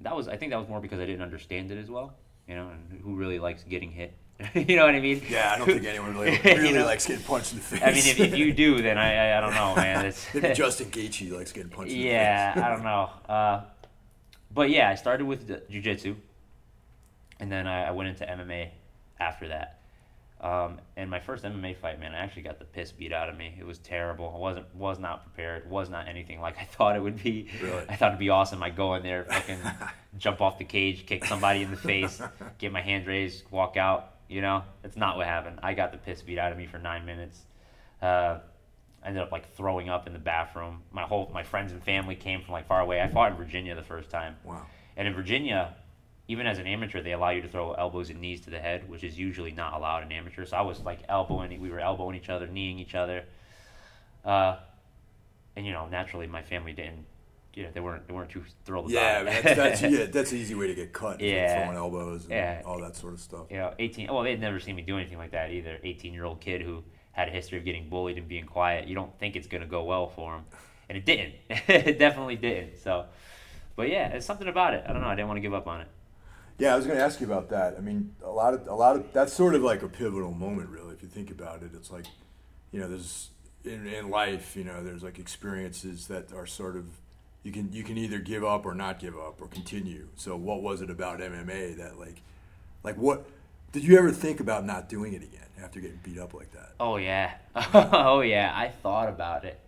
That 0.00 0.16
was, 0.16 0.28
I 0.28 0.36
think, 0.36 0.50
that 0.50 0.58
was 0.58 0.68
more 0.68 0.80
because 0.80 0.98
I 0.98 1.06
didn't 1.06 1.22
understand 1.22 1.70
it 1.70 1.78
as 1.78 1.90
well. 1.90 2.14
You 2.48 2.56
know, 2.56 2.68
and 2.68 3.00
who 3.00 3.14
really 3.14 3.38
likes 3.38 3.62
getting 3.62 3.92
hit? 3.92 4.16
you 4.54 4.76
know 4.76 4.86
what 4.86 4.94
I 4.94 5.00
mean? 5.00 5.22
Yeah, 5.28 5.52
I 5.54 5.58
don't 5.58 5.66
think 5.66 5.84
anyone 5.84 6.16
really, 6.16 6.38
You 6.66 6.72
know? 6.72 6.84
likes 6.84 7.06
getting 7.06 7.24
punched 7.24 7.52
in 7.52 7.58
the 7.58 7.64
face. 7.64 7.82
I 7.82 7.86
mean, 7.86 7.98
if, 7.98 8.18
if 8.20 8.36
you 8.38 8.52
do, 8.52 8.80
then 8.82 8.98
I, 8.98 9.32
I, 9.32 9.38
I 9.38 9.40
don't 9.40 9.54
know, 9.54 9.74
man. 9.76 10.06
It's 10.10 10.34
maybe 10.34 10.54
Justin 10.54 10.90
Gaethje 10.90 11.30
likes 11.32 11.52
getting 11.52 11.70
punched. 11.70 11.92
in 11.92 11.98
the 11.98 12.04
face. 12.04 12.12
yeah, 12.12 12.54
I 12.56 12.68
don't 12.68 12.82
know. 12.82 13.10
Uh, 13.28 13.62
but 14.52 14.70
yeah, 14.70 14.88
I 14.88 14.94
started 14.94 15.26
with 15.26 15.48
jujitsu, 15.70 16.16
and 17.38 17.50
then 17.52 17.66
I, 17.66 17.88
I 17.88 17.90
went 17.90 18.08
into 18.08 18.24
MMA 18.24 18.70
after 19.18 19.48
that. 19.48 19.76
Um, 20.40 20.80
and 20.96 21.10
my 21.10 21.20
first 21.20 21.44
MMA 21.44 21.76
fight, 21.76 22.00
man, 22.00 22.14
I 22.14 22.18
actually 22.18 22.42
got 22.42 22.58
the 22.58 22.64
piss 22.64 22.92
beat 22.92 23.12
out 23.12 23.28
of 23.28 23.36
me. 23.36 23.54
It 23.58 23.66
was 23.66 23.78
terrible. 23.78 24.32
I 24.34 24.38
wasn't 24.38 24.74
was 24.74 24.98
not 24.98 25.22
prepared. 25.24 25.68
Was 25.68 25.90
not 25.90 26.08
anything 26.08 26.40
like 26.40 26.56
I 26.58 26.64
thought 26.64 26.96
it 26.96 27.00
would 27.02 27.22
be. 27.22 27.50
Really? 27.62 27.84
I 27.90 27.96
thought 27.96 28.08
it'd 28.08 28.18
be 28.18 28.30
awesome. 28.30 28.62
I'd 28.62 28.74
go 28.74 28.94
in 28.94 29.02
there, 29.02 29.24
fucking 29.24 29.58
jump 30.16 30.40
off 30.40 30.56
the 30.56 30.64
cage, 30.64 31.04
kick 31.04 31.26
somebody 31.26 31.62
in 31.62 31.70
the 31.70 31.76
face, 31.76 32.22
get 32.58 32.72
my 32.72 32.80
hand 32.80 33.06
raised, 33.06 33.44
walk 33.50 33.76
out. 33.76 34.14
You 34.30 34.40
know, 34.42 34.62
that's 34.80 34.96
not 34.96 35.16
what 35.16 35.26
happened. 35.26 35.58
I 35.60 35.74
got 35.74 35.90
the 35.90 35.98
piss 35.98 36.22
beat 36.22 36.38
out 36.38 36.52
of 36.52 36.56
me 36.56 36.64
for 36.64 36.78
nine 36.78 37.04
minutes. 37.04 37.40
Uh, 38.00 38.38
I 39.02 39.08
ended 39.08 39.24
up 39.24 39.32
like 39.32 39.52
throwing 39.56 39.88
up 39.88 40.06
in 40.06 40.12
the 40.12 40.20
bathroom. 40.20 40.82
My 40.92 41.02
whole 41.02 41.28
my 41.34 41.42
friends 41.42 41.72
and 41.72 41.82
family 41.82 42.14
came 42.14 42.40
from 42.40 42.52
like 42.52 42.68
far 42.68 42.80
away. 42.80 43.02
I 43.02 43.08
fought 43.08 43.32
in 43.32 43.36
Virginia 43.36 43.74
the 43.74 43.82
first 43.82 44.08
time, 44.08 44.36
Wow. 44.44 44.62
and 44.96 45.08
in 45.08 45.14
Virginia, 45.14 45.74
even 46.28 46.46
as 46.46 46.58
an 46.58 46.68
amateur, 46.68 47.02
they 47.02 47.10
allow 47.10 47.30
you 47.30 47.42
to 47.42 47.48
throw 47.48 47.72
elbows 47.72 48.08
and 48.10 48.20
knees 48.20 48.40
to 48.42 48.50
the 48.50 48.60
head, 48.60 48.88
which 48.88 49.02
is 49.02 49.18
usually 49.18 49.50
not 49.50 49.72
allowed 49.72 50.04
in 50.04 50.12
amateur. 50.12 50.44
So 50.44 50.56
I 50.56 50.60
was 50.60 50.78
like 50.80 51.00
elbowing, 51.08 51.60
we 51.60 51.68
were 51.68 51.80
elbowing 51.80 52.14
each 52.14 52.28
other, 52.28 52.46
kneeing 52.46 52.78
each 52.78 52.94
other, 52.94 53.24
uh, 54.24 54.58
and 55.56 55.66
you 55.66 55.72
know 55.72 55.88
naturally 55.88 56.28
my 56.28 56.42
family 56.42 56.72
didn't 56.72 57.04
you 57.54 57.64
know, 57.64 57.70
they 57.72 57.80
weren't 57.80 58.06
they 58.06 58.14
weren't 58.14 58.30
too 58.30 58.44
thrilled 58.64 58.90
Yeah, 58.90 59.20
about 59.20 59.34
mean, 59.34 59.42
that's, 59.44 59.80
that's 59.80 59.82
yeah, 59.98 60.06
that's 60.06 60.32
an 60.32 60.38
easy 60.38 60.54
way 60.54 60.66
to 60.68 60.74
get 60.74 60.92
cut. 60.92 61.20
Yeah. 61.20 61.64
throwing 61.64 61.76
elbows 61.76 62.22
and 62.24 62.30
Yeah. 62.32 62.62
all 62.64 62.80
that 62.80 62.96
sort 62.96 63.12
of 63.14 63.20
stuff. 63.20 63.46
you 63.50 63.56
know, 63.56 63.74
18. 63.78 64.08
Well, 64.12 64.22
they'd 64.22 64.40
never 64.40 64.60
seen 64.60 64.76
me 64.76 64.82
do 64.82 64.96
anything 64.96 65.18
like 65.18 65.32
that 65.32 65.50
either. 65.50 65.78
18 65.82 66.12
year 66.14 66.24
old 66.24 66.40
kid 66.40 66.62
who 66.62 66.82
had 67.12 67.28
a 67.28 67.32
history 67.32 67.58
of 67.58 67.64
getting 67.64 67.88
bullied 67.88 68.18
and 68.18 68.28
being 68.28 68.44
quiet. 68.46 68.86
You 68.88 68.94
don't 68.94 69.16
think 69.18 69.36
it's 69.36 69.48
gonna 69.48 69.66
go 69.66 69.84
well 69.84 70.08
for 70.08 70.36
him, 70.36 70.44
and 70.88 70.96
it 70.96 71.04
didn't. 71.04 71.34
it 71.68 71.98
definitely 71.98 72.36
didn't. 72.36 72.78
So, 72.78 73.06
but 73.76 73.88
yeah, 73.88 74.08
it's 74.08 74.26
something 74.26 74.48
about 74.48 74.74
it. 74.74 74.84
I 74.88 74.92
don't 74.92 75.02
know. 75.02 75.08
I 75.08 75.16
didn't 75.16 75.28
want 75.28 75.38
to 75.38 75.42
give 75.42 75.54
up 75.54 75.66
on 75.66 75.80
it. 75.80 75.88
Yeah, 76.58 76.74
I 76.74 76.76
was 76.76 76.84
going 76.86 76.98
to 76.98 77.02
ask 77.04 77.20
you 77.20 77.26
about 77.26 77.48
that. 77.48 77.76
I 77.78 77.80
mean, 77.80 78.14
a 78.22 78.30
lot 78.30 78.52
of 78.54 78.66
a 78.68 78.74
lot 78.74 78.94
of 78.94 79.12
that's 79.12 79.32
sort 79.32 79.54
of 79.54 79.62
like 79.62 79.82
a 79.82 79.88
pivotal 79.88 80.30
moment, 80.32 80.68
really. 80.68 80.94
If 80.94 81.02
you 81.02 81.08
think 81.08 81.30
about 81.30 81.62
it, 81.62 81.70
it's 81.74 81.90
like, 81.90 82.04
you 82.70 82.78
know, 82.80 82.86
there's 82.88 83.30
in, 83.64 83.86
in 83.86 84.08
life, 84.10 84.56
you 84.56 84.64
know, 84.64 84.84
there's 84.84 85.02
like 85.02 85.18
experiences 85.18 86.06
that 86.08 86.32
are 86.32 86.46
sort 86.46 86.76
of 86.76 86.86
you 87.42 87.52
can 87.52 87.72
you 87.72 87.82
can 87.82 87.96
either 87.96 88.18
give 88.18 88.44
up 88.44 88.66
or 88.66 88.74
not 88.74 88.98
give 88.98 89.16
up 89.16 89.40
or 89.40 89.48
continue. 89.48 90.08
So, 90.16 90.36
what 90.36 90.62
was 90.62 90.82
it 90.82 90.90
about 90.90 91.20
MMA 91.20 91.76
that 91.78 91.98
like, 91.98 92.22
like 92.82 92.96
what 92.96 93.26
did 93.72 93.84
you 93.84 93.98
ever 93.98 94.10
think 94.10 94.40
about 94.40 94.64
not 94.64 94.88
doing 94.88 95.14
it 95.14 95.22
again 95.22 95.46
after 95.62 95.80
getting 95.80 96.00
beat 96.02 96.18
up 96.18 96.34
like 96.34 96.52
that? 96.52 96.72
Oh 96.78 96.96
yeah, 96.96 97.34
oh 97.74 98.20
yeah. 98.20 98.52
I 98.54 98.68
thought 98.68 99.08
about 99.08 99.44
it. 99.44 99.58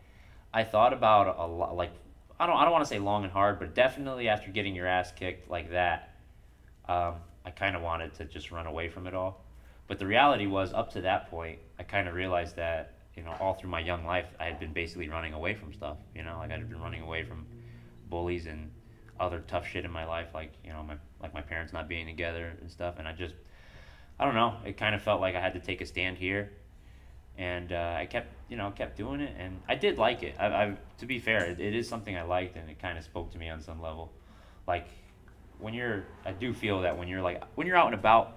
I 0.52 0.64
thought 0.64 0.93
about 0.93 1.37
a 1.38 1.47
lot. 1.47 1.76
Like 1.76 1.93
I 2.38 2.47
don't, 2.47 2.57
I 2.57 2.64
don't 2.64 2.73
want 2.73 2.85
to 2.85 2.88
say 2.88 2.99
long 2.99 3.25
and 3.25 3.33
hard, 3.33 3.59
but 3.59 3.75
definitely 3.75 4.29
after 4.29 4.50
getting 4.50 4.75
your 4.75 4.87
ass 4.87 5.12
kicked 5.12 5.50
like 5.50 5.71
that, 5.71 6.14
um, 6.88 7.14
I 7.47 7.50
kind 7.50 7.75
of 7.75 7.83
wanted 7.83 8.14
to 8.17 8.26
just 8.26 8.50
run 8.50 8.67
away 8.67 8.88
from 8.88 9.07
it 9.07 9.14
all. 9.14 9.45
But 9.88 9.99
the 9.99 10.07
reality 10.07 10.47
was, 10.47 10.73
up 10.73 10.93
to 10.93 11.02
that 11.02 11.31
point, 11.31 11.59
I 11.79 11.83
kind 11.83 12.09
of 12.09 12.14
realized 12.14 12.57
that 12.57 12.95
you 13.17 13.23
know, 13.23 13.35
all 13.41 13.55
through 13.55 13.71
my 13.71 13.81
young 13.81 14.05
life, 14.07 14.26
I 14.41 14.45
had 14.45 14.59
been 14.59 14.73
basically 14.73 15.09
running 15.09 15.35
away 15.35 15.55
from 15.55 15.73
stuff. 15.73 15.99
You 16.14 16.23
know, 16.23 16.38
like 16.38 16.50
I 16.50 16.55
had 16.55 16.69
been 16.69 16.81
running 16.81 17.02
away 17.02 17.25
from 17.25 17.47
bullies 18.12 18.47
and 18.47 18.71
other 19.19 19.42
tough 19.49 19.66
shit 19.66 19.85
in 19.85 19.90
my 19.90 20.04
life, 20.04 20.28
like 20.35 20.52
you 20.64 20.73
know, 20.73 20.83
my 20.83 20.97
like 21.23 21.35
my 21.35 21.42
parents 21.42 21.73
not 21.73 21.88
being 21.88 22.07
together 22.07 22.52
and 22.61 22.71
stuff. 22.71 22.99
And 22.99 23.09
I 23.09 23.12
just, 23.12 23.35
I 24.21 24.25
don't 24.25 24.35
know, 24.35 24.57
it 24.64 24.76
kind 24.76 24.95
of 24.95 25.02
felt 25.02 25.21
like 25.21 25.35
I 25.35 25.40
had 25.40 25.54
to 25.54 25.61
take 25.61 25.81
a 25.81 25.87
stand 25.87 26.19
here 26.19 26.52
and 27.38 27.73
uh, 27.73 27.97
I 27.99 28.07
kept 28.07 28.28
you 28.49 28.57
know 28.57 28.71
kept 28.71 28.97
doing 28.97 29.21
it, 29.21 29.35
and 29.38 29.61
I 29.69 29.75
did 29.75 29.99
like 29.99 30.23
it. 30.23 30.37
I, 30.38 30.47
I 30.47 30.76
to 30.99 31.07
be 31.07 31.19
fair, 31.19 31.45
it, 31.45 31.61
it 31.61 31.75
is 31.75 31.88
something 31.88 32.16
I 32.16 32.23
liked, 32.23 32.57
and 32.57 32.69
it 32.69 32.78
kind 32.78 32.99
of 32.99 33.04
spoke 33.04 33.33
to 33.33 33.38
me 33.38 33.49
on 33.49 33.61
some 33.62 33.81
level. 33.81 34.12
Like 34.66 34.87
when 35.59 35.75
you're, 35.75 36.04
I 36.26 36.33
do 36.33 36.52
feel 36.52 36.83
that 36.83 36.99
when 36.99 37.09
you're 37.09 37.23
like 37.23 37.42
when 37.54 37.66
you're 37.66 37.76
out 37.76 37.87
and 37.87 37.95
about, 37.95 38.37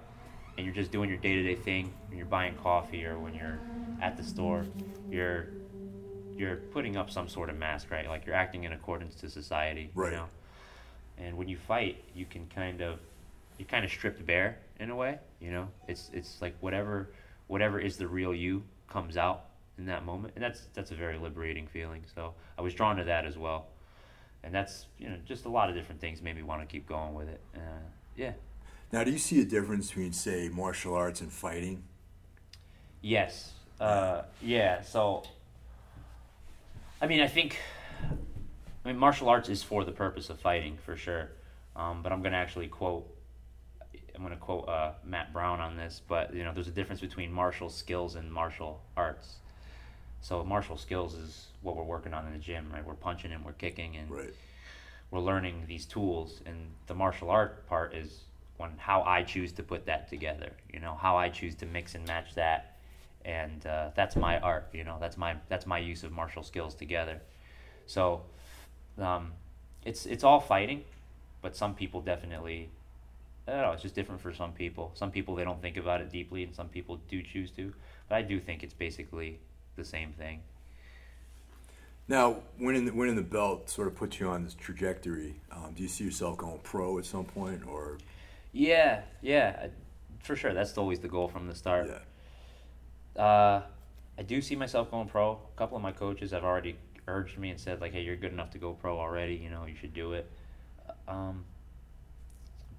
and 0.56 0.64
you're 0.64 0.74
just 0.74 0.90
doing 0.90 1.08
your 1.08 1.18
day 1.18 1.34
to 1.34 1.42
day 1.42 1.54
thing, 1.54 1.92
when 2.08 2.18
you're 2.18 2.26
buying 2.26 2.54
coffee 2.54 3.04
or 3.04 3.18
when 3.18 3.34
you're 3.34 3.58
at 4.00 4.16
the 4.16 4.22
store, 4.22 4.64
you're 5.10 5.48
you're 6.36 6.56
putting 6.56 6.96
up 6.96 7.10
some 7.10 7.28
sort 7.28 7.48
of 7.50 7.56
mask, 7.56 7.90
right? 7.90 8.08
Like 8.08 8.26
you're 8.26 8.34
acting 8.34 8.64
in 8.64 8.72
accordance 8.72 9.14
to 9.16 9.30
society, 9.30 9.90
Right. 9.94 10.12
you 10.12 10.18
know. 10.18 10.26
And 11.18 11.36
when 11.38 11.48
you 11.48 11.56
fight, 11.56 12.02
you 12.14 12.26
can 12.26 12.46
kind 12.54 12.80
of 12.82 12.98
you're 13.58 13.66
kind 13.68 13.84
of 13.84 13.90
stripped 13.90 14.24
bare 14.26 14.58
in 14.78 14.90
a 14.90 14.96
way, 14.96 15.18
you 15.40 15.50
know. 15.50 15.68
It's 15.88 16.10
it's 16.12 16.42
like 16.42 16.54
whatever 16.60 17.10
whatever 17.46 17.78
is 17.80 17.96
the 17.96 18.06
real 18.06 18.34
you 18.34 18.62
comes 18.88 19.16
out 19.16 19.46
in 19.78 19.86
that 19.86 20.04
moment, 20.04 20.34
and 20.36 20.44
that's 20.44 20.66
that's 20.74 20.90
a 20.90 20.94
very 20.94 21.18
liberating 21.18 21.66
feeling. 21.66 22.02
So 22.14 22.34
I 22.58 22.62
was 22.62 22.74
drawn 22.74 22.96
to 22.96 23.04
that 23.04 23.24
as 23.24 23.38
well, 23.38 23.66
and 24.42 24.54
that's 24.54 24.86
you 24.98 25.08
know 25.08 25.16
just 25.24 25.46
a 25.46 25.48
lot 25.48 25.70
of 25.70 25.74
different 25.74 26.00
things 26.00 26.20
made 26.20 26.36
me 26.36 26.42
want 26.42 26.60
to 26.60 26.66
keep 26.66 26.86
going 26.86 27.14
with 27.14 27.28
it. 27.28 27.40
Uh, 27.54 27.60
yeah. 28.14 28.32
Now, 28.92 29.02
do 29.02 29.10
you 29.10 29.18
see 29.18 29.40
a 29.40 29.44
difference 29.44 29.88
between, 29.88 30.12
say, 30.12 30.48
martial 30.48 30.94
arts 30.94 31.20
and 31.20 31.32
fighting? 31.32 31.82
Yes. 33.02 33.52
Uh, 33.80 34.22
yeah. 34.40 34.80
So, 34.82 35.24
I 37.00 37.06
mean, 37.06 37.20
I 37.20 37.28
think, 37.28 37.58
I 38.02 38.88
mean, 38.88 38.96
martial 38.96 39.28
arts 39.28 39.48
is 39.48 39.62
for 39.62 39.84
the 39.84 39.92
purpose 39.92 40.30
of 40.30 40.40
fighting 40.40 40.78
for 40.84 40.96
sure. 40.96 41.30
Um, 41.74 42.02
but 42.02 42.10
I'm 42.12 42.22
gonna 42.22 42.36
actually 42.38 42.68
quote. 42.68 43.06
I'm 44.14 44.22
gonna 44.22 44.36
quote 44.36 44.66
uh, 44.66 44.92
Matt 45.04 45.32
Brown 45.32 45.60
on 45.60 45.76
this, 45.76 46.00
but 46.08 46.34
you 46.34 46.42
know, 46.42 46.54
there's 46.54 46.68
a 46.68 46.72
difference 46.72 47.02
between 47.02 47.30
martial 47.30 47.68
skills 47.68 48.14
and 48.14 48.32
martial 48.32 48.80
arts. 48.96 49.34
So 50.22 50.42
martial 50.42 50.78
skills 50.78 51.14
is 51.14 51.48
what 51.60 51.76
we're 51.76 51.84
working 51.84 52.14
on 52.14 52.26
in 52.26 52.32
the 52.32 52.38
gym, 52.38 52.70
right? 52.72 52.84
We're 52.84 52.94
punching 52.94 53.30
and 53.32 53.44
we're 53.44 53.52
kicking 53.52 53.96
and 53.96 54.10
Right. 54.10 54.32
we're 55.10 55.20
learning 55.20 55.64
these 55.68 55.84
tools 55.84 56.40
and 56.46 56.56
the 56.86 56.94
martial 56.94 57.30
art 57.30 57.66
part 57.66 57.94
is 57.94 58.22
when 58.56 58.70
how 58.78 59.02
i 59.02 59.22
choose 59.22 59.52
to 59.52 59.62
put 59.62 59.84
that 59.86 60.08
together 60.08 60.50
you 60.72 60.80
know 60.80 60.94
how 60.94 61.16
i 61.16 61.28
choose 61.28 61.54
to 61.54 61.66
mix 61.66 61.94
and 61.94 62.06
match 62.06 62.34
that 62.34 62.75
and 63.26 63.66
uh, 63.66 63.90
that's 63.94 64.16
my 64.16 64.38
art 64.38 64.68
you 64.72 64.84
know 64.84 64.96
that's 64.98 65.18
my 65.18 65.34
that's 65.48 65.66
my 65.66 65.78
use 65.78 66.02
of 66.04 66.12
martial 66.12 66.42
skills 66.42 66.74
together 66.74 67.20
so 67.86 68.22
um, 68.98 69.32
it's 69.84 70.06
it's 70.06 70.24
all 70.24 70.40
fighting 70.40 70.84
but 71.42 71.54
some 71.54 71.74
people 71.74 72.00
definitely 72.00 72.70
I 73.48 73.52
don't 73.52 73.62
know, 73.62 73.72
it's 73.72 73.82
just 73.82 73.94
different 73.94 74.20
for 74.20 74.34
some 74.34 74.52
people. 74.52 74.90
Some 74.94 75.12
people 75.12 75.36
they 75.36 75.44
don't 75.44 75.62
think 75.62 75.76
about 75.76 76.00
it 76.00 76.10
deeply, 76.10 76.42
and 76.42 76.54
some 76.54 76.68
people 76.68 76.98
do 77.08 77.22
choose 77.22 77.50
to. 77.52 77.72
But 78.08 78.16
I 78.16 78.22
do 78.22 78.40
think 78.40 78.64
it's 78.64 78.74
basically 78.74 79.38
the 79.76 79.84
same 79.84 80.12
thing. 80.12 80.40
Now, 82.08 82.38
winning 82.58 82.86
the, 82.86 82.92
winning 82.92 83.16
the 83.16 83.22
belt 83.22 83.68
sort 83.70 83.88
of 83.88 83.94
puts 83.94 84.18
you 84.18 84.28
on 84.28 84.44
this 84.44 84.54
trajectory. 84.54 85.36
Um, 85.52 85.72
do 85.76 85.82
you 85.82 85.88
see 85.88 86.04
yourself 86.04 86.38
going 86.38 86.58
pro 86.62 86.98
at 86.98 87.04
some 87.04 87.24
point, 87.24 87.62
or 87.66 87.98
Yeah, 88.52 89.02
yeah, 89.22 89.68
for 90.22 90.34
sure. 90.34 90.52
That's 90.52 90.76
always 90.76 90.98
the 90.98 91.08
goal 91.08 91.28
from 91.28 91.46
the 91.46 91.54
start. 91.54 91.86
yeah? 91.88 91.98
Uh, 93.16 93.62
I 94.18 94.22
do 94.22 94.40
see 94.40 94.56
myself 94.56 94.90
going 94.90 95.08
pro. 95.08 95.32
A 95.32 95.58
couple 95.58 95.76
of 95.76 95.82
my 95.82 95.92
coaches 95.92 96.30
have 96.30 96.44
already 96.44 96.76
urged 97.08 97.38
me 97.38 97.50
and 97.50 97.60
said 97.60 97.80
like, 97.80 97.92
"Hey, 97.92 98.02
you're 98.02 98.16
good 98.16 98.32
enough 98.32 98.50
to 98.50 98.58
go 98.58 98.72
pro 98.72 98.98
already. 98.98 99.34
You 99.34 99.50
know, 99.50 99.66
you 99.66 99.74
should 99.74 99.94
do 99.94 100.12
it." 100.12 100.30
Um, 101.08 101.44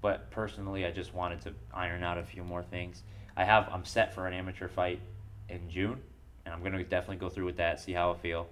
but 0.00 0.30
personally, 0.30 0.86
I 0.86 0.90
just 0.90 1.14
wanted 1.14 1.40
to 1.42 1.54
iron 1.72 2.02
out 2.02 2.18
a 2.18 2.24
few 2.24 2.44
more 2.44 2.62
things. 2.62 3.02
I 3.36 3.44
have 3.44 3.68
I'm 3.72 3.84
set 3.84 4.14
for 4.14 4.26
an 4.26 4.32
amateur 4.32 4.68
fight 4.68 5.00
in 5.48 5.70
June, 5.70 6.00
and 6.44 6.54
I'm 6.54 6.62
gonna 6.62 6.82
definitely 6.84 7.16
go 7.16 7.28
through 7.28 7.46
with 7.46 7.56
that, 7.56 7.80
see 7.80 7.92
how 7.92 8.12
I 8.12 8.16
feel. 8.16 8.48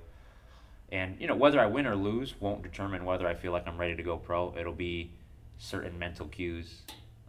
And 0.91 1.21
you 1.21 1.27
know, 1.27 1.35
whether 1.35 1.61
I 1.61 1.67
win 1.67 1.87
or 1.87 1.97
lose 1.97 2.35
won't 2.41 2.63
determine 2.63 3.05
whether 3.05 3.27
I 3.27 3.35
feel 3.35 3.53
like 3.53 3.67
I'm 3.67 3.79
ready 3.79 3.97
to 3.97 4.03
go 4.03 4.17
pro. 4.17 4.55
It'll 4.57 4.73
be 4.73 5.11
certain 5.59 5.99
mental 5.99 6.27
cues, 6.27 6.83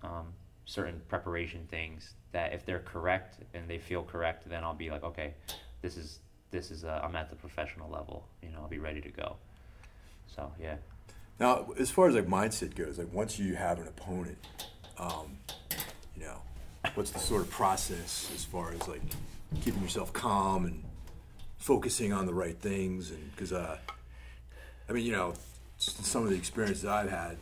um, 0.04 0.28
certain 0.67 1.01
preparation 1.08 1.65
things 1.71 2.13
that 2.34 2.53
if 2.53 2.65
they're 2.65 2.80
correct 2.80 3.38
and 3.53 3.67
they 3.67 3.80
feel 3.80 4.03
correct, 4.03 4.47
then 4.47 4.63
I'll 4.63 4.75
be 4.75 4.91
like, 4.91 5.03
okay, 5.03 5.34
this 5.82 5.97
is 5.97 6.19
this 6.51 6.71
is 6.71 6.84
uh, 6.84 7.01
I'm 7.03 7.15
at 7.15 7.30
the 7.30 7.36
professional 7.36 7.89
level. 7.89 8.27
You 8.43 8.49
know, 8.49 8.60
I'll 8.60 8.67
be 8.67 8.77
ready 8.77 9.01
to 9.01 9.10
go. 9.10 9.38
So 10.27 10.51
yeah. 10.62 10.75
Now, 11.39 11.67
as 11.80 11.89
far 11.89 12.10
as 12.10 12.15
like 12.15 12.27
mindset 12.27 12.75
goes, 12.75 12.97
like 12.97 13.12
once 13.13 13.39
you 13.39 13.56
have 13.56 13.80
an 13.80 13.88
opponent, 13.88 14.38
um, 14.97 15.38
you 16.15 16.23
know, 16.23 16.41
what's 16.95 17.12
the 17.12 17.19
sort 17.19 17.41
of 17.41 17.49
process 17.49 18.30
as 18.36 18.43
far 18.43 18.73
as 18.73 18.88
like 18.88 19.01
keeping 19.62 19.82
yourself 19.82 20.12
calm 20.13 20.65
and 20.65 20.84
focusing 21.58 22.12
on 22.12 22.25
the 22.25 22.34
right 22.34 22.60
things? 22.60 23.12
And 23.12 23.32
because, 23.32 23.53
uh, 23.53 23.77
I 24.89 24.91
mean, 24.91 25.06
you 25.06 25.13
know, 25.13 25.34
some 25.77 26.23
of 26.23 26.30
the 26.30 26.36
experiences 26.36 26.86
I've 26.86 27.10
had, 27.10 27.38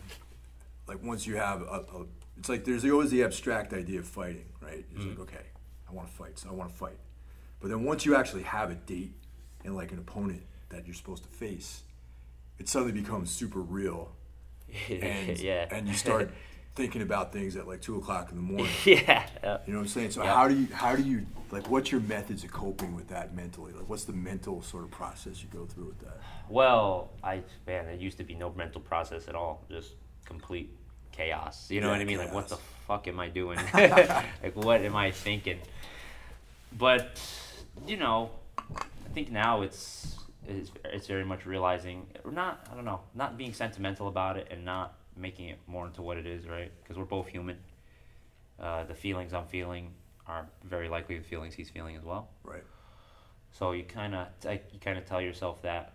like 0.87 1.01
once 1.01 1.25
you 1.25 1.37
have 1.37 1.61
a, 1.61 1.85
a 1.95 2.05
it's 2.37 2.49
like 2.49 2.65
there's 2.65 2.85
always 2.85 3.11
the 3.11 3.23
abstract 3.23 3.73
idea 3.73 3.99
of 3.99 4.07
fighting, 4.07 4.45
right? 4.61 4.85
It's 4.91 4.99
mm-hmm. 4.99 5.09
like, 5.11 5.19
okay, 5.19 5.45
I 5.89 5.93
want 5.93 6.09
to 6.09 6.13
fight, 6.13 6.37
so 6.37 6.49
I 6.49 6.53
want 6.53 6.71
to 6.71 6.75
fight. 6.75 6.97
But 7.59 7.69
then 7.69 7.83
once 7.83 8.05
you 8.05 8.15
actually 8.15 8.43
have 8.43 8.71
a 8.71 8.75
date 8.75 9.13
and 9.63 9.75
like 9.75 9.91
an 9.91 9.99
opponent 9.99 10.43
that 10.69 10.85
you're 10.85 10.95
supposed 10.95 11.23
to 11.23 11.29
face, 11.29 11.83
it 12.59 12.67
suddenly 12.69 12.93
becomes 12.93 13.31
super 13.31 13.59
real 13.59 14.11
and 14.89 15.39
yeah. 15.39 15.67
and 15.71 15.87
you 15.87 15.93
start 15.93 16.31
thinking 16.75 17.01
about 17.01 17.31
things 17.31 17.55
at 17.55 17.67
like 17.67 17.81
two 17.81 17.95
o'clock 17.97 18.29
in 18.31 18.35
the 18.35 18.41
morning. 18.41 18.71
yeah. 18.85 19.27
You 19.65 19.73
know 19.73 19.79
what 19.79 19.83
I'm 19.83 19.87
saying? 19.87 20.11
So 20.11 20.23
Yeah. 20.23 20.33
how 20.33 20.47
do 20.47 20.55
you 20.55 20.67
how 20.73 20.95
do 20.95 21.03
you 21.03 21.25
like 21.51 21.69
what's 21.69 21.91
your 21.91 22.01
methods 22.01 22.43
of 22.43 22.51
coping 22.51 22.95
with 22.95 23.07
that 23.09 23.33
mentally? 23.33 23.71
Like 23.71 23.87
what's 23.87 24.03
the 24.03 24.13
mental 24.13 24.61
sort 24.61 24.83
of 24.83 24.91
process 24.91 25.41
you 25.41 25.49
go 25.53 25.65
through 25.65 25.85
with 25.85 25.99
that? 25.99 26.19
Well, 26.49 27.11
I 27.23 27.43
man, 27.65 27.87
it 27.87 28.01
used 28.01 28.17
to 28.17 28.23
be 28.23 28.35
no 28.35 28.51
mental 28.53 28.81
process 28.81 29.27
at 29.27 29.35
all, 29.35 29.63
just 29.69 29.93
complete 30.25 30.75
chaos. 31.15 31.69
You 31.69 31.81
know 31.81 31.87
Yeah, 31.87 31.93
what 31.93 32.01
I 32.01 32.05
mean? 32.05 32.17
Like, 32.17 32.33
what 32.33 32.47
the 32.47 32.57
fuck 32.87 33.07
am 33.07 33.19
I 33.19 33.29
doing? 33.29 33.59
like, 33.73 34.55
what 34.55 34.81
am 34.81 34.95
I 34.95 35.11
thinking? 35.11 35.59
But 36.77 37.19
you 37.87 37.97
know, 37.97 38.31
I 38.69 39.09
think 39.13 39.31
now 39.31 39.61
it's 39.61 40.17
it's 40.47 40.71
it's 40.85 41.07
very 41.07 41.25
much 41.25 41.45
realizing, 41.45 42.07
or 42.23 42.31
not 42.31 42.67
I 42.71 42.75
don't 42.75 42.85
know, 42.85 43.01
not 43.13 43.37
being 43.37 43.53
sentimental 43.53 44.07
about 44.07 44.37
it 44.37 44.47
and 44.51 44.65
not 44.65 44.95
making 45.17 45.49
it 45.49 45.59
more 45.67 45.85
into 45.87 46.01
what 46.01 46.17
it 46.17 46.25
is, 46.25 46.47
right? 46.47 46.71
Because 46.83 46.97
we're 46.97 47.05
both 47.05 47.27
human. 47.27 47.57
Uh, 48.59 48.83
the 48.85 48.95
feelings 48.95 49.33
I'm 49.33 49.47
feeling 49.47 49.91
are 50.27 50.47
very 50.63 50.87
likely 50.89 51.17
the 51.17 51.23
feelings 51.23 51.53
he's 51.53 51.69
feeling 51.69 51.95
as 51.95 52.03
well. 52.03 52.29
Right. 52.43 52.63
So 53.51 53.71
you 53.71 53.83
kind 53.83 54.15
of 54.15 54.27
you 54.43 54.79
kind 54.81 54.97
of 54.97 55.05
tell 55.05 55.21
yourself 55.21 55.61
that. 55.61 55.93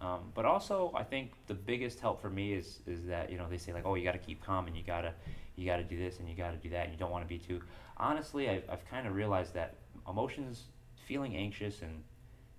Um, 0.00 0.32
but 0.34 0.46
also, 0.46 0.92
I 0.96 1.02
think 1.02 1.32
the 1.46 1.54
biggest 1.54 2.00
help 2.00 2.22
for 2.22 2.30
me 2.30 2.54
is 2.54 2.80
is 2.86 3.04
that 3.06 3.30
you 3.30 3.36
know 3.36 3.46
they 3.48 3.58
say 3.58 3.72
like, 3.72 3.84
oh, 3.84 3.94
you 3.94 4.04
got 4.04 4.12
to 4.12 4.18
keep 4.18 4.42
calm 4.42 4.66
and 4.66 4.76
you 4.76 4.82
gotta 4.82 5.12
you 5.56 5.66
gotta 5.66 5.84
do 5.84 5.98
this 5.98 6.18
and 6.18 6.28
you 6.28 6.34
gotta 6.34 6.56
do 6.56 6.70
that 6.70 6.84
and 6.84 6.92
you 6.92 6.98
don't 6.98 7.10
want 7.10 7.24
to 7.24 7.28
be 7.28 7.38
too. 7.38 7.60
Honestly, 7.96 8.48
I've 8.48 8.64
I've 8.70 8.88
kind 8.90 9.06
of 9.06 9.14
realized 9.14 9.54
that 9.54 9.74
emotions, 10.08 10.64
feeling 11.06 11.36
anxious 11.36 11.82
and 11.82 12.02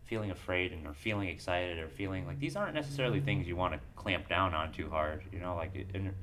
feeling 0.03 0.31
afraid 0.31 0.73
and 0.73 0.85
or 0.85 0.93
feeling 0.93 1.29
excited 1.29 1.79
or 1.79 1.87
feeling 1.87 2.27
like 2.27 2.37
these 2.37 2.55
aren't 2.55 2.75
necessarily 2.75 3.21
things 3.21 3.47
you 3.47 3.55
want 3.55 3.73
to 3.73 3.79
clamp 3.95 4.27
down 4.27 4.53
on 4.53 4.71
too 4.71 4.89
hard. 4.89 5.23
You 5.31 5.39
know, 5.39 5.55
like 5.55 5.73
in 5.73 6.13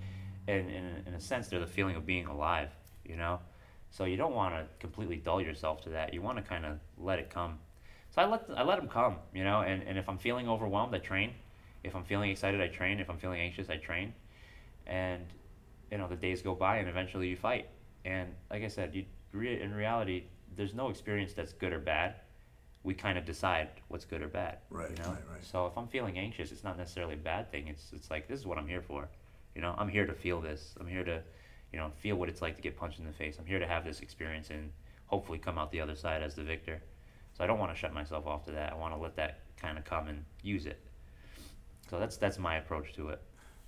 in 0.46 0.70
in, 0.70 1.02
in 1.06 1.14
a 1.14 1.20
sense, 1.20 1.48
they're 1.48 1.58
the 1.58 1.66
feeling 1.66 1.96
of 1.96 2.06
being 2.06 2.26
alive. 2.26 2.68
You 3.04 3.16
know, 3.16 3.40
so 3.90 4.04
you 4.04 4.16
don't 4.16 4.34
want 4.34 4.54
to 4.54 4.66
completely 4.78 5.16
dull 5.16 5.40
yourself 5.40 5.80
to 5.82 5.88
that. 5.90 6.14
You 6.14 6.22
want 6.22 6.36
to 6.36 6.42
kind 6.42 6.64
of 6.64 6.78
let 6.96 7.18
it 7.18 7.30
come. 7.30 7.58
I 8.18 8.26
let 8.26 8.44
I 8.56 8.62
let 8.62 8.78
them 8.78 8.88
come. 8.88 9.16
You 9.34 9.44
know, 9.44 9.60
and 9.60 9.82
and 9.82 9.98
if 9.98 10.08
I'm 10.08 10.18
feeling 10.18 10.48
overwhelmed, 10.48 10.94
I 10.94 10.98
train. 10.98 11.34
If 11.84 11.94
I'm 11.94 12.04
feeling 12.04 12.30
excited, 12.30 12.60
I 12.60 12.68
train. 12.68 13.00
If 13.00 13.08
I'm 13.08 13.18
feeling 13.18 13.40
anxious, 13.40 13.70
I 13.70 13.76
train. 13.76 14.12
And 14.86 15.24
you 15.90 15.98
know, 15.98 16.08
the 16.08 16.16
days 16.16 16.42
go 16.42 16.54
by, 16.54 16.78
and 16.78 16.88
eventually 16.88 17.28
you 17.28 17.36
fight. 17.36 17.68
And 18.04 18.28
like 18.50 18.62
I 18.62 18.68
said, 18.68 18.94
you 18.94 19.04
in 19.32 19.74
reality, 19.74 20.24
there's 20.56 20.74
no 20.74 20.88
experience 20.88 21.32
that's 21.32 21.52
good 21.52 21.72
or 21.72 21.78
bad. 21.78 22.14
We 22.82 22.94
kind 22.94 23.18
of 23.18 23.24
decide 23.24 23.68
what's 23.88 24.04
good 24.04 24.22
or 24.22 24.28
bad. 24.28 24.58
Right. 24.70 24.90
You 24.90 24.96
know? 24.96 25.10
Right. 25.10 25.22
Right. 25.32 25.44
So 25.44 25.66
if 25.66 25.76
I'm 25.76 25.88
feeling 25.88 26.18
anxious, 26.18 26.52
it's 26.52 26.64
not 26.64 26.78
necessarily 26.78 27.14
a 27.14 27.18
bad 27.18 27.50
thing. 27.50 27.68
It's 27.68 27.92
it's 27.92 28.10
like 28.10 28.28
this 28.28 28.40
is 28.40 28.46
what 28.46 28.58
I'm 28.58 28.66
here 28.66 28.82
for. 28.82 29.08
You 29.54 29.62
know, 29.62 29.74
I'm 29.76 29.88
here 29.88 30.06
to 30.06 30.14
feel 30.14 30.40
this. 30.40 30.74
I'm 30.80 30.86
here 30.86 31.04
to, 31.04 31.22
you 31.72 31.78
know, 31.78 31.90
feel 31.98 32.16
what 32.16 32.28
it's 32.28 32.40
like 32.40 32.56
to 32.56 32.62
get 32.62 32.76
punched 32.76 32.98
in 32.98 33.06
the 33.06 33.12
face. 33.12 33.36
I'm 33.38 33.46
here 33.46 33.58
to 33.58 33.66
have 33.66 33.84
this 33.84 34.00
experience 34.00 34.50
and 34.50 34.70
hopefully 35.06 35.38
come 35.38 35.58
out 35.58 35.72
the 35.72 35.80
other 35.80 35.96
side 35.96 36.22
as 36.22 36.34
the 36.34 36.44
victor. 36.44 36.80
So 37.38 37.44
I 37.44 37.46
don't 37.46 37.58
want 37.58 37.72
to 37.72 37.78
shut 37.78 37.94
myself 37.94 38.26
off 38.26 38.44
to 38.46 38.50
that. 38.52 38.72
I 38.72 38.76
want 38.76 38.94
to 38.94 39.00
let 39.00 39.14
that 39.16 39.38
kind 39.56 39.78
of 39.78 39.84
come 39.84 40.08
and 40.08 40.24
use 40.42 40.66
it. 40.66 40.80
So 41.88 41.98
that's 41.98 42.16
that's 42.16 42.38
my 42.38 42.56
approach 42.56 42.92
to 42.94 43.10
it. 43.10 43.22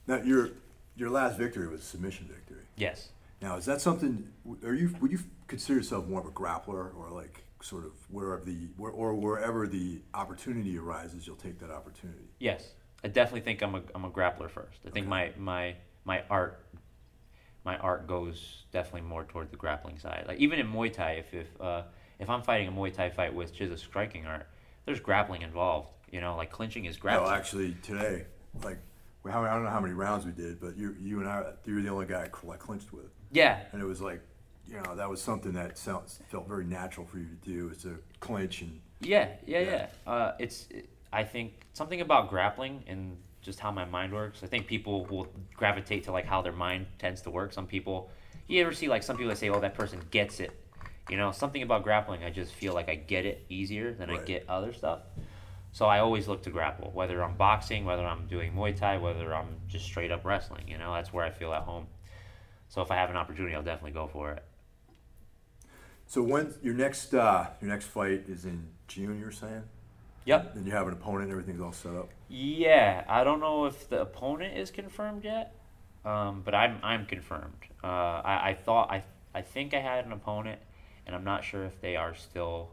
Now 0.07 0.17
your 0.17 0.51
your 0.97 1.09
last 1.09 1.39
victory 1.39 1.69
was 1.69 1.81
a 1.81 1.85
submission 1.85 2.27
victory. 2.27 2.65
Yes. 2.77 3.11
Now 3.41 3.57
is 3.57 3.65
that 3.67 3.81
something? 3.81 4.29
Are 4.65 4.75
you 4.75 4.95
would 5.01 5.13
you 5.13 5.21
consider 5.47 5.79
yourself 5.79 6.07
more 6.07 6.21
of 6.21 6.27
a 6.27 6.31
grappler 6.31 6.95
or 6.97 7.11
like 7.11 7.45
sort 7.63 7.85
of 7.85 7.93
wherever 8.11 8.45
the 8.45 8.69
where, 8.77 8.91
or 8.91 9.15
wherever 9.15 9.67
the 9.69 10.01
opportunity 10.15 10.77
arises, 10.77 11.27
you'll 11.27 11.37
take 11.37 11.61
that 11.61 11.71
opportunity? 11.71 12.29
Yes, 12.41 12.73
I 13.05 13.09
definitely 13.09 13.43
think 13.43 13.63
I'm 13.63 13.77
a 13.77 13.83
I'm 13.95 14.05
a 14.05 14.11
grappler 14.11 14.51
first. 14.51 14.81
I 14.87 14.91
think 14.91 15.07
my 15.07 15.31
my 15.39 15.77
my 16.05 16.23
art 16.29 16.65
my 17.65 17.77
art 17.79 18.07
goes 18.07 18.65
definitely 18.73 19.03
more 19.03 19.25
toward 19.25 19.51
the 19.51 19.57
grappling 19.57 19.99
side. 19.99 20.25
Like 20.27 20.39
even 20.39 20.59
in 20.59 20.71
Muay 20.71 20.93
Thai, 20.93 21.13
if 21.13 21.33
if 21.33 21.61
uh, 21.61 21.83
if 22.21 22.31
I'm 22.31 22.43
fighting 22.43 22.69
a 22.69 22.73
Muay 22.73 22.95
Thai 22.95 23.11
fight 23.11 23.35
which 23.35 23.61
is 23.61 23.71
a 23.71 23.77
striking 23.77 24.27
art, 24.27 24.47
there's 24.87 25.01
grappling 25.01 25.43
involved. 25.43 25.91
You 26.11 26.21
know, 26.21 26.37
like 26.37 26.51
clinching 26.51 26.85
is 26.85 26.97
grappling. 26.97 27.31
No, 27.31 27.37
actually 27.37 27.77
today, 27.83 28.27
like 28.63 28.79
I 29.25 29.31
don't 29.33 29.65
know 29.65 29.71
how 29.71 29.81
many 29.81 29.95
rounds 29.95 30.25
we 30.25 30.33
did, 30.33 30.61
but 30.61 30.77
you 30.77 30.97
you 31.01 31.21
and 31.21 31.29
I 31.29 31.53
you 31.65 31.75
were 31.75 31.83
the 31.83 31.89
only 31.89 32.07
guy 32.07 32.25
I 32.25 32.29
clinched 32.29 32.93
with. 32.93 33.11
Yeah. 33.31 33.61
And 33.73 33.81
it 33.81 33.85
was 33.85 34.01
like, 34.01 34.21
you 34.69 34.81
know, 34.81 34.95
that 34.97 35.09
was 35.09 35.21
something 35.21 35.53
that 35.53 35.79
sounds, 35.79 36.21
felt 36.29 36.49
very 36.49 36.65
natural 36.65 37.07
for 37.07 37.19
you 37.19 37.27
to 37.27 37.51
do, 37.51 37.71
is 37.71 37.83
to 37.83 37.99
clinch 38.21 38.63
and. 38.63 38.81
Yeah, 39.01 39.29
yeah, 39.47 39.61
yeah. 39.61 39.71
yeah. 39.71 40.13
Uh, 40.13 40.33
it's, 40.39 40.67
it, 40.71 40.89
I 41.13 41.25
think 41.25 41.67
something 41.73 42.01
about 42.01 42.29
grappling 42.29 42.85
and 42.87 43.17
just 43.41 43.59
how 43.59 43.71
my 43.71 43.85
mind 43.85 44.13
works. 44.13 44.43
I 44.43 44.47
think 44.47 44.67
people 44.67 45.07
will 45.07 45.27
gravitate 45.55 46.05
to 46.05 46.13
like 46.13 46.27
how 46.27 46.43
their 46.43 46.53
mind 46.53 46.87
tends 46.99 47.23
to 47.23 47.31
work. 47.31 47.53
Some 47.53 47.67
people, 47.67 48.11
you 48.47 48.61
ever 48.61 48.73
see 48.73 48.89
like 48.89 49.03
some 49.03 49.17
people 49.17 49.31
that 49.31 49.39
say, 49.39 49.49
"Oh, 49.49 49.61
that 49.61 49.75
person 49.75 50.01
gets 50.11 50.41
it." 50.41 50.60
You 51.11 51.17
know, 51.17 51.33
something 51.33 51.63
about 51.63 51.83
grappling. 51.83 52.25
I 52.25 52.31
just 52.31 52.53
feel 52.53 52.73
like 52.73 52.89
I 52.89 52.95
get 52.95 53.27
it 53.27 53.45
easier 53.49 53.93
than 53.93 54.09
right. 54.11 54.21
I 54.21 54.25
get 54.25 54.45
other 54.49 54.73
stuff. 54.73 55.01
So 55.73 55.87
I 55.87 56.01
always 56.01 56.27
look 56.27 56.43
to 56.45 56.51
grapple, 56.51 56.91
whether 56.93 57.23
I'm 57.23 57.37
boxing, 57.37 57.85
whether 57.85 58.05
I'm 58.05 58.27
doing 58.27 58.53
Muay 58.53 58.77
Thai, 58.77 58.99
whether 58.99 59.33
I'm 59.35 59.57
just 59.69 59.85
straight 59.85 60.11
up 60.11 60.25
wrestling. 60.25 60.67
You 60.67 60.79
know, 60.79 60.93
that's 60.95 61.13
where 61.13 61.25
I 61.25 61.31
feel 61.31 61.53
at 61.53 61.63
home. 61.63 61.87
So 62.69 62.83
if 62.83 62.91
I 62.91 62.97
have 62.97 63.11
an 63.11 63.17
opportunity, 63.17 63.55
I'll 63.55 63.63
definitely 63.63 63.93
go 63.93 64.09
for 64.09 64.33
it. 64.33 64.45
So 66.07 66.23
when 66.23 66.55
your 66.63 66.75
next 66.75 67.15
uh, 67.15 67.47
your 67.61 67.71
next 67.71 67.87
fight 67.87 68.25
is 68.29 68.45
in 68.45 68.67
June, 68.89 69.21
you're 69.21 69.31
saying? 69.31 69.63
Yep. 70.25 70.57
And 70.57 70.67
you 70.67 70.73
have 70.73 70.87
an 70.87 70.93
opponent, 70.93 71.31
everything's 71.31 71.61
all 71.61 71.73
set 71.73 71.95
up. 71.95 72.11
Yeah, 72.29 73.05
I 73.09 73.25
don't 73.25 73.41
know 73.41 73.67
if 73.67 73.89
the 73.89 74.01
opponent 74.01 74.57
is 74.57 74.71
confirmed 74.71 75.25
yet, 75.25 75.55
um, 76.05 76.43
but 76.45 76.55
I'm 76.55 76.79
I'm 76.83 77.07
confirmed. 77.07 77.55
Uh, 77.83 77.87
I, 77.87 78.51
I 78.51 78.55
thought 78.55 78.91
I 78.91 79.05
I 79.35 79.43
think 79.43 79.73
I 79.73 79.81
had 79.81 80.05
an 80.05 80.13
opponent, 80.13 80.61
and 81.07 81.15
I'm 81.15 81.25
not 81.25 81.45
sure 81.45 81.65
if 81.65 81.81
they 81.81 81.97
are 81.97 82.15
still 82.15 82.71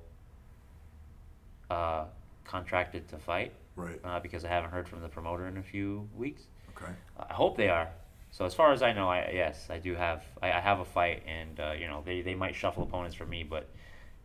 uh, 1.70 2.06
contracted 2.46 3.08
to 3.10 3.18
fight. 3.18 3.54
Right. 3.76 4.00
Uh, 4.04 4.20
because 4.20 4.44
I 4.44 4.50
haven't 4.50 4.72
heard 4.72 4.88
from 4.88 5.02
the 5.02 5.08
promoter 5.08 5.48
in 5.48 5.58
a 5.58 5.64
few 5.64 6.10
weeks. 6.16 6.44
Okay. 6.76 6.92
I 7.18 7.34
hope 7.34 7.58
they 7.58 7.70
are. 7.70 7.90
So 8.32 8.46
as 8.46 8.54
far 8.54 8.72
as 8.74 8.82
I 8.82 8.94
know, 8.94 9.10
I 9.10 9.32
yes, 9.34 9.68
I 9.70 9.80
do 9.80 9.96
have 9.96 10.24
I, 10.42 10.52
I 10.52 10.60
have 10.60 10.80
a 10.80 10.86
fight, 10.86 11.24
and 11.28 11.60
uh, 11.60 11.74
you 11.80 11.88
know 11.88 12.04
they, 12.06 12.22
they 12.22 12.36
might 12.36 12.56
shuffle 12.56 12.84
opponents 12.84 13.16
for 13.16 13.26
me, 13.26 13.44
but 13.44 13.68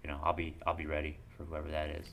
you 0.02 0.10
know 0.10 0.18
I'll 0.22 0.32
be 0.32 0.54
I'll 0.66 0.74
be 0.74 0.86
ready 0.86 1.16
for 1.36 1.44
whoever 1.44 1.70
that 1.70 1.90
is. 1.90 2.06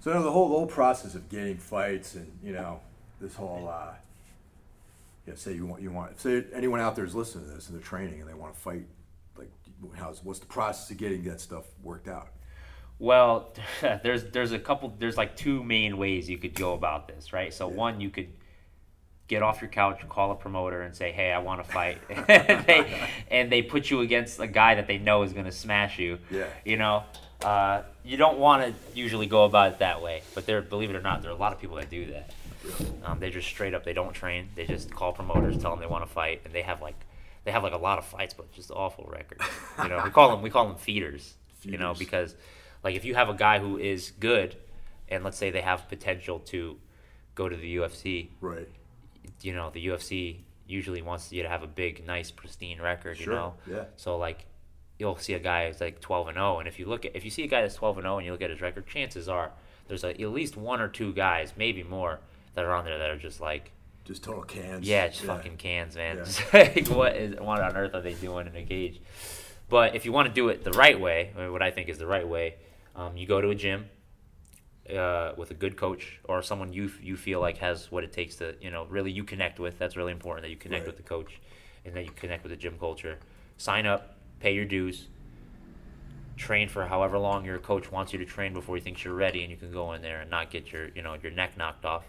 So 0.00 0.22
the 0.22 0.30
whole 0.30 0.48
the 0.48 0.54
whole 0.54 0.66
process 0.66 1.14
of 1.14 1.28
getting 1.28 1.56
fights 1.56 2.14
and 2.14 2.30
you 2.42 2.52
know 2.52 2.80
this 3.20 3.34
whole 3.34 3.68
uh, 3.68 3.94
yeah 5.26 5.34
say 5.34 5.54
you 5.54 5.66
want 5.66 5.82
you 5.82 5.90
want 5.90 6.20
say 6.20 6.44
anyone 6.54 6.80
out 6.80 6.94
there 6.94 7.04
is 7.04 7.14
listening 7.14 7.46
to 7.46 7.50
this 7.50 7.68
and 7.68 7.76
they're 7.76 7.84
training 7.84 8.20
and 8.20 8.28
they 8.28 8.34
want 8.34 8.54
to 8.54 8.60
fight 8.60 8.84
how's 9.96 10.22
what's 10.22 10.40
the 10.40 10.46
process 10.46 10.90
of 10.90 10.96
getting 10.96 11.22
that 11.24 11.40
stuff 11.40 11.64
worked 11.82 12.08
out? 12.08 12.28
Well, 12.98 13.54
there's 14.02 14.24
there's 14.24 14.52
a 14.52 14.58
couple 14.58 14.94
there's 14.98 15.16
like 15.16 15.36
two 15.36 15.62
main 15.62 15.98
ways 15.98 16.28
you 16.28 16.38
could 16.38 16.54
go 16.54 16.74
about 16.74 17.08
this, 17.08 17.32
right? 17.32 17.52
So 17.52 17.68
yeah. 17.68 17.76
one 17.76 18.00
you 18.00 18.10
could 18.10 18.28
get 19.28 19.42
off 19.42 19.60
your 19.60 19.70
couch, 19.70 20.00
call 20.08 20.32
a 20.32 20.34
promoter, 20.34 20.82
and 20.82 20.94
say, 20.94 21.12
"Hey, 21.12 21.32
I 21.32 21.38
want 21.38 21.62
to 21.64 21.70
fight," 21.70 21.98
and, 22.08 22.26
they, 22.66 23.08
and 23.30 23.52
they 23.52 23.62
put 23.62 23.90
you 23.90 24.00
against 24.00 24.40
a 24.40 24.46
guy 24.46 24.74
that 24.74 24.86
they 24.86 24.98
know 24.98 25.22
is 25.22 25.32
going 25.32 25.44
to 25.44 25.52
smash 25.52 25.98
you. 25.98 26.18
Yeah. 26.30 26.46
You 26.64 26.76
know, 26.76 27.04
uh, 27.42 27.82
you 28.04 28.16
don't 28.16 28.38
want 28.38 28.64
to 28.64 28.98
usually 28.98 29.26
go 29.26 29.44
about 29.44 29.72
it 29.72 29.78
that 29.78 30.02
way, 30.02 30.22
but 30.34 30.46
there, 30.46 30.60
believe 30.60 30.90
it 30.90 30.96
or 30.96 31.02
not, 31.02 31.22
there 31.22 31.30
are 31.30 31.34
a 31.34 31.38
lot 31.38 31.52
of 31.52 31.60
people 31.60 31.76
that 31.76 31.90
do 31.90 32.06
that. 32.06 32.34
Um, 33.04 33.20
they 33.20 33.30
just 33.30 33.46
straight 33.46 33.72
up 33.72 33.84
they 33.84 33.92
don't 33.92 34.12
train. 34.12 34.48
They 34.54 34.66
just 34.66 34.90
call 34.90 35.12
promoters, 35.12 35.56
tell 35.58 35.70
them 35.70 35.80
they 35.80 35.86
want 35.86 36.04
to 36.04 36.12
fight, 36.12 36.42
and 36.44 36.52
they 36.52 36.62
have 36.62 36.82
like 36.82 36.96
they 37.48 37.52
have 37.52 37.62
like 37.62 37.72
a 37.72 37.78
lot 37.78 37.96
of 37.96 38.04
fights, 38.04 38.34
but 38.34 38.52
just 38.52 38.70
awful 38.70 39.08
record. 39.10 39.40
You 39.82 39.88
know, 39.88 40.02
we 40.04 40.10
call 40.10 40.28
them 40.30 40.42
we 40.42 40.50
call 40.50 40.66
them 40.68 40.76
feeders. 40.76 41.34
feeders. 41.54 41.72
You 41.72 41.78
know, 41.78 41.94
because 41.94 42.36
like 42.84 42.94
if 42.94 43.06
you 43.06 43.14
have 43.14 43.30
a 43.30 43.34
guy 43.34 43.58
who 43.58 43.78
is 43.78 44.12
good, 44.20 44.54
and 45.08 45.24
let's 45.24 45.38
say 45.38 45.50
they 45.50 45.62
have 45.62 45.88
potential 45.88 46.40
to 46.40 46.76
go 47.34 47.48
to 47.48 47.56
the 47.56 47.76
UFC, 47.76 48.28
right? 48.42 48.68
you 49.40 49.54
know 49.54 49.70
the 49.70 49.86
UFC 49.86 50.40
usually 50.66 51.00
wants 51.00 51.32
you 51.32 51.42
to 51.42 51.48
have 51.48 51.62
a 51.62 51.66
big, 51.66 52.06
nice, 52.06 52.30
pristine 52.30 52.82
record. 52.82 53.16
Sure. 53.16 53.32
You 53.32 53.38
know, 53.38 53.54
yeah. 53.66 53.84
So 53.96 54.18
like, 54.18 54.44
you'll 54.98 55.16
see 55.16 55.32
a 55.32 55.38
guy 55.38 55.68
who's 55.68 55.80
like 55.80 56.00
twelve 56.00 56.28
and 56.28 56.36
zero, 56.36 56.58
and 56.58 56.68
if 56.68 56.78
you 56.78 56.84
look 56.84 57.06
at 57.06 57.16
if 57.16 57.24
you 57.24 57.30
see 57.30 57.44
a 57.44 57.48
guy 57.48 57.62
that's 57.62 57.76
twelve 57.76 57.96
and 57.96 58.04
zero, 58.04 58.18
and 58.18 58.26
you 58.26 58.32
look 58.32 58.42
at 58.42 58.50
his 58.50 58.60
record, 58.60 58.86
chances 58.86 59.26
are 59.26 59.52
there's 59.86 60.04
a, 60.04 60.10
at 60.10 60.32
least 60.32 60.54
one 60.58 60.82
or 60.82 60.88
two 60.88 61.14
guys, 61.14 61.54
maybe 61.56 61.82
more, 61.82 62.20
that 62.52 62.66
are 62.66 62.74
on 62.74 62.84
there 62.84 62.98
that 62.98 63.08
are 63.08 63.16
just 63.16 63.40
like. 63.40 63.72
Just 64.08 64.24
total 64.24 64.42
cans. 64.42 64.88
Yeah, 64.88 65.08
just 65.08 65.22
yeah. 65.22 65.36
fucking 65.36 65.58
cans, 65.58 65.94
man. 65.94 66.16
Yeah. 66.16 66.24
like, 66.74 66.88
what 66.88 67.14
is 67.14 67.38
what 67.38 67.60
on 67.60 67.76
earth 67.76 67.94
are 67.94 68.00
they 68.00 68.14
doing 68.14 68.46
in 68.46 68.56
a 68.56 68.64
cage? 68.64 69.00
But 69.68 69.94
if 69.94 70.06
you 70.06 70.12
want 70.12 70.28
to 70.28 70.34
do 70.34 70.48
it 70.48 70.64
the 70.64 70.72
right 70.72 70.98
way, 70.98 71.30
what 71.36 71.62
I 71.62 71.70
think 71.70 71.90
is 71.90 71.98
the 71.98 72.06
right 72.06 72.26
way, 72.26 72.54
um, 72.96 73.18
you 73.18 73.26
go 73.26 73.40
to 73.42 73.50
a 73.50 73.54
gym, 73.54 73.90
uh, 74.96 75.32
with 75.36 75.50
a 75.50 75.54
good 75.54 75.76
coach 75.76 76.20
or 76.24 76.42
someone 76.42 76.72
you 76.72 76.90
you 77.02 77.16
feel 77.16 77.40
like 77.40 77.58
has 77.58 77.90
what 77.90 78.04
it 78.04 78.12
takes 78.12 78.36
to 78.36 78.54
you 78.60 78.70
know 78.70 78.86
really 78.86 79.10
you 79.10 79.24
connect 79.24 79.60
with. 79.60 79.78
That's 79.78 79.96
really 79.96 80.12
important 80.12 80.44
that 80.44 80.50
you 80.50 80.56
connect 80.56 80.86
right. 80.86 80.86
with 80.86 80.96
the 80.96 81.02
coach 81.02 81.40
and 81.84 81.94
that 81.94 82.04
you 82.04 82.10
connect 82.12 82.42
with 82.42 82.50
the 82.50 82.56
gym 82.56 82.78
culture. 82.78 83.18
Sign 83.58 83.86
up, 83.86 84.16
pay 84.40 84.54
your 84.54 84.64
dues, 84.64 85.08
train 86.36 86.68
for 86.68 86.86
however 86.86 87.18
long 87.18 87.44
your 87.44 87.58
coach 87.58 87.92
wants 87.92 88.12
you 88.12 88.18
to 88.20 88.24
train 88.24 88.54
before 88.54 88.76
he 88.76 88.80
thinks 88.80 89.04
you're 89.04 89.14
ready, 89.14 89.42
and 89.42 89.50
you 89.50 89.56
can 89.56 89.72
go 89.72 89.92
in 89.92 90.00
there 90.00 90.20
and 90.20 90.30
not 90.30 90.50
get 90.50 90.72
your 90.72 90.88
you 90.88 91.02
know 91.02 91.14
your 91.22 91.32
neck 91.32 91.58
knocked 91.58 91.84
off. 91.84 92.04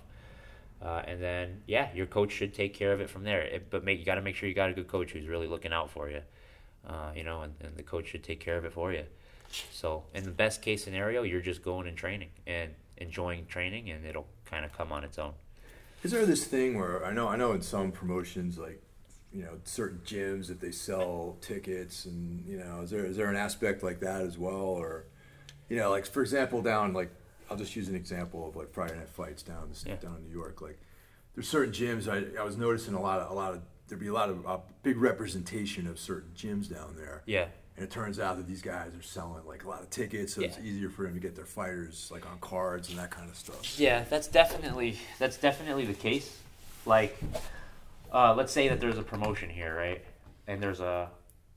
Uh, 0.82 1.02
and 1.06 1.22
then 1.22 1.62
yeah, 1.68 1.90
your 1.94 2.06
coach 2.06 2.32
should 2.32 2.54
take 2.54 2.74
care 2.74 2.94
of 2.94 3.02
it 3.02 3.10
from 3.10 3.24
there. 3.24 3.42
It, 3.42 3.70
but 3.70 3.84
make 3.84 4.00
you 4.00 4.06
got 4.06 4.16
to 4.16 4.22
make 4.22 4.36
sure 4.36 4.48
you 4.48 4.56
got 4.56 4.70
a 4.70 4.74
good 4.74 4.88
coach 4.88 5.12
who's 5.12 5.28
really 5.28 5.48
looking 5.48 5.74
out 5.74 5.90
for 5.90 6.10
you. 6.10 6.22
Uh, 6.88 7.12
you 7.16 7.24
know, 7.24 7.42
and, 7.42 7.54
and 7.62 7.76
the 7.76 7.84
coach 7.84 8.08
should 8.08 8.24
take 8.24 8.40
care 8.40 8.58
of 8.58 8.66
it 8.66 8.72
for 8.72 8.94
you. 8.94 9.04
So, 9.72 10.04
in 10.14 10.24
the 10.24 10.32
best 10.32 10.62
case 10.62 10.84
scenario, 10.84 11.24
you're 11.24 11.42
just 11.42 11.64
going 11.64 11.88
and 11.88 11.98
training 11.98 12.30
and 12.48 12.72
enjoying 12.98 13.48
training, 13.48 13.90
and 13.90 14.06
it'll 14.06 14.28
kind 14.46 14.64
of 14.64 14.72
come 14.72 14.92
on 14.92 15.04
its 15.04 15.18
own. 15.18 15.34
Is 16.04 16.12
there 16.12 16.26
this 16.26 16.46
thing 16.46 16.78
where 16.78 17.06
I 17.06 17.12
know 17.12 17.28
I 17.28 17.36
know 17.36 17.52
in 17.52 17.62
some 17.62 17.92
promotions 17.92 18.58
like 18.58 18.82
you 19.34 19.44
know 19.44 19.60
certain 19.64 20.00
gyms 20.06 20.50
if 20.50 20.60
they 20.60 20.72
sell 20.72 21.38
tickets 21.42 22.06
and 22.06 22.46
you 22.48 22.58
know 22.58 22.82
is 22.82 22.90
there 22.90 23.06
is 23.06 23.18
there 23.18 23.30
an 23.30 23.36
aspect 23.36 23.84
like 23.84 24.00
that 24.00 24.22
as 24.22 24.38
well 24.38 24.56
or 24.56 25.06
you 25.68 25.78
know 25.78 25.90
like 25.92 26.06
for 26.06 26.22
example 26.22 26.62
down 26.62 26.94
like 26.94 27.12
I'll 27.50 27.58
just 27.58 27.76
use 27.76 27.88
an 27.88 27.96
example 27.96 28.48
of 28.48 28.56
like 28.56 28.72
Friday 28.72 28.96
night 28.96 29.10
fights 29.10 29.44
down 29.44 29.70
yeah. 29.86 29.96
down 29.96 30.18
in 30.18 30.24
New 30.24 30.34
York 30.34 30.62
like 30.62 30.80
there's 31.36 31.48
certain 31.48 31.74
gyms 31.74 32.08
I, 32.08 32.40
I 32.40 32.44
was 32.44 32.58
noticing 32.58 32.94
a 32.94 33.02
lot 33.02 33.20
of 33.20 33.32
a 33.32 33.34
lot 33.34 33.54
of 33.54 33.62
there'd 33.88 34.00
be 34.00 34.08
a 34.08 34.14
lot 34.14 34.30
of 34.30 34.46
a 34.46 34.60
big 34.84 34.98
representation 34.98 35.88
of 35.88 36.00
certain 36.00 36.32
gyms 36.36 36.70
down 36.70 36.96
there 36.96 37.24
yeah 37.26 37.48
and 37.80 37.88
it 37.88 37.92
turns 37.92 38.20
out 38.20 38.36
that 38.36 38.46
these 38.46 38.62
guys 38.62 38.94
are 38.94 39.02
selling 39.02 39.46
like 39.48 39.64
a 39.64 39.70
lot 39.70 39.82
of 39.82 39.90
tickets, 39.90 40.34
so 40.34 40.42
yeah. 40.42 40.48
it's 40.48 40.60
easier 40.60 40.90
for 40.90 41.04
them 41.04 41.14
to 41.14 41.20
get 41.22 41.34
their 41.34 41.46
fighters 41.46 42.10
like 42.12 42.30
on 42.30 42.38
cards 42.42 42.90
and 42.90 43.00
that 43.00 43.10
kind 43.10 43.30
of 43.30 43.38
stuff. 43.38 43.80
Yeah, 43.80 44.04
that's 44.10 44.28
definitely 44.28 44.98
that's 45.18 45.38
definitely 45.38 45.86
the 45.86 45.94
case. 45.94 46.38
Like, 46.86 47.18
uh, 48.12 48.36
let's 48.36 48.52
say 48.52 48.68
that 48.68 48.82
there's 48.82 48.98
a 48.98 49.02
promotion 49.02 49.50
here, 49.50 49.74
right? 49.74 50.04
And 50.46 50.62
there's 50.62 50.82
a, 50.82 51.10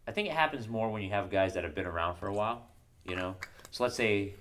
I 0.07 0.13
think 0.13 0.29
it 0.29 0.35
happens 0.35 0.69
more 0.69 0.93
when 0.93 1.03
you 1.03 1.11
have 1.11 1.29
guys 1.29 1.55
that 1.55 1.65
have 1.65 1.75
been 1.75 1.87
around 1.87 2.19
for 2.19 2.29
a 2.29 2.33
while, 2.33 2.69
you 3.05 3.17
know. 3.17 3.35
So 3.73 3.83
let's 3.83 3.97
say 3.97 4.35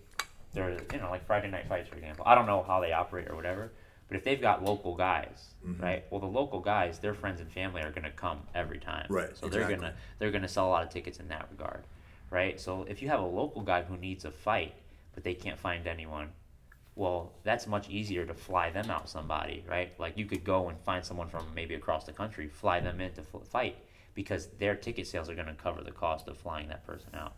they're 0.53 0.77
you 0.93 0.99
know 0.99 1.09
like 1.09 1.25
Friday 1.25 1.49
night 1.49 1.67
fights 1.67 1.89
for 1.89 1.95
example. 1.95 2.23
I 2.27 2.35
don't 2.35 2.45
know 2.47 2.63
how 2.63 2.79
they 2.81 2.91
operate 2.93 3.29
or 3.29 3.35
whatever, 3.35 3.71
but 4.07 4.17
if 4.17 4.23
they've 4.23 4.41
got 4.41 4.63
local 4.63 4.95
guys, 4.95 5.53
Mhm. 5.65 5.81
right? 5.81 6.03
Well, 6.09 6.19
the 6.19 6.27
local 6.27 6.59
guys, 6.59 6.99
their 6.99 7.13
friends 7.13 7.39
and 7.41 7.51
family 7.51 7.81
are 7.81 7.91
gonna 7.91 8.11
come 8.11 8.41
every 8.53 8.79
time, 8.79 9.07
Right, 9.09 9.35
So 9.37 9.47
they're 9.47 9.67
gonna 9.69 9.93
they're 10.19 10.31
gonna 10.31 10.47
sell 10.47 10.67
a 10.67 10.71
lot 10.71 10.83
of 10.83 10.89
tickets 10.89 11.19
in 11.19 11.27
that 11.29 11.47
regard, 11.51 11.83
right? 12.29 12.59
So 12.59 12.83
if 12.83 13.01
you 13.01 13.09
have 13.09 13.19
a 13.21 13.25
local 13.25 13.61
guy 13.61 13.83
who 13.83 13.97
needs 13.97 14.25
a 14.25 14.31
fight, 14.31 14.73
but 15.13 15.23
they 15.23 15.33
can't 15.33 15.59
find 15.59 15.87
anyone, 15.87 16.31
well, 16.95 17.33
that's 17.43 17.67
much 17.67 17.89
easier 17.89 18.25
to 18.25 18.33
fly 18.33 18.69
them 18.69 18.89
out 18.89 19.07
somebody, 19.09 19.63
right? 19.67 19.97
Like 19.99 20.17
you 20.17 20.25
could 20.25 20.43
go 20.43 20.67
and 20.69 20.77
find 20.81 21.05
someone 21.05 21.29
from 21.29 21.45
maybe 21.55 21.75
across 21.75 22.05
the 22.05 22.11
country, 22.13 22.47
fly 22.47 22.79
them 22.81 22.99
in 22.99 23.13
to 23.13 23.21
f- 23.21 23.47
fight 23.47 23.77
because 24.13 24.47
their 24.59 24.75
ticket 24.75 25.07
sales 25.07 25.29
are 25.29 25.35
going 25.35 25.47
to 25.47 25.53
cover 25.53 25.81
the 25.81 25.91
cost 25.91 26.27
of 26.27 26.37
flying 26.37 26.67
that 26.67 26.85
person 26.85 27.15
out. 27.15 27.33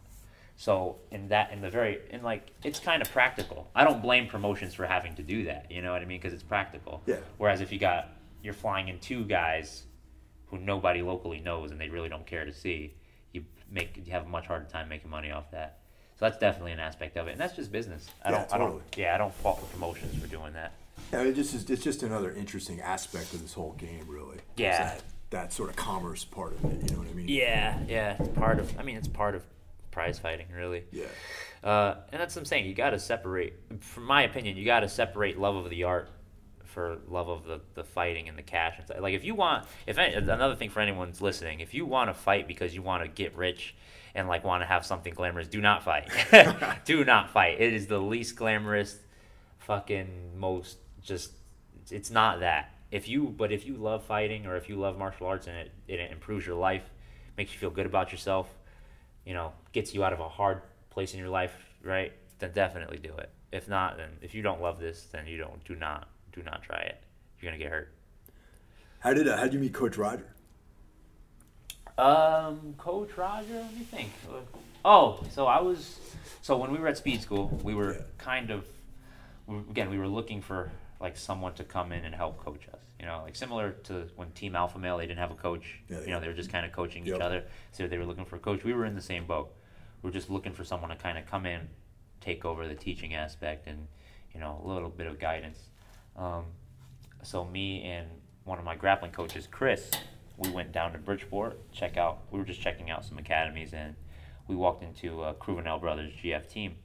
So 0.56 0.98
in 1.12 1.30
that, 1.30 1.52
in 1.52 1.62
the 1.62 1.70
very, 1.70 2.00
in 2.12 2.22
like, 2.22 2.52
it's 2.64 2.80
kind 2.80 3.02
of 3.02 3.12
practical. 3.12 3.70
I 3.76 3.84
don't 3.84 4.02
blame 4.02 4.28
promotions 4.28 4.74
for 4.74 4.86
having 4.86 5.16
to 5.16 5.24
do 5.24 5.46
that. 5.46 5.72
You 5.72 5.82
know 5.82 5.92
what 5.92 6.02
I 6.02 6.06
mean? 6.06 6.20
Because 6.20 6.34
it's 6.34 6.44
practical. 6.44 7.02
Yeah. 7.06 7.18
Whereas 7.38 7.60
if 7.62 7.72
you 7.72 7.80
got, 7.80 8.10
you're 8.42 8.54
flying 8.54 8.88
in 8.88 9.00
two 9.00 9.24
guys 9.26 9.84
who 10.48 10.60
nobody 10.60 11.02
locally 11.02 11.40
knows 11.40 11.72
and 11.72 11.82
they 11.82 11.90
really 11.90 12.10
don't 12.10 12.26
care 12.28 12.46
to 12.46 12.54
see, 12.54 12.94
you 13.32 13.44
make 13.72 13.98
you 14.06 14.12
have 14.12 14.26
a 14.26 14.30
much 14.30 14.46
harder 14.46 14.66
time 14.66 14.88
making 14.90 15.10
money 15.10 15.32
off 15.32 15.50
that. 15.52 15.80
So 16.20 16.26
that's 16.26 16.38
definitely 16.38 16.74
an 16.74 16.80
aspect 16.80 17.18
of 17.18 17.28
it, 17.28 17.32
and 17.32 17.40
that's 17.42 17.56
just 17.56 17.72
business. 17.72 18.08
I 18.24 18.30
Yeah, 18.30 18.38
don't, 18.38 18.54
I 18.54 18.58
totally. 18.60 18.80
don't, 18.82 18.98
yeah, 18.98 19.16
I 19.16 19.18
don't 19.18 19.34
fault 19.34 19.60
the 19.62 19.66
promotions 19.68 20.22
for 20.22 20.28
doing 20.28 20.54
that. 20.54 20.74
Yeah, 21.12 21.24
it 21.24 21.34
just 21.34 21.56
is, 21.56 21.68
it's 21.68 21.82
just 21.84 22.04
another 22.04 22.32
interesting 22.32 22.80
aspect 22.80 23.34
of 23.34 23.42
this 23.42 23.54
whole 23.54 23.72
game, 23.74 24.06
really. 24.08 24.38
Yeah. 24.56 24.84
That, 24.84 25.04
that 25.32 25.54
sort 25.54 25.72
of 25.72 25.76
commerce 25.76 26.24
part 26.24 26.54
of 26.54 26.64
it. 26.66 26.88
You 26.88 26.96
know 26.96 27.02
what 27.02 27.10
I 27.10 27.14
mean? 27.16 27.28
Yeah, 27.28 27.80
yeah, 27.88 28.16
it's 28.20 28.30
part 28.38 28.60
of. 28.60 28.72
I 28.80 28.84
mean, 28.84 28.96
it's 28.98 29.08
part 29.08 29.34
of 29.34 29.44
prize 29.94 30.20
fighting, 30.20 30.48
really. 30.54 30.84
Yeah. 30.92 31.06
Uh, 31.64 31.96
and 32.12 32.22
that's 32.22 32.36
what 32.36 32.42
I'm 32.42 32.46
saying. 32.46 32.66
You 32.66 32.74
got 32.74 32.90
to 32.90 33.00
separate, 33.00 33.54
from 33.80 34.04
my 34.04 34.24
opinion, 34.24 34.58
you 34.58 34.66
got 34.66 34.82
to 34.82 34.90
separate 34.90 35.40
love 35.40 35.56
of 35.56 35.70
the 35.70 35.86
art 35.86 36.10
for 36.66 36.98
love 37.08 37.30
of 37.30 37.46
the, 37.46 37.62
the 37.76 37.84
fighting 37.84 38.28
and 38.28 38.38
the 38.38 38.42
cash. 38.42 38.78
Like 39.00 39.14
if 39.14 39.24
you 39.24 39.36
want, 39.36 39.66
if 39.86 39.98
any, 39.98 40.16
another 40.16 40.56
thing 40.56 40.70
for 40.70 40.80
anyone's 40.82 41.22
listening, 41.22 41.60
if 41.60 41.74
you 41.74 41.86
want 41.86 42.10
to 42.10 42.14
fight 42.14 42.48
because 42.48 42.74
you 42.74 42.82
want 42.82 43.04
to 43.04 43.08
get 43.08 43.36
rich 43.38 43.76
and 44.16 44.28
like 44.28 44.44
want 44.44 44.62
to 44.64 44.68
have 44.68 44.86
something 44.86 45.14
glamorous, 45.14 45.48
do 45.48 45.62
not 45.62 45.84
fight. 45.84 46.10
do 46.86 47.06
not 47.06 47.30
fight. 47.30 47.62
It 47.62 47.74
is 47.74 47.88
the 47.88 48.00
least 48.00 48.36
glamorous, 48.36 48.98
fucking 49.60 50.38
most 50.38 50.78
just. 51.02 51.32
It's 51.92 52.10
not 52.10 52.40
that. 52.40 52.74
If 52.92 53.08
you, 53.08 53.34
but 53.36 53.52
if 53.52 53.66
you 53.66 53.76
love 53.76 54.04
fighting 54.04 54.46
or 54.46 54.56
if 54.56 54.70
you 54.70 54.76
love 54.76 54.98
martial 54.98 55.28
arts 55.28 55.48
and 55.48 55.58
it, 55.58 55.72
it 55.88 56.12
improves 56.12 56.46
your 56.46 56.56
life, 56.56 56.84
makes 57.38 57.52
you 57.54 57.60
feel 57.60 57.72
good 57.72 57.86
about 57.86 58.12
yourself, 58.12 58.48
you 59.26 59.34
know, 59.34 59.54
gets 59.72 59.94
you 59.94 60.04
out 60.04 60.14
of 60.14 60.20
a 60.20 60.30
hard 60.30 60.62
place 60.90 61.14
in 61.14 61.20
your 61.20 61.30
life, 61.30 61.56
right? 61.84 62.12
Then 62.40 62.52
definitely 62.54 62.98
do 62.98 63.16
it. 63.18 63.30
If 63.52 63.68
not, 63.68 63.98
then 63.98 64.10
if 64.22 64.34
you 64.34 64.42
don't 64.42 64.62
love 64.62 64.80
this, 64.80 65.08
then 65.12 65.28
you 65.28 65.38
don't. 65.38 65.64
Do 65.66 65.76
not, 65.76 66.08
do 66.32 66.42
not 66.44 66.64
try 66.64 66.80
it. 66.80 67.02
You're 67.40 67.52
gonna 67.52 67.62
get 67.62 67.72
hurt. 67.72 67.92
How 69.00 69.14
did 69.14 69.28
uh, 69.28 69.38
how 69.38 69.44
did 69.44 69.54
you 69.54 69.60
meet 69.60 69.74
Coach 69.74 69.98
Roger? 69.98 70.26
Um, 71.98 72.74
Coach 72.78 73.16
Roger, 73.18 73.54
let 73.54 73.74
me 73.74 73.82
think. 73.84 74.10
Oh, 74.84 75.24
so 75.30 75.46
I 75.46 75.62
was, 75.62 76.00
so 76.42 76.58
when 76.58 76.72
we 76.72 76.80
were 76.80 76.88
at 76.88 76.98
speed 76.98 77.22
school, 77.22 77.60
we 77.64 77.76
were 77.76 77.94
Yeah. 77.94 78.02
kind 78.18 78.50
of, 78.50 78.66
again, 79.70 79.90
we 79.90 79.98
were 80.00 80.08
looking 80.08 80.42
for 80.42 80.72
like 81.00 81.18
someone 81.18 81.54
to 81.56 81.64
come 81.64 81.92
in 81.92 82.06
and 82.06 82.14
help 82.16 82.38
coach 82.38 82.68
us. 82.74 82.80
You 83.00 83.06
know, 83.06 83.22
like 83.24 83.36
similar 83.36 83.72
to 83.86 84.08
when 84.16 84.32
Team 84.32 84.56
Alpha 84.56 84.80
Male, 84.80 84.98
they 84.98 85.06
didn't 85.08 85.20
have 85.20 85.32
a 85.32 85.36
coach. 85.36 85.80
Yeah, 85.90 86.00
you 86.02 86.08
know, 86.08 86.20
they 86.20 86.28
were 86.28 86.34
just 86.34 86.52
kind 86.52 86.66
of 86.66 86.72
coaching 86.72 87.06
Yep. 87.06 87.16
each 87.16 87.22
other. 87.22 87.44
So 87.72 87.88
they 87.88 87.98
were 87.98 88.06
looking 88.06 88.26
for 88.26 88.38
a 88.38 88.40
coach. 88.40 88.64
We 88.64 88.74
were 88.74 88.86
in 88.86 88.96
the 88.96 89.02
same 89.02 89.26
boat. 89.26 89.54
We're 90.02 90.12
just 90.12 90.30
looking 90.30 90.54
for 90.54 90.64
someone 90.64 90.90
to 90.90 90.96
kind 90.96 91.18
of 91.18 91.26
come 91.26 91.46
in, 91.46 91.68
take 92.22 92.46
over 92.46 92.68
the 92.68 92.76
teaching 92.76 93.14
aspect, 93.14 93.68
and 93.68 93.88
you 94.34 94.40
know, 94.40 94.62
a 94.64 94.68
little 94.68 94.90
bit 94.90 95.08
of 95.08 95.20
guidance. 95.20 95.60
Um, 96.16 96.46
so 97.22 97.46
me 97.46 97.84
and 97.84 98.08
one 98.46 98.58
of 98.60 98.66
my 98.66 98.76
grappling 98.76 99.12
coaches, 99.12 99.48
Chris, 99.50 99.90
we 100.38 100.50
went 100.50 100.72
down 100.72 100.92
to 100.94 100.98
Bridgeport, 100.98 101.72
check 101.72 101.98
out. 101.98 102.20
We 102.32 102.40
were 102.40 102.46
just 102.46 102.60
checking 102.62 102.90
out 102.90 103.06
some 103.06 103.18
academies, 103.18 103.74
and 103.74 103.96
we 104.48 104.56
walked 104.56 104.84
into 104.84 105.22
uh, 105.22 105.34
Cruvenel 105.34 105.80
Brothers 105.80 106.12
GF 106.22 106.48
team. 106.50 106.76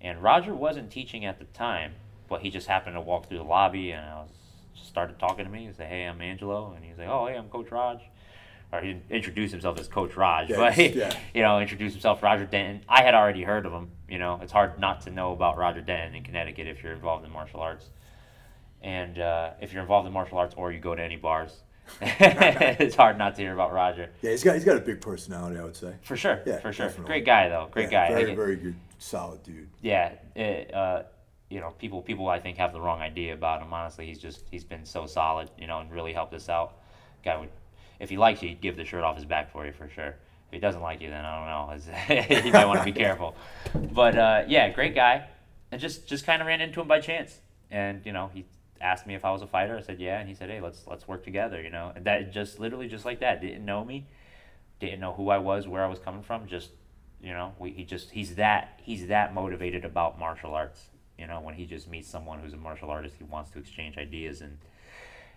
And 0.00 0.22
Roger 0.22 0.54
wasn't 0.54 0.90
teaching 0.90 1.24
at 1.24 1.38
the 1.38 1.44
time, 1.46 1.92
but 2.34 2.42
he 2.42 2.50
just 2.50 2.66
happened 2.66 2.96
to 2.96 3.00
walk 3.00 3.28
through 3.28 3.38
the 3.38 3.44
lobby, 3.44 3.92
and 3.92 4.04
I 4.04 4.14
was 4.22 4.30
just 4.74 4.88
started 4.88 5.20
talking 5.20 5.44
to 5.44 5.50
me. 5.50 5.66
He 5.68 5.72
said, 5.72 5.86
"Hey, 5.88 6.02
I'm 6.04 6.20
Angelo," 6.20 6.72
and 6.74 6.84
he's 6.84 6.98
like, 6.98 7.06
"Oh, 7.06 7.28
hey, 7.28 7.36
I'm 7.36 7.48
Coach 7.48 7.70
Raj." 7.70 8.00
Or 8.72 8.80
he 8.80 8.94
didn't 9.08 9.52
himself 9.52 9.78
as 9.78 9.86
Coach 9.86 10.16
Raj, 10.16 10.50
Yeah, 10.50 10.56
but 10.56 10.72
he, 10.74 10.88
yeah. 10.88 11.16
you 11.32 11.42
know, 11.42 11.60
introduced 11.60 11.94
himself 11.94 12.24
Roger 12.24 12.44
Denton. 12.44 12.82
I 12.88 13.02
had 13.04 13.14
already 13.14 13.44
heard 13.44 13.66
of 13.66 13.72
him. 13.72 13.92
You 14.08 14.18
know, 14.18 14.40
it's 14.42 14.50
hard 14.50 14.80
not 14.80 15.02
to 15.02 15.10
know 15.12 15.30
about 15.30 15.56
Roger 15.56 15.80
Denton 15.80 16.16
in 16.16 16.24
Connecticut 16.24 16.66
if 16.66 16.82
you're 16.82 16.92
involved 16.92 17.24
in 17.24 17.30
martial 17.30 17.60
arts. 17.60 17.88
And 18.82 19.16
uh, 19.20 19.50
if 19.60 19.72
you're 19.72 19.82
involved 19.82 20.08
in 20.08 20.12
martial 20.12 20.38
arts 20.38 20.56
or 20.58 20.72
you 20.72 20.80
go 20.80 20.92
to 20.92 21.00
any 21.00 21.14
bars, 21.14 21.62
it's 22.00 22.96
hard 22.96 23.16
not 23.16 23.36
to 23.36 23.42
hear 23.42 23.52
about 23.54 23.72
Roger. 23.72 24.10
Yeah, 24.22 24.32
he's 24.32 24.42
got 24.42 24.54
he's 24.54 24.64
got 24.64 24.76
a 24.76 24.80
big 24.80 25.00
personality, 25.00 25.56
I 25.56 25.62
would 25.62 25.76
say. 25.76 25.94
For 26.02 26.16
sure, 26.16 26.40
Yeah, 26.44 26.58
for 26.58 26.72
sure. 26.72 26.86
definitely. 26.86 27.06
Great 27.12 27.26
guy 27.26 27.48
though, 27.48 27.68
great 27.70 27.92
Yeah, 27.92 28.08
guy. 28.08 28.14
Very 28.14 28.34
very 28.34 28.56
good, 28.56 28.74
solid 28.98 29.40
dude. 29.44 29.68
yeah, 29.82 30.12
it, 30.34 30.74
uh, 30.74 31.02
you 31.50 31.60
know, 31.60 31.70
people 31.70 32.02
people 32.02 32.28
I 32.28 32.40
think 32.40 32.58
have 32.58 32.72
the 32.72 32.80
wrong 32.80 33.00
idea 33.00 33.34
about 33.34 33.62
him. 33.62 33.72
Honestly, 33.72 34.06
he's 34.06 34.18
just 34.18 34.44
he's 34.50 34.64
been 34.64 34.84
so 34.84 35.06
solid, 35.06 35.50
you 35.58 35.66
know, 35.66 35.80
and 35.80 35.90
really 35.92 36.12
helped 36.12 36.34
us 36.34 36.48
out. 36.48 36.74
Guy 37.24 37.38
would, 37.38 37.50
if 38.00 38.10
he 38.10 38.16
likes 38.16 38.42
you, 38.42 38.50
he'd 38.50 38.60
give 38.60 38.76
the 38.76 38.84
shirt 38.84 39.04
off 39.04 39.16
his 39.16 39.24
back 39.24 39.52
for 39.52 39.64
you 39.66 39.72
for 39.72 39.88
sure. 39.88 40.08
If 40.48 40.52
he 40.52 40.58
doesn't 40.58 40.82
like 40.82 41.00
you, 41.00 41.10
then 41.10 41.24
I 41.24 41.38
don't 41.38 41.46
know. 41.48 42.44
You 42.44 42.52
might 42.52 42.66
want 42.66 42.80
to 42.80 42.84
be 42.84 42.92
careful. 43.04 43.34
But 43.74 44.16
uh, 44.16 44.44
yeah, 44.48 44.70
great 44.70 44.94
guy, 44.94 45.26
and 45.70 45.80
just 45.80 46.06
just 46.06 46.26
kind 46.26 46.40
of 46.40 46.48
ran 46.48 46.60
into 46.60 46.80
him 46.80 46.88
by 46.88 47.00
chance, 47.00 47.38
and 47.70 48.04
you 48.04 48.12
know 48.12 48.30
he 48.32 48.44
asked 48.80 49.06
me 49.06 49.14
if 49.14 49.24
I 49.24 49.30
was 49.30 49.42
a 49.42 49.46
fighter. 49.46 49.76
I 49.76 49.80
said 49.80 50.00
yeah, 50.00 50.18
and 50.18 50.28
he 50.28 50.34
said 50.34 50.50
hey 50.50 50.60
let's 50.60 50.86
let's 50.86 51.06
work 51.06 51.24
together, 51.24 51.60
you 51.60 51.70
know, 51.70 51.92
and 51.94 52.04
that 52.06 52.32
just 52.32 52.58
literally 52.58 52.88
just 52.88 53.04
like 53.04 53.20
that. 53.20 53.40
Didn't 53.40 53.64
know 53.64 53.84
me, 53.84 54.06
didn't 54.80 55.00
know 55.00 55.12
who 55.12 55.28
I 55.28 55.38
was, 55.38 55.68
where 55.68 55.84
I 55.84 55.88
was 55.88 55.98
coming 55.98 56.22
from, 56.22 56.46
just 56.46 56.70
you 57.22 57.32
know, 57.32 57.54
we, 57.58 57.70
he 57.70 57.84
just 57.84 58.10
he's 58.10 58.34
that 58.34 58.80
he's 58.82 59.06
that 59.08 59.34
motivated 59.34 59.84
about 59.84 60.18
martial 60.18 60.54
arts. 60.54 60.88
You 61.18 61.26
know, 61.26 61.40
when 61.40 61.54
he 61.54 61.66
just 61.66 61.88
meets 61.88 62.08
someone 62.08 62.40
who's 62.40 62.54
a 62.54 62.56
martial 62.56 62.90
artist, 62.90 63.16
he 63.18 63.24
wants 63.24 63.50
to 63.52 63.58
exchange 63.58 63.96
ideas 63.98 64.40
and 64.40 64.58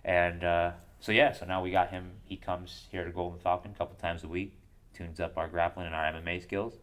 and 0.04 0.44
uh, 0.44 0.70
so 1.00 1.12
yeah. 1.12 1.32
So 1.32 1.46
now 1.46 1.62
we 1.62 1.70
got 1.70 1.90
him. 1.90 2.12
He 2.24 2.36
comes 2.36 2.86
here 2.90 3.04
to 3.04 3.10
Golden 3.10 3.38
Falcon 3.38 3.72
a 3.74 3.78
couple 3.78 3.96
times 3.96 4.24
a 4.24 4.28
week, 4.28 4.54
tunes 4.94 5.20
up 5.20 5.36
our 5.36 5.48
grappling 5.48 5.86
and 5.86 5.94
our 5.94 6.12
MMA 6.12 6.42
skills. 6.42 6.74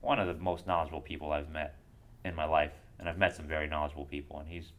One 0.00 0.18
of 0.18 0.26
the 0.26 0.34
most 0.34 0.66
knowledgeable 0.66 1.00
people 1.00 1.32
I've 1.32 1.50
met 1.50 1.76
in 2.24 2.34
my 2.34 2.44
life, 2.44 2.72
and 2.98 3.08
I've 3.08 3.18
met 3.18 3.34
some 3.34 3.46
very 3.46 3.68
knowledgeable 3.68 4.04
people, 4.04 4.38
and 4.38 4.48
he's 4.48 4.72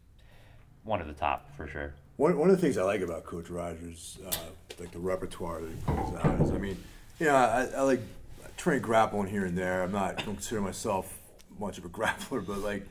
one 0.84 1.02
of 1.02 1.08
the 1.08 1.14
top 1.14 1.56
for 1.56 1.68
sure. 1.68 1.94
One, 2.18 2.38
one 2.38 2.50
of 2.50 2.56
the 2.56 2.62
things 2.62 2.78
I 2.78 2.84
like 2.84 3.02
about 3.02 3.26
Coach 3.26 3.50
Rogers, 3.50 4.20
uh, 4.26 4.32
like 4.80 4.92
the 4.92 5.00
repertoire 5.00 5.62
that 5.62 5.70
he 5.70 5.76
pulls 5.86 6.16
out, 6.16 6.42
is 6.42 6.52
I 6.52 6.58
mean, 6.58 6.78
you 7.20 7.26
know, 7.26 7.36
I, 7.36 7.68
I 7.76 7.82
like 7.82 8.02
I 8.44 8.48
train 8.56 8.82
grappling 8.82 9.28
here 9.28 9.46
and 9.46 9.58
there. 9.58 9.84
I'm 9.84 9.92
not 9.92 10.20
I 10.20 10.24
don't 10.24 10.36
consider 10.36 10.62
myself 10.62 11.18
much 11.60 11.78
of 11.78 11.86
a 11.86 11.90
grappler, 11.90 12.46
but 12.46 12.60
like, 12.60 12.86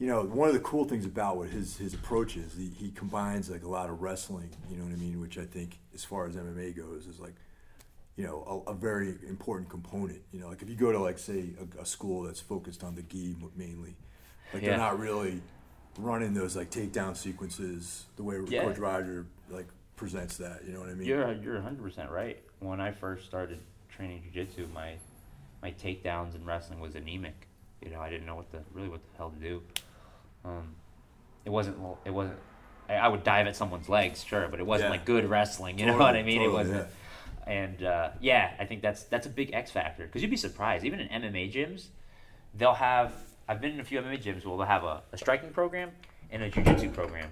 you 0.00 0.06
know, 0.06 0.22
one 0.22 0.48
of 0.48 0.54
the 0.54 0.60
cool 0.60 0.84
things 0.84 1.04
about 1.04 1.36
what 1.36 1.50
his 1.50 1.76
his 1.76 1.92
approach 1.94 2.36
is, 2.36 2.54
he, 2.56 2.70
he 2.74 2.90
combines 2.90 3.50
like 3.50 3.62
a 3.62 3.68
lot 3.68 3.90
of 3.90 4.00
wrestling. 4.00 4.48
You 4.70 4.78
know 4.78 4.84
what 4.84 4.92
I 4.94 4.96
mean? 4.96 5.20
Which 5.20 5.36
I 5.38 5.44
think, 5.44 5.78
as 5.94 6.04
far 6.04 6.26
as 6.26 6.34
MMA 6.36 6.74
goes, 6.74 7.06
is 7.06 7.20
like, 7.20 7.34
you 8.16 8.24
know, 8.26 8.64
a, 8.66 8.70
a 8.70 8.74
very 8.74 9.14
important 9.28 9.68
component. 9.68 10.22
You 10.32 10.40
know, 10.40 10.48
like 10.48 10.62
if 10.62 10.70
you 10.70 10.74
go 10.74 10.90
to 10.90 10.98
like 10.98 11.18
say 11.18 11.50
a, 11.78 11.82
a 11.82 11.84
school 11.86 12.22
that's 12.22 12.40
focused 12.40 12.82
on 12.82 12.94
the 12.94 13.02
gi 13.02 13.36
mainly, 13.54 13.94
like 14.54 14.62
Yeah. 14.62 14.70
they're 14.70 14.78
not 14.78 14.98
really 14.98 15.42
running 15.98 16.32
those 16.32 16.56
like 16.56 16.70
takedown 16.70 17.14
sequences 17.14 18.06
the 18.16 18.22
way 18.22 18.38
Yeah. 18.48 18.64
Coach 18.64 18.78
Roger 18.78 19.26
like 19.50 19.68
presents 19.96 20.38
that. 20.38 20.64
You 20.66 20.72
know 20.72 20.80
what 20.80 20.88
I 20.88 20.94
mean? 20.94 21.06
You're 21.06 21.30
you're 21.34 21.54
100 21.56 21.82
percent 21.82 22.10
right. 22.10 22.38
When 22.60 22.80
I 22.80 22.90
first 22.90 23.26
started 23.26 23.58
training 23.90 24.22
jujitsu, 24.34 24.72
my 24.72 24.94
my 25.60 25.72
takedowns 25.72 26.34
in 26.34 26.46
wrestling 26.46 26.80
was 26.80 26.94
anemic. 26.94 27.48
You 27.82 27.90
know, 27.90 28.00
I 28.00 28.08
didn't 28.10 28.26
know 28.26 28.36
what 28.36 28.50
the 28.50 28.60
really 28.72 28.88
what 28.88 29.00
the 29.02 29.16
hell 29.18 29.30
to 29.30 29.36
do. 29.36 29.62
Um, 30.44 30.74
it 31.44 31.50
wasn't 31.50 31.76
it 32.04 32.10
wasn't. 32.10 32.38
I, 32.88 32.94
I 32.94 33.08
would 33.08 33.22
dive 33.24 33.46
at 33.46 33.56
someone's 33.56 33.88
legs, 33.88 34.24
sure, 34.24 34.48
but 34.48 34.60
it 34.60 34.66
wasn't 34.66 34.88
Yeah. 34.88 34.92
like 34.92 35.04
good 35.04 35.28
wrestling. 35.28 35.78
You 35.78 35.86
know 35.86 35.96
what 35.96 36.16
I 36.16 36.22
mean? 36.22 36.38
totally, 36.40 36.44
it 36.46 36.52
wasn't. 36.52 36.88
And 37.46 37.82
uh, 37.82 38.10
yeah, 38.20 38.52
I 38.58 38.64
think 38.64 38.82
that's 38.82 39.04
that's 39.04 39.26
a 39.26 39.30
big 39.30 39.52
X 39.52 39.70
factor 39.70 40.04
because 40.06 40.22
you'd 40.22 40.30
be 40.30 40.36
surprised. 40.36 40.84
Even 40.84 41.00
in 41.00 41.22
MMA 41.22 41.52
gyms, 41.52 41.86
they'll 42.54 42.74
have. 42.74 43.12
I've 43.48 43.60
been 43.60 43.72
in 43.72 43.80
a 43.80 43.84
few 43.84 44.00
MMA 44.00 44.22
gyms 44.22 44.44
where 44.44 44.56
they'll 44.56 44.66
have 44.66 44.84
a, 44.84 45.02
a 45.12 45.18
striking 45.18 45.50
program 45.50 45.90
and 46.30 46.42
a 46.44 46.48
jiu-jitsu 46.48 46.90
program, 46.90 47.28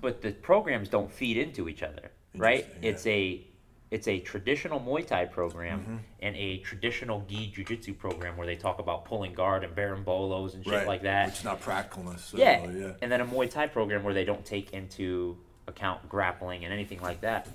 but 0.00 0.22
the 0.22 0.32
programs 0.32 0.88
don't 0.88 1.12
feed 1.12 1.36
into 1.36 1.68
each 1.68 1.82
other, 1.82 2.10
right? 2.34 2.66
Yeah. 2.80 2.90
It's 2.90 3.06
a 3.06 3.42
it's 3.90 4.06
a 4.08 4.18
traditional 4.20 4.80
Muay 4.80 5.06
Thai 5.06 5.24
program 5.26 5.80
Mm-hmm. 5.80 5.96
and 6.20 6.36
a 6.36 6.58
traditional 6.58 7.24
gi 7.28 7.50
jiu-jitsu 7.54 7.94
program 7.94 8.36
where 8.36 8.46
they 8.46 8.56
talk 8.56 8.78
about 8.78 9.04
pulling 9.04 9.32
guard 9.34 9.64
and 9.64 9.74
berimbolos 9.74 10.54
and 10.54 10.64
shit 10.64 10.72
right. 10.74 10.86
like 10.86 11.02
that. 11.02 11.26
Which 11.26 11.38
is 11.38 11.44
not 11.44 11.62
practicalness. 11.62 12.20
So, 12.20 12.36
Yeah. 12.38 12.68
yeah. 12.70 12.92
And 13.00 13.10
then 13.10 13.20
a 13.20 13.26
Muay 13.26 13.50
Thai 13.50 13.66
program 13.68 14.02
where 14.04 14.14
they 14.14 14.24
don't 14.24 14.44
take 14.44 14.72
into 14.72 15.36
account 15.66 16.08
grappling 16.08 16.64
and 16.64 16.72
anything 16.72 17.00
like 17.00 17.20
that. 17.22 17.48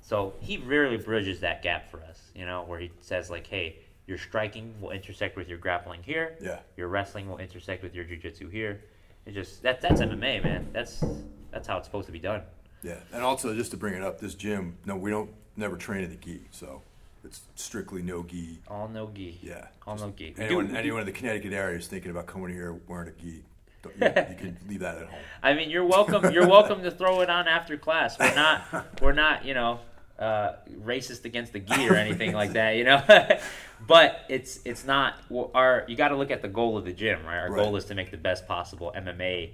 So 0.00 0.34
he 0.40 0.58
really 0.58 0.96
bridges 0.98 1.40
that 1.40 1.62
gap 1.62 1.90
for 1.90 2.00
us, 2.02 2.20
you 2.34 2.44
know, 2.44 2.62
where 2.64 2.78
he 2.78 2.90
says 3.00 3.30
like, 3.30 3.46
hey, 3.46 3.76
your 4.06 4.18
striking 4.18 4.74
will 4.80 4.90
intersect 4.90 5.36
with 5.36 5.48
your 5.48 5.56
grappling 5.58 6.02
here. 6.02 6.36
Yeah. 6.40 6.58
Your 6.76 6.88
wrestling 6.88 7.28
will 7.28 7.38
intersect 7.38 7.82
with 7.82 7.94
your 7.94 8.04
jujitsu 8.04 8.50
here. 8.52 8.82
It 9.26 9.32
just 9.32 9.62
that 9.62 9.80
that's 9.80 10.02
MMA, 10.02 10.44
man. 10.44 10.68
That's 10.72 11.02
that's 11.50 11.66
how 11.66 11.78
it's 11.78 11.86
supposed 11.86 12.06
to 12.06 12.12
be 12.12 12.18
done. 12.18 12.42
Yeah, 12.82 12.98
and 13.14 13.22
also 13.22 13.54
just 13.54 13.70
to 13.70 13.78
bring 13.78 13.94
it 13.94 14.02
up, 14.02 14.20
this 14.20 14.34
gym, 14.34 14.76
no, 14.84 14.94
we 14.94 15.10
don't 15.10 15.30
never 15.56 15.76
trained 15.76 16.04
in 16.04 16.10
the 16.10 16.16
gi, 16.16 16.42
so 16.50 16.82
it's 17.24 17.42
strictly 17.54 18.02
no 18.02 18.22
gi. 18.22 18.58
All 18.68 18.88
no 18.88 19.10
gi. 19.14 19.38
Yeah. 19.42 19.66
All 19.86 19.96
no 19.96 20.10
gi. 20.16 20.34
Anyone, 20.38 20.68
do- 20.68 20.76
anyone 20.76 21.00
in 21.00 21.06
the 21.06 21.12
Connecticut 21.12 21.52
area 21.52 21.78
is 21.78 21.86
thinking 21.86 22.10
about 22.10 22.26
coming 22.26 22.52
here 22.52 22.74
wearing 22.88 23.08
a 23.08 23.12
gi. 23.12 23.42
You, 23.84 23.90
you 24.06 24.34
can 24.36 24.56
leave 24.68 24.80
that 24.80 24.96
at 24.96 25.06
home. 25.08 25.18
I 25.42 25.52
mean, 25.54 25.68
you're 25.68 25.84
welcome. 25.84 26.32
You're 26.32 26.48
welcome 26.48 26.82
to 26.82 26.90
throw 26.90 27.20
it 27.20 27.28
on 27.28 27.46
after 27.48 27.76
class. 27.76 28.18
We're 28.18 28.34
not. 28.34 29.00
We're 29.02 29.12
not. 29.12 29.44
You 29.44 29.52
know, 29.54 29.80
uh, 30.18 30.52
racist 30.82 31.24
against 31.26 31.52
the 31.52 31.60
gi 31.60 31.88
or 31.88 31.94
anything 31.94 32.32
like 32.32 32.52
that. 32.54 32.76
You 32.76 32.84
know, 32.84 33.02
but 33.86 34.24
it's 34.30 34.60
it's 34.64 34.84
not 34.86 35.18
our. 35.54 35.84
You 35.86 35.96
got 35.96 36.08
to 36.08 36.16
look 36.16 36.30
at 36.30 36.40
the 36.40 36.48
goal 36.48 36.78
of 36.78 36.84
the 36.86 36.92
gym, 36.94 37.24
right? 37.26 37.38
Our 37.40 37.50
Right. 37.52 37.62
goal 37.62 37.76
is 37.76 37.84
to 37.86 37.94
make 37.94 38.10
the 38.10 38.16
best 38.16 38.46
possible 38.48 38.90
MMA 38.96 39.50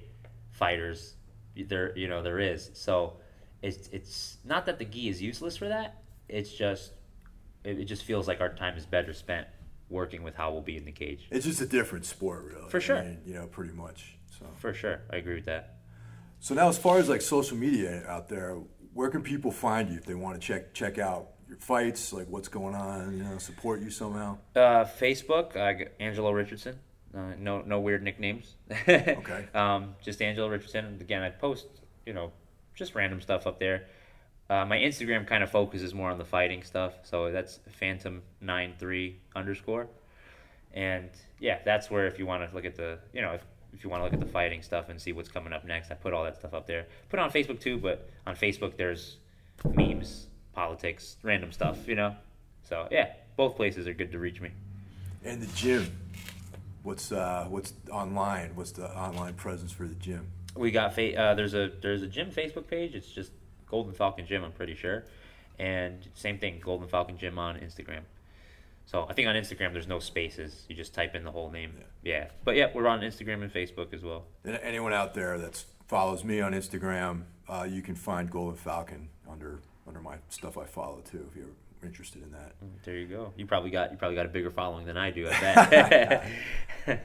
fighters 0.52 1.14
there. 1.56 1.96
You 1.98 2.06
know, 2.08 2.22
there 2.22 2.38
is. 2.38 2.70
So 2.74 3.14
it's 3.62 3.88
it's 3.88 4.38
not 4.44 4.66
that 4.66 4.78
the 4.78 4.84
gi 4.84 5.08
is 5.08 5.20
useless 5.22 5.56
for 5.56 5.68
that. 5.68 6.02
It's 6.28 6.52
just 6.52 6.92
it, 7.64 7.80
it 7.80 7.84
just 7.84 8.04
feels 8.04 8.26
like 8.28 8.40
our 8.40 8.54
time 8.54 8.76
is 8.76 8.86
better 8.86 9.12
spent 9.12 9.46
working 9.88 10.22
with 10.22 10.34
how 10.34 10.52
we'll 10.52 10.62
be 10.62 10.76
in 10.76 10.84
the 10.84 10.92
cage. 10.92 11.26
It's 11.30 11.44
just 11.46 11.60
a 11.60 11.66
different 11.66 12.04
sport, 12.06 12.44
really. 12.44 12.70
For 12.70 12.76
I 12.78 12.80
sure. 12.80 13.02
mean, 13.02 13.18
you 13.26 13.34
know, 13.34 13.46
pretty 13.46 13.72
much. 13.72 14.16
So. 14.38 14.46
For 14.58 14.72
sure, 14.72 15.00
I 15.12 15.16
agree 15.16 15.34
with 15.34 15.46
that. 15.46 15.74
So 16.38 16.54
now, 16.54 16.68
as 16.68 16.78
far 16.78 16.98
as 16.98 17.08
like 17.08 17.20
social 17.20 17.56
media 17.56 18.04
out 18.06 18.28
there, 18.28 18.56
where 18.94 19.10
can 19.10 19.22
people 19.22 19.50
find 19.50 19.90
you 19.90 19.96
if 19.96 20.06
they 20.06 20.14
want 20.14 20.40
to 20.40 20.46
check 20.46 20.72
check 20.72 20.98
out 20.98 21.30
your 21.48 21.58
fights, 21.58 22.12
like 22.12 22.28
what's 22.28 22.48
going 22.48 22.74
on, 22.74 23.16
you 23.16 23.24
know, 23.24 23.36
support 23.38 23.80
you 23.80 23.90
somehow? 23.90 24.38
Uh, 24.54 24.84
Facebook, 24.84 25.56
uh, 25.56 25.84
Angelo 25.98 26.30
Richardson. 26.30 26.78
Uh, 27.14 27.32
no, 27.38 27.60
no 27.62 27.80
weird 27.80 28.02
nicknames. 28.02 28.54
Okay. 28.88 29.48
Um, 29.52 29.96
just 30.00 30.22
Angelo 30.22 30.48
Richardson. 30.48 30.96
Again, 31.00 31.22
I 31.22 31.30
post, 31.30 31.66
you 32.06 32.12
know, 32.12 32.30
just 32.80 32.96
random 32.96 33.20
stuff 33.20 33.46
up 33.46 33.60
there. 33.60 33.84
Uh, 34.48 34.64
my 34.64 34.78
Instagram 34.78 35.24
kind 35.24 35.44
of 35.44 35.50
focuses 35.50 35.94
more 35.94 36.10
on 36.10 36.18
the 36.18 36.24
fighting 36.24 36.64
stuff, 36.64 36.94
so 37.04 37.30
that's 37.30 37.60
Phantom93 37.80 39.14
underscore. 39.36 39.86
And 40.74 41.08
yeah, 41.38 41.58
that's 41.64 41.88
where 41.88 42.08
if 42.08 42.18
you 42.18 42.26
want 42.26 42.48
to 42.48 42.52
look 42.52 42.64
at 42.64 42.74
the, 42.74 42.98
you 43.12 43.22
know, 43.22 43.32
if, 43.32 43.44
if 43.72 43.84
you 43.84 43.90
want 43.90 44.00
to 44.00 44.04
look 44.04 44.12
at 44.12 44.18
the 44.18 44.26
fighting 44.26 44.62
stuff 44.62 44.88
and 44.88 45.00
see 45.00 45.12
what's 45.12 45.28
coming 45.28 45.52
up 45.52 45.64
next, 45.64 45.92
I 45.92 45.94
put 45.94 46.12
all 46.12 46.24
that 46.24 46.36
stuff 46.36 46.52
up 46.52 46.66
there. 46.66 46.86
Put 47.10 47.20
on 47.20 47.30
Facebook 47.30 47.60
too, 47.60 47.78
but 47.78 48.10
on 48.26 48.34
Facebook 48.34 48.76
there's 48.76 49.18
memes, 49.64 50.26
politics, 50.52 51.16
random 51.22 51.52
stuff, 51.52 51.86
you 51.86 51.94
know. 51.94 52.16
So 52.68 52.88
yeah, 52.90 53.12
both 53.36 53.54
places 53.56 53.86
are 53.86 53.94
good 53.94 54.10
to 54.12 54.18
reach 54.18 54.40
me. 54.40 54.50
And 55.24 55.40
the 55.40 55.54
gym, 55.54 55.92
what's 56.82 57.12
uh, 57.12 57.46
what's 57.48 57.72
online? 57.92 58.52
What's 58.56 58.72
the 58.72 58.90
online 58.98 59.34
presence 59.34 59.70
for 59.70 59.86
the 59.86 59.94
gym? 59.94 60.26
We 60.56 60.70
got 60.70 60.94
fa- 60.94 61.16
uh, 61.16 61.34
there's 61.34 61.54
a 61.54 61.70
there's 61.80 62.02
a 62.02 62.06
gym 62.06 62.30
Facebook 62.30 62.66
page. 62.66 62.94
It's 62.94 63.10
just 63.10 63.32
Golden 63.66 63.92
Falcon 63.92 64.26
Gym. 64.26 64.42
I'm 64.44 64.52
pretty 64.52 64.74
sure, 64.74 65.04
and 65.58 65.96
same 66.14 66.38
thing, 66.38 66.60
Golden 66.62 66.88
Falcon 66.88 67.16
Gym 67.18 67.38
on 67.38 67.56
Instagram. 67.56 68.02
So 68.86 69.06
I 69.08 69.12
think 69.12 69.28
on 69.28 69.36
Instagram 69.36 69.72
there's 69.72 69.86
no 69.86 70.00
spaces. 70.00 70.64
You 70.68 70.74
just 70.74 70.92
type 70.94 71.14
in 71.14 71.22
the 71.22 71.30
whole 71.30 71.50
name. 71.50 71.74
Yeah. 72.02 72.26
But 72.44 72.56
yeah, 72.56 72.70
we're 72.74 72.88
on 72.88 73.02
Instagram 73.02 73.42
and 73.42 73.52
Facebook 73.52 73.94
as 73.94 74.02
well. 74.02 74.24
And 74.44 74.58
anyone 74.64 74.92
out 74.92 75.14
there 75.14 75.38
that 75.38 75.64
follows 75.86 76.24
me 76.24 76.40
on 76.40 76.52
Instagram, 76.52 77.22
uh, 77.48 77.66
you 77.70 77.82
can 77.82 77.94
find 77.94 78.28
Golden 78.28 78.56
Falcon 78.56 79.08
under 79.30 79.60
under 79.86 80.00
my 80.00 80.16
stuff 80.28 80.58
I 80.58 80.64
follow 80.64 81.00
too, 81.08 81.24
if 81.30 81.36
you're 81.36 81.54
interested 81.84 82.22
in 82.22 82.32
that. 82.32 82.52
There 82.84 82.96
you 82.96 83.06
go. 83.06 83.32
You 83.36 83.46
probably 83.46 83.70
got 83.70 83.92
you 83.92 83.96
probably 83.96 84.16
got 84.16 84.26
a 84.26 84.30
bigger 84.30 84.50
following 84.50 84.86
than 84.86 84.96
I 84.96 85.10
do. 85.12 85.28
I 85.28 85.40
bet. 85.40 86.30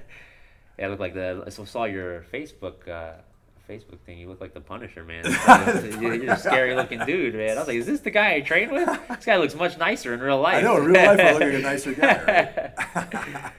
yeah, 0.79 0.87
look 0.87 0.99
like 0.99 1.13
the. 1.13 1.43
I 1.45 1.49
saw 1.49 1.83
your 1.83 2.25
Facebook. 2.33 2.87
Uh, 2.87 3.21
Facebook 3.69 3.99
thing, 4.05 4.17
you 4.19 4.27
look 4.29 4.39
like 4.41 4.53
the 4.53 4.61
Punisher, 4.61 5.03
man. 5.03 5.23
You're 6.01 6.13
you're 6.15 6.33
a 6.33 6.37
scary 6.37 6.75
looking 6.75 6.99
dude, 7.05 7.33
man. 7.35 7.57
I 7.57 7.59
was 7.61 7.67
like, 7.67 7.77
is 7.77 7.85
this 7.85 7.99
the 8.01 8.11
guy 8.11 8.35
I 8.35 8.41
trained 8.41 8.71
with? 8.71 8.87
This 9.09 9.25
guy 9.25 9.37
looks 9.37 9.55
much 9.55 9.77
nicer 9.77 10.13
in 10.13 10.19
real 10.19 10.39
life. 10.39 10.57
I 10.57 10.61
know 10.61 10.77
in 10.77 10.85
real 10.85 11.05
life 11.05 11.19
I 11.19 11.31
look 11.31 11.41
like 11.41 11.53
a 11.53 11.59
nicer 11.59 11.93
guy. 11.93 12.71
Right? 12.95 13.51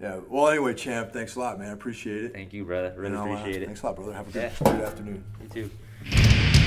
yeah. 0.00 0.20
Well, 0.28 0.48
anyway, 0.48 0.74
champ, 0.74 1.12
thanks 1.12 1.36
a 1.36 1.40
lot, 1.40 1.58
man. 1.58 1.68
I 1.70 1.72
appreciate 1.72 2.24
it. 2.24 2.32
Thank 2.32 2.52
you, 2.52 2.64
brother. 2.64 2.92
Really 2.96 3.16
I'll, 3.16 3.22
uh, 3.30 3.36
appreciate 3.36 3.62
it. 3.62 3.66
Thanks 3.66 3.82
a 3.82 3.86
lot, 3.86 3.96
brother. 3.96 4.12
Have 4.12 4.28
a 4.28 4.32
good, 4.32 4.52
Yeah. 4.60 4.72
good 4.72 4.84
afternoon. 4.84 5.24
You 5.42 5.48
too. 5.48 6.60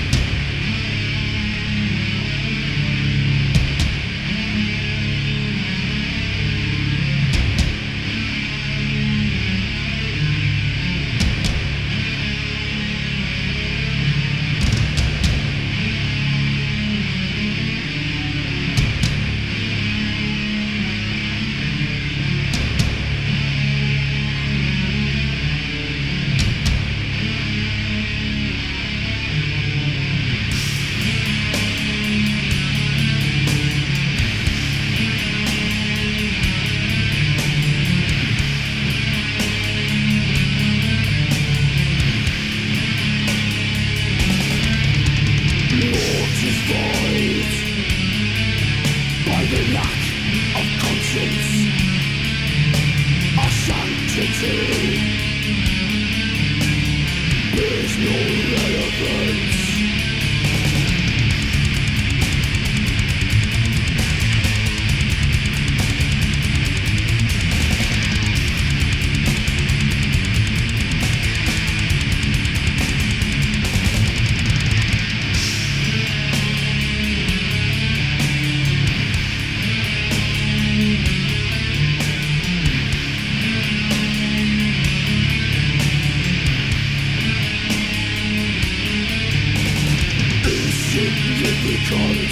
One 91.90 92.27